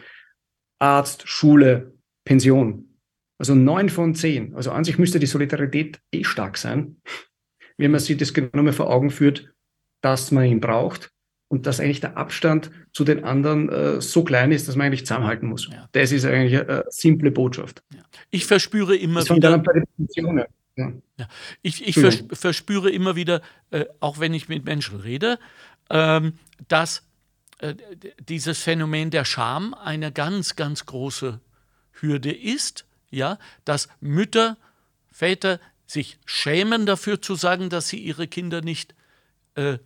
Arzt, 0.79 1.29
Schule, 1.29 1.95
Pension. 2.25 2.99
Also 3.39 3.55
neun 3.55 3.89
von 3.89 4.15
zehn. 4.15 4.55
Also 4.55 4.73
an 4.73 4.85
sich 4.85 4.99
müsste 4.99 5.19
die 5.19 5.27
Solidarität 5.27 6.01
eh 6.13 6.25
stark 6.25 6.59
sein, 6.59 7.01
wenn 7.79 7.91
man 7.91 8.01
sich 8.01 8.17
das 8.17 8.35
genommen 8.35 8.73
vor 8.73 8.91
Augen 8.91 9.11
führt, 9.11 9.53
dass 10.03 10.31
man 10.31 10.45
ihn 10.45 10.61
braucht 10.61 11.11
und 11.51 11.67
dass 11.67 11.81
eigentlich 11.81 12.01
der 12.01 12.17
Abstand 12.17 12.71
zu 12.93 13.03
den 13.03 13.25
anderen 13.25 13.69
äh, 13.69 14.01
so 14.01 14.23
klein 14.23 14.53
ist, 14.53 14.69
dass 14.69 14.77
man 14.77 14.87
eigentlich 14.87 15.05
zusammenhalten 15.05 15.49
muss. 15.49 15.69
Ja. 15.69 15.89
Das 15.91 16.13
ist 16.13 16.25
eigentlich 16.25 16.61
eine 16.61 16.85
simple 16.91 17.33
Botschaft. 17.33 17.83
Ja. 17.93 18.03
Ich 18.31 18.47
verspüre 18.47 18.97
immer 18.97 19.21
das 19.21 19.31
wieder. 19.31 19.59
Bei 19.59 19.73
den 19.73 20.39
ja. 20.77 20.93
ja. 21.17 21.29
Ich, 21.61 21.87
ich 21.87 21.97
vers 21.97 22.23
verspüre 22.33 22.89
immer 22.91 23.17
wieder, 23.17 23.43
äh, 23.73 23.85
auch 23.99 24.21
wenn 24.21 24.33
ich 24.33 24.49
mit 24.49 24.65
Menschen 24.65 25.01
rede, 25.01 25.41
ähm, 25.91 26.35
dass 26.69 27.03
äh, 27.59 27.75
dieses 28.21 28.63
Phänomen 28.63 29.11
der 29.11 29.25
Scham 29.25 29.75
eine 29.75 30.13
ganz, 30.13 30.55
ganz 30.55 30.87
große 30.87 31.41
Hürde 31.95 32.31
ist, 32.33 32.87
ja, 33.11 33.39
dass 33.65 33.89
Mütter, 34.01 34.57
Väter 35.11 35.59
sich 35.85 36.17
schämen 36.27 36.87
dafür 36.87 37.21
zu 37.21 37.35
sagen, 37.35 37.71
dass 37.71 37.89
sie 37.89 37.99
ihre 37.99 38.29
Kinder 38.29 38.61
nicht 38.61 38.95
äh, 39.57 39.79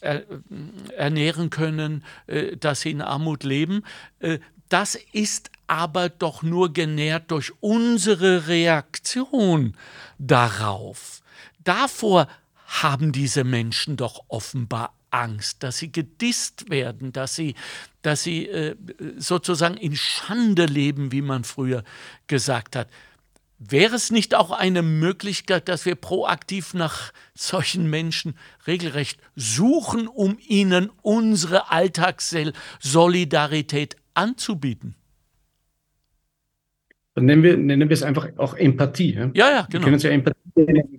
ernähren 0.00 1.50
können, 1.50 2.04
äh, 2.26 2.56
dass 2.56 2.82
sie 2.82 2.92
in 2.92 3.02
Armut 3.02 3.44
leben. 3.44 3.82
Äh, 4.20 4.38
das 4.68 4.98
ist 5.12 5.50
aber 5.66 6.08
doch 6.08 6.42
nur 6.42 6.72
genährt 6.72 7.30
durch 7.30 7.52
unsere 7.60 8.48
Reaktion 8.48 9.76
darauf. 10.18 11.22
Davor 11.64 12.28
haben 12.66 13.12
diese 13.12 13.44
Menschen 13.44 13.96
doch 13.96 14.24
offenbar 14.28 14.92
Angst, 15.10 15.62
dass 15.62 15.78
sie 15.78 15.90
gedisst 15.90 16.70
werden, 16.70 17.12
dass 17.12 17.34
sie, 17.34 17.54
dass 18.02 18.22
sie 18.22 18.46
äh, 18.46 18.76
sozusagen 19.16 19.76
in 19.76 19.96
Schande 19.96 20.66
leben, 20.66 21.12
wie 21.12 21.22
man 21.22 21.44
früher 21.44 21.82
gesagt 22.26 22.76
hat. 22.76 22.88
Wäre 23.58 23.96
es 23.96 24.12
nicht 24.12 24.36
auch 24.36 24.52
eine 24.52 24.82
Möglichkeit, 24.82 25.68
dass 25.68 25.84
wir 25.84 25.96
proaktiv 25.96 26.74
nach 26.74 27.12
solchen 27.34 27.90
Menschen 27.90 28.36
regelrecht 28.68 29.20
suchen, 29.34 30.06
um 30.06 30.38
ihnen 30.46 30.90
unsere 31.02 31.72
Alltagssolidarität 31.72 33.96
anzubieten? 34.14 34.94
Dann 37.16 37.24
nennen 37.24 37.42
wir, 37.42 37.56
nennen 37.56 37.88
wir 37.88 37.94
es 37.94 38.04
einfach 38.04 38.28
auch 38.36 38.54
Empathie. 38.54 39.14
Ja, 39.14 39.32
ja, 39.34 39.50
ja 39.50 39.62
genau. 39.62 39.72
Wir 39.72 39.80
können 39.80 39.96
es 39.96 40.04
ja 40.04 40.10
Empathie, 40.10 40.38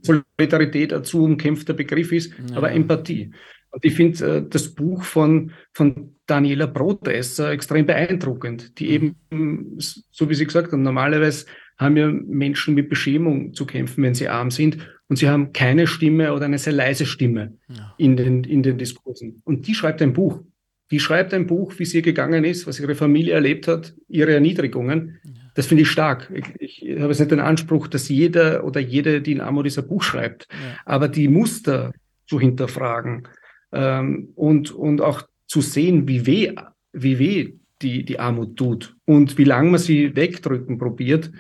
Solidarität 0.02 0.92
dazu 0.92 1.24
umkämpfter 1.24 1.74
Begriff 1.74 2.12
ist, 2.12 2.34
ja. 2.50 2.58
aber 2.58 2.74
Empathie. 2.74 3.32
Und 3.72 3.86
ich 3.86 3.94
finde 3.94 4.38
äh, 4.38 4.44
das 4.50 4.76
Buch 4.76 5.04
von, 5.04 5.52
von 5.74 6.16
Daniela 6.26 6.66
Brotesser 6.66 7.52
extrem 7.52 7.86
beeindruckend, 7.86 8.78
die 8.80 9.00
mhm. 9.00 9.16
eben, 9.32 9.78
so 9.78 10.30
wie 10.30 10.34
Sie 10.34 10.46
gesagt 10.46 10.74
haben, 10.74 10.82
normalerweise 10.82 11.46
haben 11.80 11.98
ja 11.98 12.12
Menschen 12.12 12.76
mit 12.76 12.90
Beschämung 12.90 13.54
zu 13.54 13.66
kämpfen, 13.66 14.04
wenn 14.04 14.14
sie 14.14 14.28
arm 14.28 14.52
sind. 14.52 14.78
Und 15.08 15.16
sie 15.16 15.30
haben 15.30 15.54
keine 15.54 15.88
Stimme 15.88 16.34
oder 16.34 16.46
eine 16.46 16.60
sehr 16.60 16.74
leise 16.74 17.06
Stimme 17.06 17.58
ja. 17.68 17.96
in, 17.98 18.16
den, 18.16 18.44
in 18.44 18.62
den 18.62 18.78
Diskursen. 18.78 19.42
Und 19.46 19.66
die 19.68 19.74
schreibt 19.74 20.02
ein 20.02 20.14
Buch. 20.14 20.44
Die 20.92 21.00
schreibt 21.00 21.34
ein 21.34 21.48
Buch, 21.48 21.74
wie 21.78 21.84
es 21.84 21.94
ihr 21.94 22.02
gegangen 22.02 22.44
ist, 22.44 22.68
was 22.68 22.80
ihre 22.80 22.96
Familie 22.96 23.34
erlebt 23.34 23.68
hat, 23.68 23.96
ihre 24.08 24.34
Erniedrigungen. 24.34 25.20
Ja. 25.24 25.32
Das 25.56 25.68
finde 25.68 25.84
ich 25.84 25.90
stark. 25.90 26.32
Ich, 26.60 26.84
ich 26.84 27.00
habe 27.00 27.10
jetzt 27.10 27.20
nicht 27.20 27.32
den 27.32 27.40
Anspruch, 27.40 27.88
dass 27.88 28.10
jeder 28.10 28.64
oder 28.66 28.80
jede, 28.80 29.22
die 29.22 29.32
in 29.32 29.42
Armut 29.42 29.66
dieser 29.66 29.82
Buch 29.82 30.04
schreibt, 30.04 30.48
ja. 30.52 30.58
aber 30.86 31.08
die 31.08 31.28
Muster 31.28 31.94
zu 32.28 32.40
hinterfragen 32.40 33.28
ähm, 33.72 34.30
und, 34.36 34.72
und 34.72 35.02
auch 35.02 35.24
zu 35.48 35.62
sehen, 35.62 36.08
wie 36.08 36.26
weh, 36.26 36.54
wie 36.94 37.20
weh 37.20 37.54
die, 37.82 38.04
die 38.04 38.20
Armut 38.20 38.58
tut 38.58 38.96
und 39.06 39.38
wie 39.38 39.44
lange 39.44 39.72
man 39.72 39.80
sie 39.80 40.16
wegdrücken 40.16 40.78
probiert, 40.78 41.32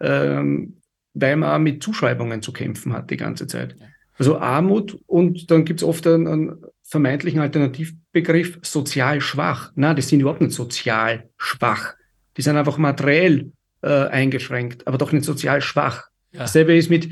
ähm, 0.00 0.80
weil 1.14 1.36
man 1.36 1.62
mit 1.62 1.82
Zuschreibungen 1.82 2.42
zu 2.42 2.52
kämpfen 2.52 2.92
hat 2.92 3.10
die 3.10 3.16
ganze 3.16 3.46
Zeit. 3.46 3.76
Also 4.18 4.38
Armut 4.38 4.98
und 5.06 5.50
dann 5.50 5.64
gibt 5.64 5.80
es 5.80 5.86
oft 5.86 6.06
einen, 6.06 6.26
einen, 6.26 6.56
vermeintlichen 6.82 7.40
Alternativbegriff 7.40 8.60
sozial 8.62 9.20
schwach. 9.20 9.72
Na, 9.74 9.92
die 9.92 10.00
sind 10.00 10.20
überhaupt 10.20 10.40
nicht 10.40 10.54
sozial 10.54 11.28
schwach. 11.36 11.94
Die 12.38 12.42
sind 12.42 12.56
einfach 12.56 12.78
materiell 12.78 13.52
äh, 13.82 14.06
eingeschränkt, 14.06 14.86
aber 14.86 14.96
doch 14.96 15.12
nicht 15.12 15.26
sozial 15.26 15.60
schwach. 15.60 16.08
Ja. 16.32 16.40
Dasselbe 16.40 16.74
ist 16.74 16.88
mit 16.88 17.10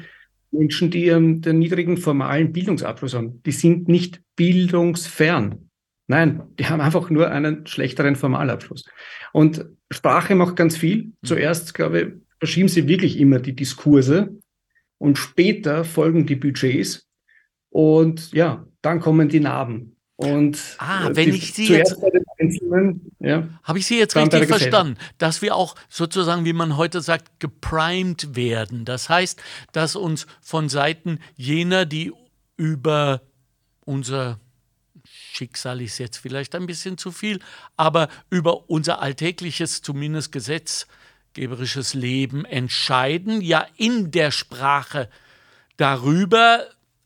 Menschen, 0.51 0.91
die 0.91 1.09
ähm, 1.09 1.43
den 1.43 1.59
niedrigen 1.59 1.99
formalen 1.99 2.53
Bildungsabschluss 2.53 3.14
haben. 3.14 3.43
Die 3.43 3.53
sind 3.53 3.87
nicht 3.87 4.22
bildungsfern. 4.37 5.68
Nein, 6.07 6.43
die 6.59 6.66
haben 6.66 6.80
einfach 6.80 7.11
nur 7.11 7.30
einen 7.30 7.66
schlechteren 7.66 8.16
Formalabschluss. 8.16 8.84
Und 9.32 9.66
Sprache 9.91 10.34
macht 10.34 10.57
ganz 10.57 10.76
viel. 10.76 11.05
Mhm. 11.05 11.12
Zuerst, 11.24 11.74
glaube 11.74 12.01
ich, 12.01 12.07
verschieben 12.39 12.68
sie 12.68 12.89
wirklich 12.89 13.18
immer 13.18 13.39
die 13.39 13.55
Diskurse 13.55 14.37
und 14.99 15.18
später 15.18 15.84
folgen 15.84 16.26
die 16.26 16.37
Budgets 16.37 17.07
und 17.70 18.32
ja, 18.32 18.66
dann 18.82 19.01
kommen 19.01 19.28
die 19.28 19.41
Narben. 19.41 19.97
Und 20.16 20.59
ah, 20.78 21.09
äh, 21.09 21.16
wenn 21.16 21.30
die, 21.30 21.37
ich 21.37 21.53
Sie 21.53 21.68
jetzt 21.68 21.97
ja, 23.20 23.49
habe 23.62 23.78
ich 23.78 23.87
Sie 23.87 23.99
jetzt 23.99 24.16
richtig 24.16 24.47
verstanden, 24.47 24.97
dass 25.18 25.43
wir 25.43 25.55
auch 25.55 25.74
sozusagen, 25.91 26.47
wie 26.47 26.55
man 26.55 26.78
heute 26.78 27.03
sagt, 27.03 27.39
geprimed 27.39 28.34
werden. 28.34 28.87
Das 28.87 29.11
heißt, 29.11 29.43
dass 29.72 29.95
uns 29.95 30.26
von 30.41 30.70
Seiten 30.70 31.18
jener, 31.37 31.84
die 31.84 32.12
über 32.57 33.20
unser 33.84 34.41
Schicksal 35.05 35.82
ist 35.82 35.99
jetzt 35.99 36.16
vielleicht 36.16 36.55
ein 36.55 36.66
bisschen 36.66 36.97
zu 36.97 37.12
viel, 37.12 37.41
aber 37.76 38.09
über 38.30 38.70
unser 38.70 39.03
alltägliches, 39.03 39.82
zumindest 39.82 40.32
Gesetz, 40.32 40.87
geberisches 41.37 41.93
Leben 41.93 42.47
entscheiden, 42.47 43.43
ja 43.43 43.66
in 43.76 44.11
der 44.11 44.30
Sprache 44.30 45.11
darüber, 45.76 46.64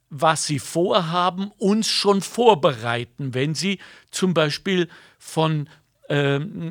was 0.08 0.46
sie 0.46 0.60
vorhaben, 0.60 1.50
uns 1.58 1.88
schon 1.88 2.20
vorbereiten, 2.22 3.34
wenn 3.34 3.54
sie 3.56 3.80
zum 4.12 4.32
Beispiel 4.32 4.88
von 5.18 5.68
ähm, 6.08 6.70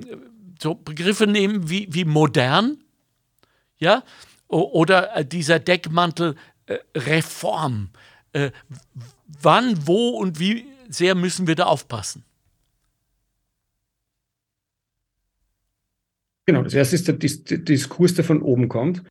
so 0.62 0.74
Begriffe 0.74 1.28
nehmen 1.28 1.70
wie, 1.70 1.88
wie 1.92 2.06
modern, 2.06 2.78
ja, 3.78 4.04
oder 4.48 5.16
äh, 5.16 5.26
dieser 5.26 5.60
Deckmantel 5.60 6.36
äh, 6.66 6.78
Reform. 6.96 7.90
Äh, 8.32 8.52
wann, 9.42 9.86
wo 9.86 10.12
und 10.12 10.40
wie 10.40 10.66
sehr 10.88 11.14
müssen 11.14 11.46
wir 11.46 11.56
da 11.56 11.66
aufpassen? 11.66 12.24
Genau, 16.50 16.64
das 16.64 16.74
erste 16.74 16.96
ist 16.96 17.08
der, 17.08 17.14
Dis 17.14 17.44
Diskurs, 17.44 18.16
der 18.16 18.26
von 18.26 18.42
oben 18.42 18.70
kommt. 18.70 19.04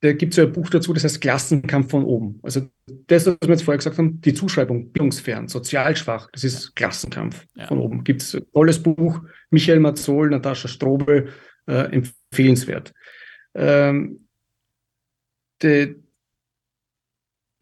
Da 0.00 0.12
gibt 0.12 0.32
es 0.32 0.38
ja 0.38 0.44
ein 0.44 0.52
Buch 0.52 0.68
dazu, 0.70 0.92
das 0.92 1.04
heißt 1.04 1.20
Klassenkampf 1.20 1.88
von 1.88 2.04
oben. 2.04 2.40
Also 2.42 2.68
das, 3.06 3.26
was 3.26 3.36
wir 3.42 3.50
jetzt 3.50 3.62
vorher 3.62 3.78
gesagt 3.78 3.96
haben, 3.96 4.20
die 4.20 4.34
Zuschreibung, 4.34 4.90
bildungsfern, 4.90 5.46
sozial 5.46 5.94
schwach, 5.94 6.28
das 6.32 6.42
ist 6.42 6.74
Klassenkampf 6.74 7.46
ja. 7.54 7.68
von 7.68 7.78
oben. 7.78 8.02
Gibt 8.02 8.22
es 8.22 8.34
ein 8.34 8.44
tolles 8.52 8.82
Buch, 8.82 9.20
Michael 9.50 9.78
Mazzol, 9.78 10.30
Natascha 10.30 10.66
Strobel, 10.66 11.28
äh, 11.68 11.92
empfehlenswert. 11.92 12.92
Ähm, 13.54 14.26
die, 15.62 15.94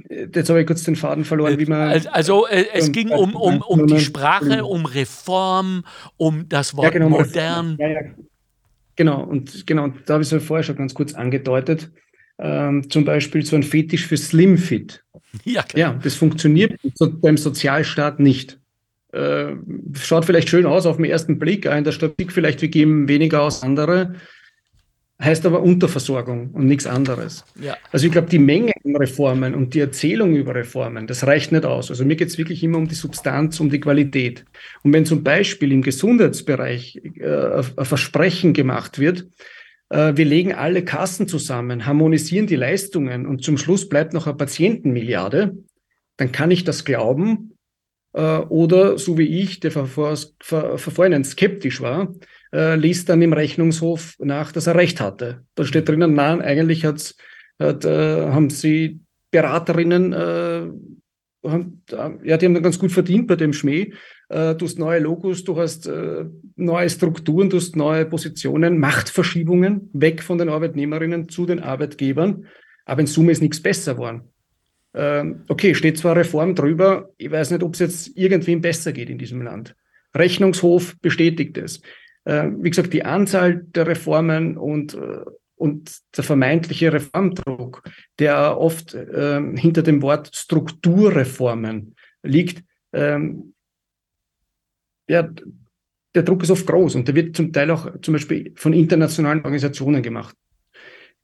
Jetzt 0.09 0.49
habe 0.49 0.61
ich 0.61 0.67
kurz 0.67 0.85
den 0.85 0.97
Faden 0.97 1.25
verloren, 1.25 1.59
wie 1.59 1.67
man. 1.67 1.81
Also, 1.91 2.09
also 2.11 2.47
äh, 2.47 2.65
es 2.73 2.93
ging 2.93 3.11
um, 3.11 3.35
um, 3.35 3.61
um 3.61 3.87
die 3.87 4.01
Sprache, 4.01 4.65
um 4.65 4.87
Reform, 4.87 5.85
um 6.17 6.49
das 6.49 6.75
Wort 6.77 6.85
ja, 6.85 6.91
genau, 6.91 7.11
modern. 7.11 7.77
Ja, 7.79 7.89
ja. 7.89 8.01
Genau, 8.99 9.23
und 9.23 9.65
genau, 9.65 9.93
da 10.07 10.15
habe 10.15 10.23
ich 10.25 10.27
es 10.27 10.33
ja 10.33 10.41
vorher 10.41 10.65
schon 10.65 10.75
ganz 10.75 10.93
kurz 10.93 11.15
angedeutet. 11.15 11.93
Ähm, 12.41 12.91
zum 12.91 13.05
Beispiel 13.05 13.45
so 13.45 13.55
ein 13.55 13.63
Fetisch 13.63 14.07
für 14.07 14.17
Slimfit. 14.17 15.05
Ja, 15.45 15.63
genau. 15.63 15.93
ja, 15.93 16.01
das 16.03 16.15
funktioniert 16.15 16.81
beim 17.21 17.37
Sozialstaat 17.37 18.19
nicht. 18.19 18.59
Äh, 19.13 19.57
schaut 19.93 20.25
vielleicht 20.25 20.49
schön 20.49 20.65
aus 20.65 20.87
auf 20.87 20.97
den 20.97 21.05
ersten 21.05 21.39
Blick, 21.39 21.67
in 21.67 21.85
der 21.85 21.93
Statistik 21.93 22.33
vielleicht, 22.33 22.63
wir 22.63 22.69
geben 22.69 23.09
weniger 23.09 23.43
aus 23.43 23.63
andere 23.63 24.15
heißt 25.21 25.45
aber 25.47 25.63
Unterversorgung 25.63 26.51
und 26.53 26.67
nichts 26.67 26.87
anderes. 26.87 27.45
Ja. 27.61 27.77
Also 27.91 28.07
ich 28.07 28.13
glaube, 28.13 28.29
die 28.29 28.39
Menge 28.39 28.73
an 28.85 28.95
Reformen 28.95 29.55
und 29.55 29.75
die 29.75 29.81
Erzählung 29.81 30.37
über 30.37 30.55
Reformen, 30.55 31.09
das 31.09 31.27
reicht 31.27 31.51
nicht 31.51 31.65
aus. 31.65 31.91
Also 31.91 32.05
mir 32.05 32.15
geht 32.15 32.29
es 32.29 32.39
wirklich 32.39 32.63
immer 32.63 32.79
um 32.79 32.87
die 32.87 32.95
Substanz, 32.95 33.59
um 33.59 33.69
die 33.69 33.81
Qualität. 33.81 34.45
Und 34.85 34.93
wenn 34.93 35.07
zum 35.07 35.25
Beispiel 35.25 35.73
im 35.73 35.83
Gesundheitsbereich 35.83 37.01
äh, 37.17 37.63
ein 37.77 37.85
Versprechen 37.85 38.53
gemacht 38.53 39.01
wird, 39.01 39.27
äh, 39.89 40.13
wir 40.15 40.25
legen 40.25 40.55
alle 40.55 40.85
Kassen 40.85 41.27
zusammen, 41.27 41.85
harmonisieren 41.85 42.47
die 42.47 42.57
Leistungen 42.57 43.27
und 43.27 43.43
zum 43.43 43.59
Schluss 43.59 43.89
bleibt 43.89 44.13
noch 44.13 44.29
eine 44.29 44.37
Patientenmilliarde, 44.37 45.57
dann 46.17 46.33
kann 46.33 46.53
ich 46.53 46.63
das 46.63 46.85
glauben. 46.85 47.57
Äh, 48.13 48.21
oder 48.21 48.99
so 48.99 49.19
wie 49.19 49.41
ich, 49.41 49.59
der 49.59 49.73
vor, 49.73 49.87
vor, 49.87 50.17
vor, 50.41 50.79
vor 50.79 50.93
vorhin 50.93 51.25
skeptisch 51.25 51.81
war, 51.81 52.15
äh, 52.53 52.77
liest 52.77 53.09
dann 53.09 53.23
im 53.23 53.33
Rechnungshof 53.33 54.17
nach, 54.19 54.53
dass 54.53 54.67
er 54.67 54.75
recht 54.75 55.01
hatte. 55.01 55.43
Da 55.55 55.65
steht 55.65 55.89
drinnen, 55.89 56.15
nein, 56.15 56.41
eigentlich 56.41 56.85
hat's, 56.85 57.17
hat, 57.59 57.85
äh, 57.85 58.27
haben 58.31 58.51
sie 58.51 59.01
Beraterinnen, 59.31 60.13
äh, 60.13 60.67
haben, 61.45 61.83
ja, 62.25 62.37
die 62.37 62.47
haben 62.47 62.63
ganz 62.63 62.79
gut 62.79 62.93
verdient 62.93 63.27
bei 63.27 63.37
dem 63.37 63.53
Schmäh. 63.53 63.93
Äh, 64.29 64.55
du 64.55 64.67
hast 64.67 64.79
neue 64.79 65.01
Logos, 65.01 65.45
du 65.45 65.57
hast 65.57 65.87
äh, 65.87 66.25
neue 66.57 66.91
Strukturen, 66.91 67.51
du 67.51 67.59
hast 67.59 67.77
neue 67.77 68.05
Positionen, 68.07 68.79
Machtverschiebungen 68.79 69.91
weg 69.93 70.23
von 70.23 70.39
den 70.39 70.49
Arbeitnehmerinnen 70.49 71.29
zu 71.29 71.47
den 71.47 71.61
Arbeitgebern. 71.61 72.47
Aber 72.85 73.01
in 73.01 73.07
Summe 73.07 73.33
ist 73.33 73.43
nichts 73.43 73.63
besser 73.63 73.95
geworden. 73.95 74.23
Ähm, 74.95 75.45
okay, 75.49 75.75
steht 75.75 75.99
zwar 75.99 76.17
Reform 76.17 76.55
drüber, 76.55 77.11
ich 77.19 77.31
weiß 77.31 77.51
nicht, 77.51 77.63
ob 77.63 77.75
es 77.75 77.81
jetzt 77.81 78.17
irgendwem 78.17 78.61
besser 78.61 78.93
geht 78.93 79.11
in 79.11 79.19
diesem 79.19 79.43
Land. 79.43 79.77
Rechnungshof 80.15 80.97
bestätigt 81.01 81.59
es. 81.59 81.81
Äh, 82.29 82.51
wie 82.59 82.69
gesagt, 82.69 82.93
die 82.93 83.07
Anzahl 83.07 83.65
der 83.75 83.87
Reformen 83.87 84.59
und, 84.59 84.93
äh, 84.93 85.25
und 85.57 85.99
der 86.15 86.25
vermeintliche 86.25 86.93
Reformdruck, 86.93 87.83
der 88.19 88.59
oft 88.59 88.93
äh, 88.93 89.41
hinter 89.57 89.83
dem 89.83 90.03
Wort 90.03 90.31
Strukturreformen 90.35 91.97
liegt, 92.23 92.63
ähm, 92.93 93.55
ja, 95.09 95.27
der 96.15 96.23
Druck 96.23 96.43
ist 96.43 96.51
oft 96.51 96.67
groß 96.67 96.97
und 96.97 97.09
der 97.09 97.15
wird 97.15 97.35
zum 97.35 97.51
Teil 97.51 97.71
auch 97.71 97.99
zum 98.03 98.13
Beispiel 98.13 98.53
von 98.57 98.75
internationalen 98.75 99.39
Organisationen 99.39 100.03
gemacht. 100.03 100.37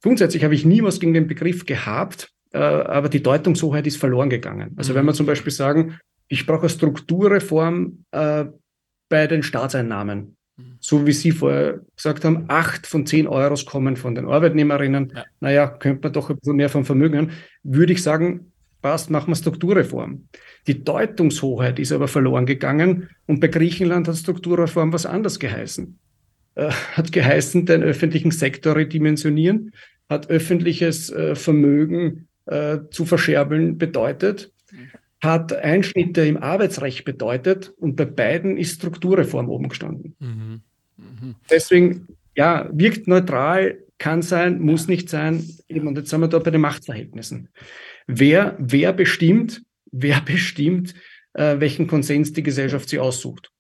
Grundsätzlich 0.02 0.42
habe 0.42 0.54
ich 0.54 0.64
nie 0.64 0.82
was 0.82 1.00
gegen 1.00 1.12
den 1.12 1.26
Begriff 1.26 1.66
gehabt, 1.66 2.32
äh, 2.52 2.58
aber 2.58 3.10
die 3.10 3.22
Deutungshoheit 3.22 3.86
ist 3.86 3.98
verloren 3.98 4.30
gegangen. 4.30 4.72
Also 4.76 4.94
wenn 4.94 5.04
wir 5.04 5.12
zum 5.12 5.26
Beispiel 5.26 5.52
sagen, 5.52 5.98
ich 6.28 6.46
brauche 6.46 6.60
eine 6.60 6.70
Strukturreform 6.70 8.06
äh, 8.12 8.46
bei 9.10 9.26
den 9.26 9.42
Staatseinnahmen, 9.42 10.38
so 10.78 11.06
wie 11.06 11.12
Sie 11.12 11.32
vorher 11.32 11.80
gesagt 11.96 12.24
haben, 12.24 12.44
acht 12.48 12.86
von 12.86 13.06
zehn 13.06 13.26
Euros 13.26 13.66
kommen 13.66 13.96
von 13.96 14.14
den 14.14 14.26
Arbeitnehmerinnen. 14.26 15.12
Ja. 15.14 15.24
Naja, 15.40 15.66
könnte 15.66 16.02
man 16.04 16.12
doch 16.12 16.30
ein 16.30 16.36
bisschen 16.36 16.56
mehr 16.56 16.68
vom 16.68 16.84
Vermögen 16.84 17.18
haben. 17.18 17.30
Würde 17.62 17.92
ich 17.92 18.02
sagen, 18.02 18.52
passt, 18.80 19.10
machen 19.10 19.30
wir 19.30 19.36
Strukturreform. 19.36 20.28
Die 20.66 20.84
Deutungshoheit 20.84 21.78
ist 21.78 21.92
aber 21.92 22.06
verloren 22.06 22.46
gegangen 22.46 23.08
und 23.26 23.40
bei 23.40 23.48
Griechenland 23.48 24.06
hat 24.06 24.16
Strukturreform 24.16 24.92
was 24.92 25.06
anderes 25.06 25.38
geheißen. 25.38 25.98
Äh, 26.54 26.70
hat 26.70 27.10
geheißen, 27.10 27.66
den 27.66 27.82
öffentlichen 27.82 28.30
Sektor 28.30 28.76
redimensionieren, 28.76 29.72
hat 30.08 30.30
öffentliches 30.30 31.10
äh, 31.10 31.34
Vermögen 31.34 32.28
äh, 32.46 32.78
zu 32.90 33.06
verscherbeln 33.06 33.78
bedeutet 33.78 34.52
hat 35.24 35.52
Einschnitte 35.52 36.24
im 36.26 36.36
Arbeitsrecht 36.36 37.04
bedeutet 37.04 37.72
und 37.78 37.96
bei 37.96 38.04
beiden 38.04 38.56
ist 38.56 38.76
Strukturreform 38.76 39.48
oben 39.48 39.68
gestanden. 39.68 40.14
Mhm. 40.18 40.62
Mhm. 40.96 41.34
Deswegen, 41.50 42.08
ja, 42.36 42.68
wirkt 42.72 43.08
neutral, 43.08 43.78
kann 43.98 44.22
sein, 44.22 44.60
muss 44.60 44.88
nicht 44.88 45.08
sein. 45.08 45.48
Und 45.68 45.96
jetzt 45.96 46.10
sind 46.10 46.20
wir 46.20 46.28
da 46.28 46.38
bei 46.38 46.50
den 46.50 46.60
Machtverhältnissen. 46.60 47.48
Wer, 48.06 48.56
wer 48.58 48.92
bestimmt, 48.92 49.62
wer 49.90 50.20
bestimmt, 50.20 50.94
äh, 51.32 51.58
welchen 51.58 51.86
Konsens 51.86 52.32
die 52.32 52.42
Gesellschaft 52.42 52.88
sie 52.88 52.98
aussucht? 52.98 53.50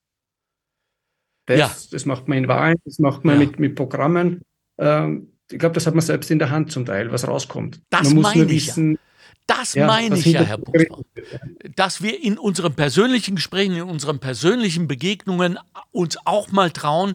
Das, 1.46 1.58
ja. 1.58 1.74
das 1.90 2.06
macht 2.06 2.28
man 2.28 2.38
in 2.38 2.48
Wahlen, 2.48 2.76
das 2.84 2.98
macht 2.98 3.24
man 3.24 3.40
ja. 3.40 3.46
mit, 3.46 3.58
mit 3.58 3.74
Programmen. 3.74 4.42
Ähm, 4.78 5.34
ich 5.50 5.58
glaube, 5.58 5.74
das 5.74 5.86
hat 5.86 5.94
man 5.94 6.02
selbst 6.02 6.30
in 6.30 6.38
der 6.38 6.50
Hand 6.50 6.72
zum 6.72 6.86
Teil, 6.86 7.12
was 7.12 7.28
rauskommt. 7.28 7.82
Das 7.90 8.08
man 8.08 8.16
muss 8.16 8.34
nur 8.34 8.48
wissen, 8.48 8.92
ja. 8.92 8.98
Das 9.46 9.74
ja, 9.74 9.86
meine 9.86 10.16
ich 10.18 10.24
ja, 10.24 10.42
Herr 10.42 10.58
Buchmann. 10.58 11.04
Dass 11.76 12.02
wir 12.02 12.22
in 12.22 12.38
unseren 12.38 12.74
persönlichen 12.74 13.36
Gesprächen, 13.36 13.76
in 13.76 13.82
unseren 13.82 14.18
persönlichen 14.18 14.88
Begegnungen 14.88 15.58
uns 15.90 16.16
auch 16.24 16.50
mal 16.50 16.70
trauen, 16.70 17.14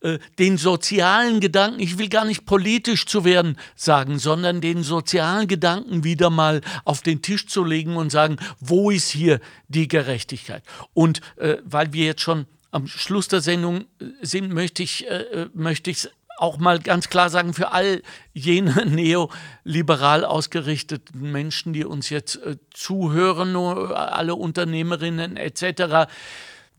äh, 0.00 0.18
den 0.38 0.58
sozialen 0.58 1.40
Gedanken, 1.40 1.80
ich 1.80 1.96
will 1.98 2.08
gar 2.08 2.26
nicht 2.26 2.44
politisch 2.44 3.06
zu 3.06 3.24
werden 3.24 3.56
sagen, 3.76 4.18
sondern 4.18 4.60
den 4.60 4.82
sozialen 4.82 5.48
Gedanken 5.48 6.04
wieder 6.04 6.28
mal 6.28 6.60
auf 6.84 7.00
den 7.00 7.22
Tisch 7.22 7.46
zu 7.46 7.64
legen 7.64 7.96
und 7.96 8.10
sagen, 8.10 8.36
wo 8.58 8.90
ist 8.90 9.08
hier 9.08 9.40
die 9.68 9.88
Gerechtigkeit? 9.88 10.62
Und 10.92 11.22
äh, 11.36 11.56
weil 11.64 11.94
wir 11.94 12.04
jetzt 12.04 12.20
schon 12.22 12.46
am 12.70 12.86
Schluss 12.86 13.28
der 13.28 13.40
Sendung 13.40 13.86
äh, 14.00 14.06
sind, 14.22 14.52
möchte 14.52 14.82
ich, 14.82 15.08
äh, 15.08 15.46
möchte 15.54 15.90
ich 15.90 16.08
auch 16.40 16.58
mal 16.58 16.78
ganz 16.78 17.10
klar 17.10 17.28
sagen, 17.28 17.52
für 17.52 17.72
all 17.72 18.02
jene 18.32 18.86
neoliberal 18.86 20.24
ausgerichteten 20.24 21.30
Menschen, 21.30 21.72
die 21.72 21.84
uns 21.84 22.08
jetzt 22.08 22.36
äh, 22.36 22.56
zuhören, 22.72 23.56
alle 23.56 24.34
Unternehmerinnen 24.34 25.36
etc., 25.36 26.10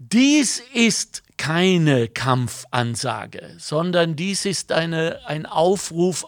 dies 0.03 0.64
ist 0.74 1.22
keine 1.38 2.07
Kampfansage, 2.07 3.55
sondern 3.59 4.16
dies 4.16 4.45
ist 4.45 4.72
eine, 4.72 5.20
ein 5.28 5.45
Aufruf 5.45 6.26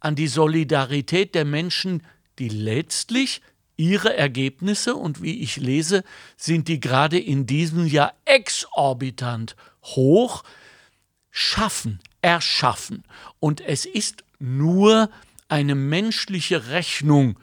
an 0.00 0.16
die 0.16 0.26
Solidarität 0.26 1.36
der 1.36 1.44
Menschen, 1.44 2.02
die 2.40 2.48
letztlich 2.48 3.42
ihre 3.76 4.16
Ergebnisse, 4.16 4.96
und 4.96 5.22
wie 5.22 5.40
ich 5.40 5.56
lese, 5.56 6.02
sind 6.36 6.66
die 6.66 6.80
gerade 6.80 7.18
in 7.18 7.46
diesem 7.46 7.86
Jahr 7.86 8.14
exorbitant 8.24 9.54
hoch, 9.82 10.42
schaffen, 11.30 12.00
erschaffen. 12.22 13.04
Und 13.40 13.60
es 13.60 13.84
ist 13.84 14.24
nur 14.38 15.10
eine 15.48 15.74
menschliche 15.74 16.68
Rechnung, 16.68 17.38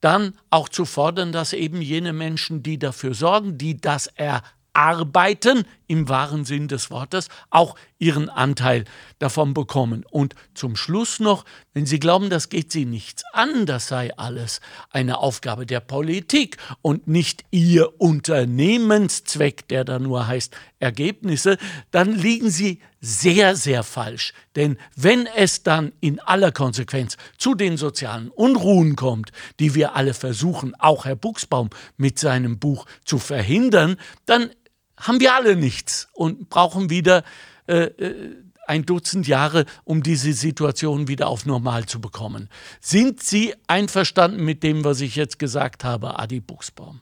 dann 0.00 0.34
auch 0.50 0.68
zu 0.68 0.84
fordern, 0.84 1.32
dass 1.32 1.52
eben 1.52 1.80
jene 1.80 2.12
Menschen, 2.12 2.62
die 2.62 2.78
dafür 2.78 3.14
sorgen, 3.14 3.56
die 3.56 3.80
das 3.80 4.08
erarbeiten, 4.08 5.64
im 5.86 6.08
wahren 6.08 6.44
Sinn 6.44 6.68
des 6.68 6.90
Wortes, 6.90 7.28
auch 7.50 7.76
ihren 7.98 8.28
Anteil 8.28 8.84
davon 9.18 9.54
bekommen. 9.54 10.04
Und 10.10 10.34
zum 10.52 10.76
Schluss 10.76 11.18
noch, 11.18 11.46
wenn 11.72 11.86
Sie 11.86 11.98
glauben, 11.98 12.28
das 12.28 12.50
geht 12.50 12.72
Sie 12.72 12.84
nichts 12.84 13.24
an, 13.32 13.64
das 13.64 13.88
sei 13.88 14.14
alles 14.18 14.60
eine 14.90 15.18
Aufgabe 15.18 15.64
der 15.64 15.80
Politik 15.80 16.58
und 16.82 17.08
nicht 17.08 17.44
Ihr 17.50 18.00
Unternehmenszweck, 18.00 19.66
der 19.68 19.84
da 19.84 19.98
nur 19.98 20.26
heißt 20.26 20.54
Ergebnisse, 20.78 21.56
dann 21.90 22.12
liegen 22.12 22.50
Sie 22.50 22.80
sehr, 23.06 23.54
sehr 23.54 23.84
falsch. 23.84 24.32
Denn 24.56 24.76
wenn 24.96 25.26
es 25.26 25.62
dann 25.62 25.92
in 26.00 26.18
aller 26.18 26.50
Konsequenz 26.50 27.16
zu 27.38 27.54
den 27.54 27.76
sozialen 27.76 28.30
Unruhen 28.30 28.96
kommt, 28.96 29.30
die 29.60 29.74
wir 29.74 29.94
alle 29.94 30.12
versuchen, 30.12 30.74
auch 30.78 31.04
Herr 31.04 31.16
Buchsbaum 31.16 31.70
mit 31.96 32.18
seinem 32.18 32.58
Buch 32.58 32.86
zu 33.04 33.18
verhindern, 33.18 33.96
dann 34.24 34.50
haben 34.98 35.20
wir 35.20 35.34
alle 35.34 35.56
nichts 35.56 36.08
und 36.14 36.48
brauchen 36.48 36.90
wieder 36.90 37.22
äh, 37.68 37.84
äh, 37.84 38.36
ein 38.66 38.84
Dutzend 38.84 39.28
Jahre, 39.28 39.66
um 39.84 40.02
diese 40.02 40.32
Situation 40.32 41.06
wieder 41.06 41.28
auf 41.28 41.46
Normal 41.46 41.86
zu 41.86 42.00
bekommen. 42.00 42.48
Sind 42.80 43.22
Sie 43.22 43.54
einverstanden 43.68 44.44
mit 44.44 44.64
dem, 44.64 44.82
was 44.82 45.00
ich 45.00 45.14
jetzt 45.14 45.38
gesagt 45.38 45.84
habe, 45.84 46.18
Adi 46.18 46.40
Buchsbaum? 46.40 47.00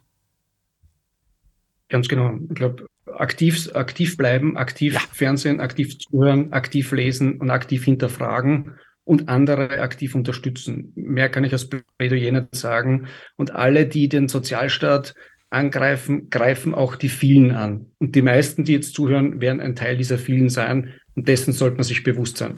Ganz 1.94 2.08
genau. 2.08 2.40
Ich 2.48 2.56
glaube, 2.56 2.88
aktiv, 3.06 3.70
aktiv 3.72 4.16
bleiben, 4.16 4.56
aktiv 4.56 4.94
ja. 4.94 5.00
Fernsehen, 5.12 5.60
aktiv 5.60 5.96
zuhören, 5.96 6.52
aktiv 6.52 6.90
lesen 6.90 7.40
und 7.40 7.50
aktiv 7.50 7.84
hinterfragen 7.84 8.72
und 9.04 9.28
andere 9.28 9.78
aktiv 9.78 10.16
unterstützen. 10.16 10.92
Mehr 10.96 11.28
kann 11.28 11.44
ich 11.44 11.52
als 11.52 11.68
Plädoyer 11.68 12.32
nicht 12.32 12.56
sagen. 12.56 13.06
Und 13.36 13.52
alle, 13.52 13.86
die 13.86 14.08
den 14.08 14.26
Sozialstaat 14.26 15.14
angreifen, 15.50 16.30
greifen 16.30 16.74
auch 16.74 16.96
die 16.96 17.08
vielen 17.08 17.52
an. 17.52 17.92
Und 18.00 18.16
die 18.16 18.22
meisten, 18.22 18.64
die 18.64 18.72
jetzt 18.72 18.94
zuhören, 18.94 19.40
werden 19.40 19.60
ein 19.60 19.76
Teil 19.76 19.96
dieser 19.96 20.18
vielen 20.18 20.48
sein. 20.48 20.94
Und 21.14 21.28
dessen 21.28 21.52
sollte 21.52 21.76
man 21.76 21.84
sich 21.84 22.02
bewusst 22.02 22.38
sein. 22.38 22.56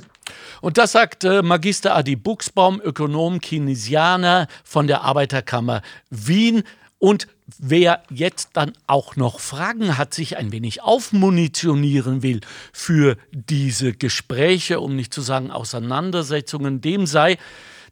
Und 0.62 0.78
das 0.78 0.92
sagt 0.92 1.24
äh, 1.24 1.42
Magister 1.42 1.94
Adi 1.94 2.16
Buchsbaum, 2.16 2.80
Ökonom, 2.82 3.38
Keynesianer 3.42 4.46
von 4.64 4.86
der 4.86 5.02
Arbeiterkammer 5.02 5.82
Wien. 6.08 6.62
Und 6.98 7.28
wer 7.58 8.02
jetzt 8.10 8.50
dann 8.54 8.72
auch 8.86 9.16
noch 9.16 9.40
Fragen 9.40 9.96
hat, 9.96 10.14
sich 10.14 10.36
ein 10.36 10.52
wenig 10.52 10.82
aufmunitionieren 10.82 12.22
will 12.22 12.40
für 12.72 13.16
diese 13.30 13.92
Gespräche, 13.92 14.80
um 14.80 14.96
nicht 14.96 15.14
zu 15.14 15.22
sagen 15.22 15.50
Auseinandersetzungen, 15.50 16.80
dem 16.80 17.06
sei 17.06 17.38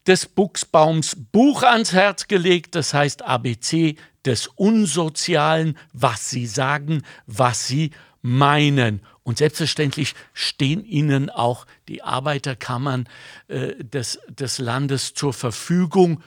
des 0.06 0.26
Buchsbaums 0.26 1.16
Buch 1.32 1.62
ans 1.62 1.92
Herz 1.92 2.28
gelegt, 2.28 2.74
das 2.74 2.92
heißt 2.92 3.22
ABC 3.22 3.96
des 4.24 4.48
Unsozialen, 4.48 5.78
was 5.92 6.30
sie 6.30 6.46
sagen, 6.46 7.02
was 7.26 7.66
sie 7.66 7.90
meinen. 8.22 9.00
Und 9.22 9.38
selbstverständlich 9.38 10.14
stehen 10.34 10.84
Ihnen 10.84 11.30
auch 11.30 11.66
die 11.88 12.02
Arbeiterkammern 12.02 13.08
äh, 13.48 13.74
des, 13.82 14.18
des 14.28 14.58
Landes 14.58 15.14
zur 15.14 15.32
Verfügung, 15.32 16.22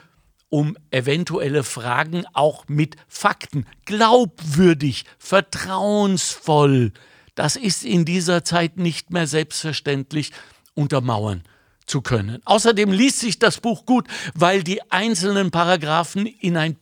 um 0.48 0.76
eventuelle 0.90 1.62
Fragen 1.62 2.24
auch 2.32 2.64
mit 2.68 2.96
Fakten, 3.06 3.66
glaubwürdig, 3.84 5.04
vertrauensvoll, 5.18 6.92
das 7.34 7.56
ist 7.56 7.84
in 7.84 8.04
dieser 8.04 8.44
Zeit 8.44 8.78
nicht 8.78 9.12
mehr 9.12 9.26
selbstverständlich, 9.26 10.32
untermauern 10.74 11.42
zu 11.86 12.02
können. 12.02 12.40
Außerdem 12.44 12.92
liest 12.92 13.20
sich 13.20 13.38
das 13.38 13.60
Buch 13.60 13.86
gut, 13.86 14.06
weil 14.34 14.62
die 14.62 14.82
einzelnen 14.90 15.50
Paragraphen 15.50 16.26
in 16.26 16.56
ein 16.56 16.76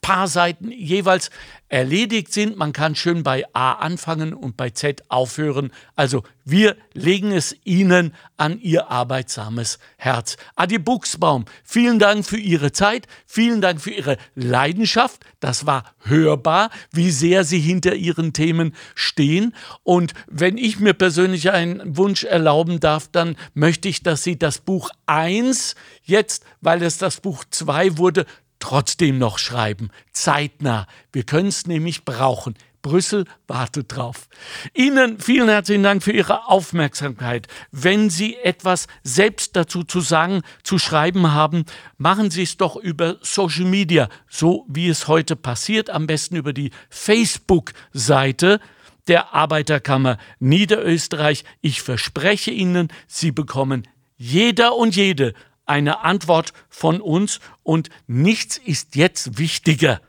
paar 0.00 0.28
Seiten 0.28 0.70
jeweils 0.70 1.30
erledigt 1.68 2.32
sind. 2.32 2.56
Man 2.56 2.72
kann 2.72 2.94
schön 2.94 3.22
bei 3.22 3.44
A 3.52 3.74
anfangen 3.74 4.34
und 4.34 4.56
bei 4.56 4.70
Z 4.70 5.04
aufhören. 5.08 5.70
Also 5.94 6.24
wir 6.44 6.76
legen 6.94 7.30
es 7.30 7.54
Ihnen 7.64 8.14
an 8.36 8.60
Ihr 8.60 8.90
arbeitsames 8.90 9.78
Herz. 9.96 10.36
Adi 10.56 10.78
Buchsbaum, 10.78 11.44
vielen 11.62 11.98
Dank 11.98 12.26
für 12.26 12.38
Ihre 12.38 12.72
Zeit, 12.72 13.06
vielen 13.24 13.60
Dank 13.60 13.80
für 13.80 13.90
Ihre 13.90 14.16
Leidenschaft. 14.34 15.24
Das 15.38 15.64
war 15.64 15.84
hörbar, 16.00 16.70
wie 16.90 17.10
sehr 17.10 17.44
Sie 17.44 17.60
hinter 17.60 17.94
Ihren 17.94 18.32
Themen 18.32 18.74
stehen. 18.94 19.54
Und 19.84 20.14
wenn 20.26 20.58
ich 20.58 20.80
mir 20.80 20.94
persönlich 20.94 21.50
einen 21.50 21.96
Wunsch 21.96 22.24
erlauben 22.24 22.80
darf, 22.80 23.06
dann 23.06 23.36
möchte 23.54 23.88
ich, 23.88 24.02
dass 24.02 24.24
Sie 24.24 24.38
das 24.38 24.58
Buch 24.58 24.90
1 25.06 25.76
jetzt, 26.02 26.44
weil 26.60 26.82
es 26.82 26.98
das 26.98 27.20
Buch 27.20 27.44
2 27.48 27.96
wurde, 27.96 28.26
trotzdem 28.60 29.18
noch 29.18 29.38
schreiben. 29.38 29.90
Zeitnah. 30.12 30.86
Wir 31.12 31.24
können 31.24 31.48
es 31.48 31.66
nämlich 31.66 32.04
brauchen. 32.04 32.54
Brüssel 32.82 33.26
wartet 33.46 33.94
drauf. 33.94 34.28
Ihnen 34.74 35.18
vielen 35.18 35.48
herzlichen 35.48 35.82
Dank 35.82 36.02
für 36.02 36.12
Ihre 36.12 36.48
Aufmerksamkeit. 36.48 37.46
Wenn 37.72 38.08
Sie 38.08 38.36
etwas 38.36 38.86
selbst 39.02 39.56
dazu 39.56 39.84
zu 39.84 40.00
sagen, 40.00 40.42
zu 40.62 40.78
schreiben 40.78 41.32
haben, 41.32 41.64
machen 41.98 42.30
Sie 42.30 42.42
es 42.42 42.56
doch 42.56 42.76
über 42.76 43.18
Social 43.20 43.66
Media, 43.66 44.08
so 44.28 44.64
wie 44.68 44.88
es 44.88 45.08
heute 45.08 45.36
passiert, 45.36 45.90
am 45.90 46.06
besten 46.06 46.36
über 46.36 46.52
die 46.52 46.70
Facebook-Seite 46.88 48.60
der 49.08 49.34
Arbeiterkammer 49.34 50.18
Niederösterreich. 50.38 51.44
Ich 51.60 51.82
verspreche 51.82 52.50
Ihnen, 52.50 52.88
Sie 53.06 53.32
bekommen 53.32 53.86
jeder 54.16 54.76
und 54.76 54.96
jede 54.96 55.34
eine 55.70 56.00
Antwort 56.00 56.52
von 56.68 57.00
uns 57.00 57.38
und 57.62 57.90
nichts 58.08 58.58
ist 58.58 58.96
jetzt 58.96 59.38
wichtiger, 59.38 60.00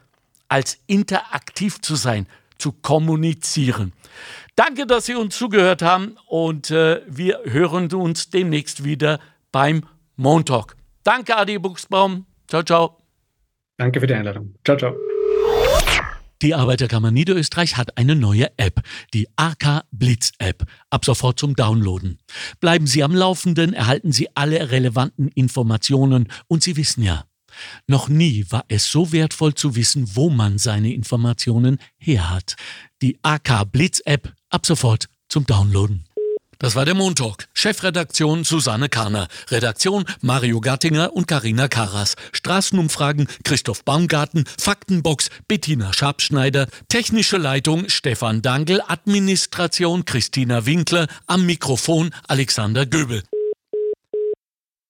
als 0.49 0.79
interaktiv 0.87 1.79
zu 1.81 1.95
sein, 1.95 2.25
zu 2.57 2.71
kommunizieren. 2.71 3.93
Danke, 4.55 4.87
dass 4.87 5.05
Sie 5.05 5.15
uns 5.15 5.37
zugehört 5.37 5.83
haben 5.83 6.17
und 6.27 6.71
äh, 6.71 7.01
wir 7.07 7.41
hören 7.45 7.93
uns 7.93 8.31
demnächst 8.31 8.83
wieder 8.83 9.19
beim 9.51 9.83
Montalk. 10.15 10.75
Danke, 11.03 11.37
Adi 11.37 11.57
Buchsbaum. 11.59 12.25
Ciao, 12.47 12.63
ciao. 12.63 12.97
Danke 13.77 13.99
für 13.99 14.07
die 14.07 14.15
Einladung. 14.15 14.55
Ciao, 14.65 14.77
ciao. 14.77 15.10
Die 16.41 16.55
Arbeiterkammer 16.55 17.11
Niederösterreich 17.11 17.77
hat 17.77 17.97
eine 17.99 18.15
neue 18.15 18.49
App, 18.57 18.81
die 19.13 19.27
AK 19.35 19.83
Blitz 19.91 20.31
App, 20.39 20.65
ab 20.89 21.05
sofort 21.05 21.39
zum 21.39 21.55
Downloaden. 21.55 22.17
Bleiben 22.59 22.87
Sie 22.87 23.03
am 23.03 23.13
Laufenden, 23.13 23.73
erhalten 23.73 24.11
Sie 24.11 24.27
alle 24.35 24.71
relevanten 24.71 25.27
Informationen 25.27 26.29
und 26.47 26.63
Sie 26.63 26.77
wissen 26.77 27.03
ja, 27.03 27.25
noch 27.85 28.09
nie 28.09 28.45
war 28.49 28.65
es 28.69 28.89
so 28.89 29.11
wertvoll 29.11 29.53
zu 29.53 29.75
wissen, 29.75 30.15
wo 30.15 30.29
man 30.29 30.57
seine 30.57 30.93
Informationen 30.93 31.77
her 31.97 32.31
hat. 32.31 32.55
Die 33.03 33.19
AK 33.21 33.71
Blitz 33.71 34.01
App 34.05 34.33
ab 34.49 34.65
sofort 34.65 35.09
zum 35.29 35.45
Downloaden. 35.45 36.05
Das 36.61 36.75
war 36.75 36.85
der 36.85 36.93
Montalk. 36.93 37.47
Chefredaktion 37.55 38.43
Susanne 38.43 38.87
Kahner. 38.87 39.27
Redaktion 39.49 40.05
Mario 40.21 40.61
Gattinger 40.61 41.11
und 41.11 41.27
Karina 41.27 41.67
Karas. 41.67 42.15
Straßenumfragen 42.33 43.27
Christoph 43.43 43.83
Baumgarten. 43.83 44.45
Faktenbox 44.59 45.31
Bettina 45.47 45.91
Schabschneider. 45.91 46.67
Technische 46.87 47.37
Leitung 47.37 47.89
Stefan 47.89 48.43
Dangel. 48.43 48.79
Administration 48.87 50.05
Christina 50.05 50.67
Winkler. 50.67 51.07
Am 51.25 51.47
Mikrofon 51.47 52.11
Alexander 52.27 52.85
Göbel. 52.85 53.23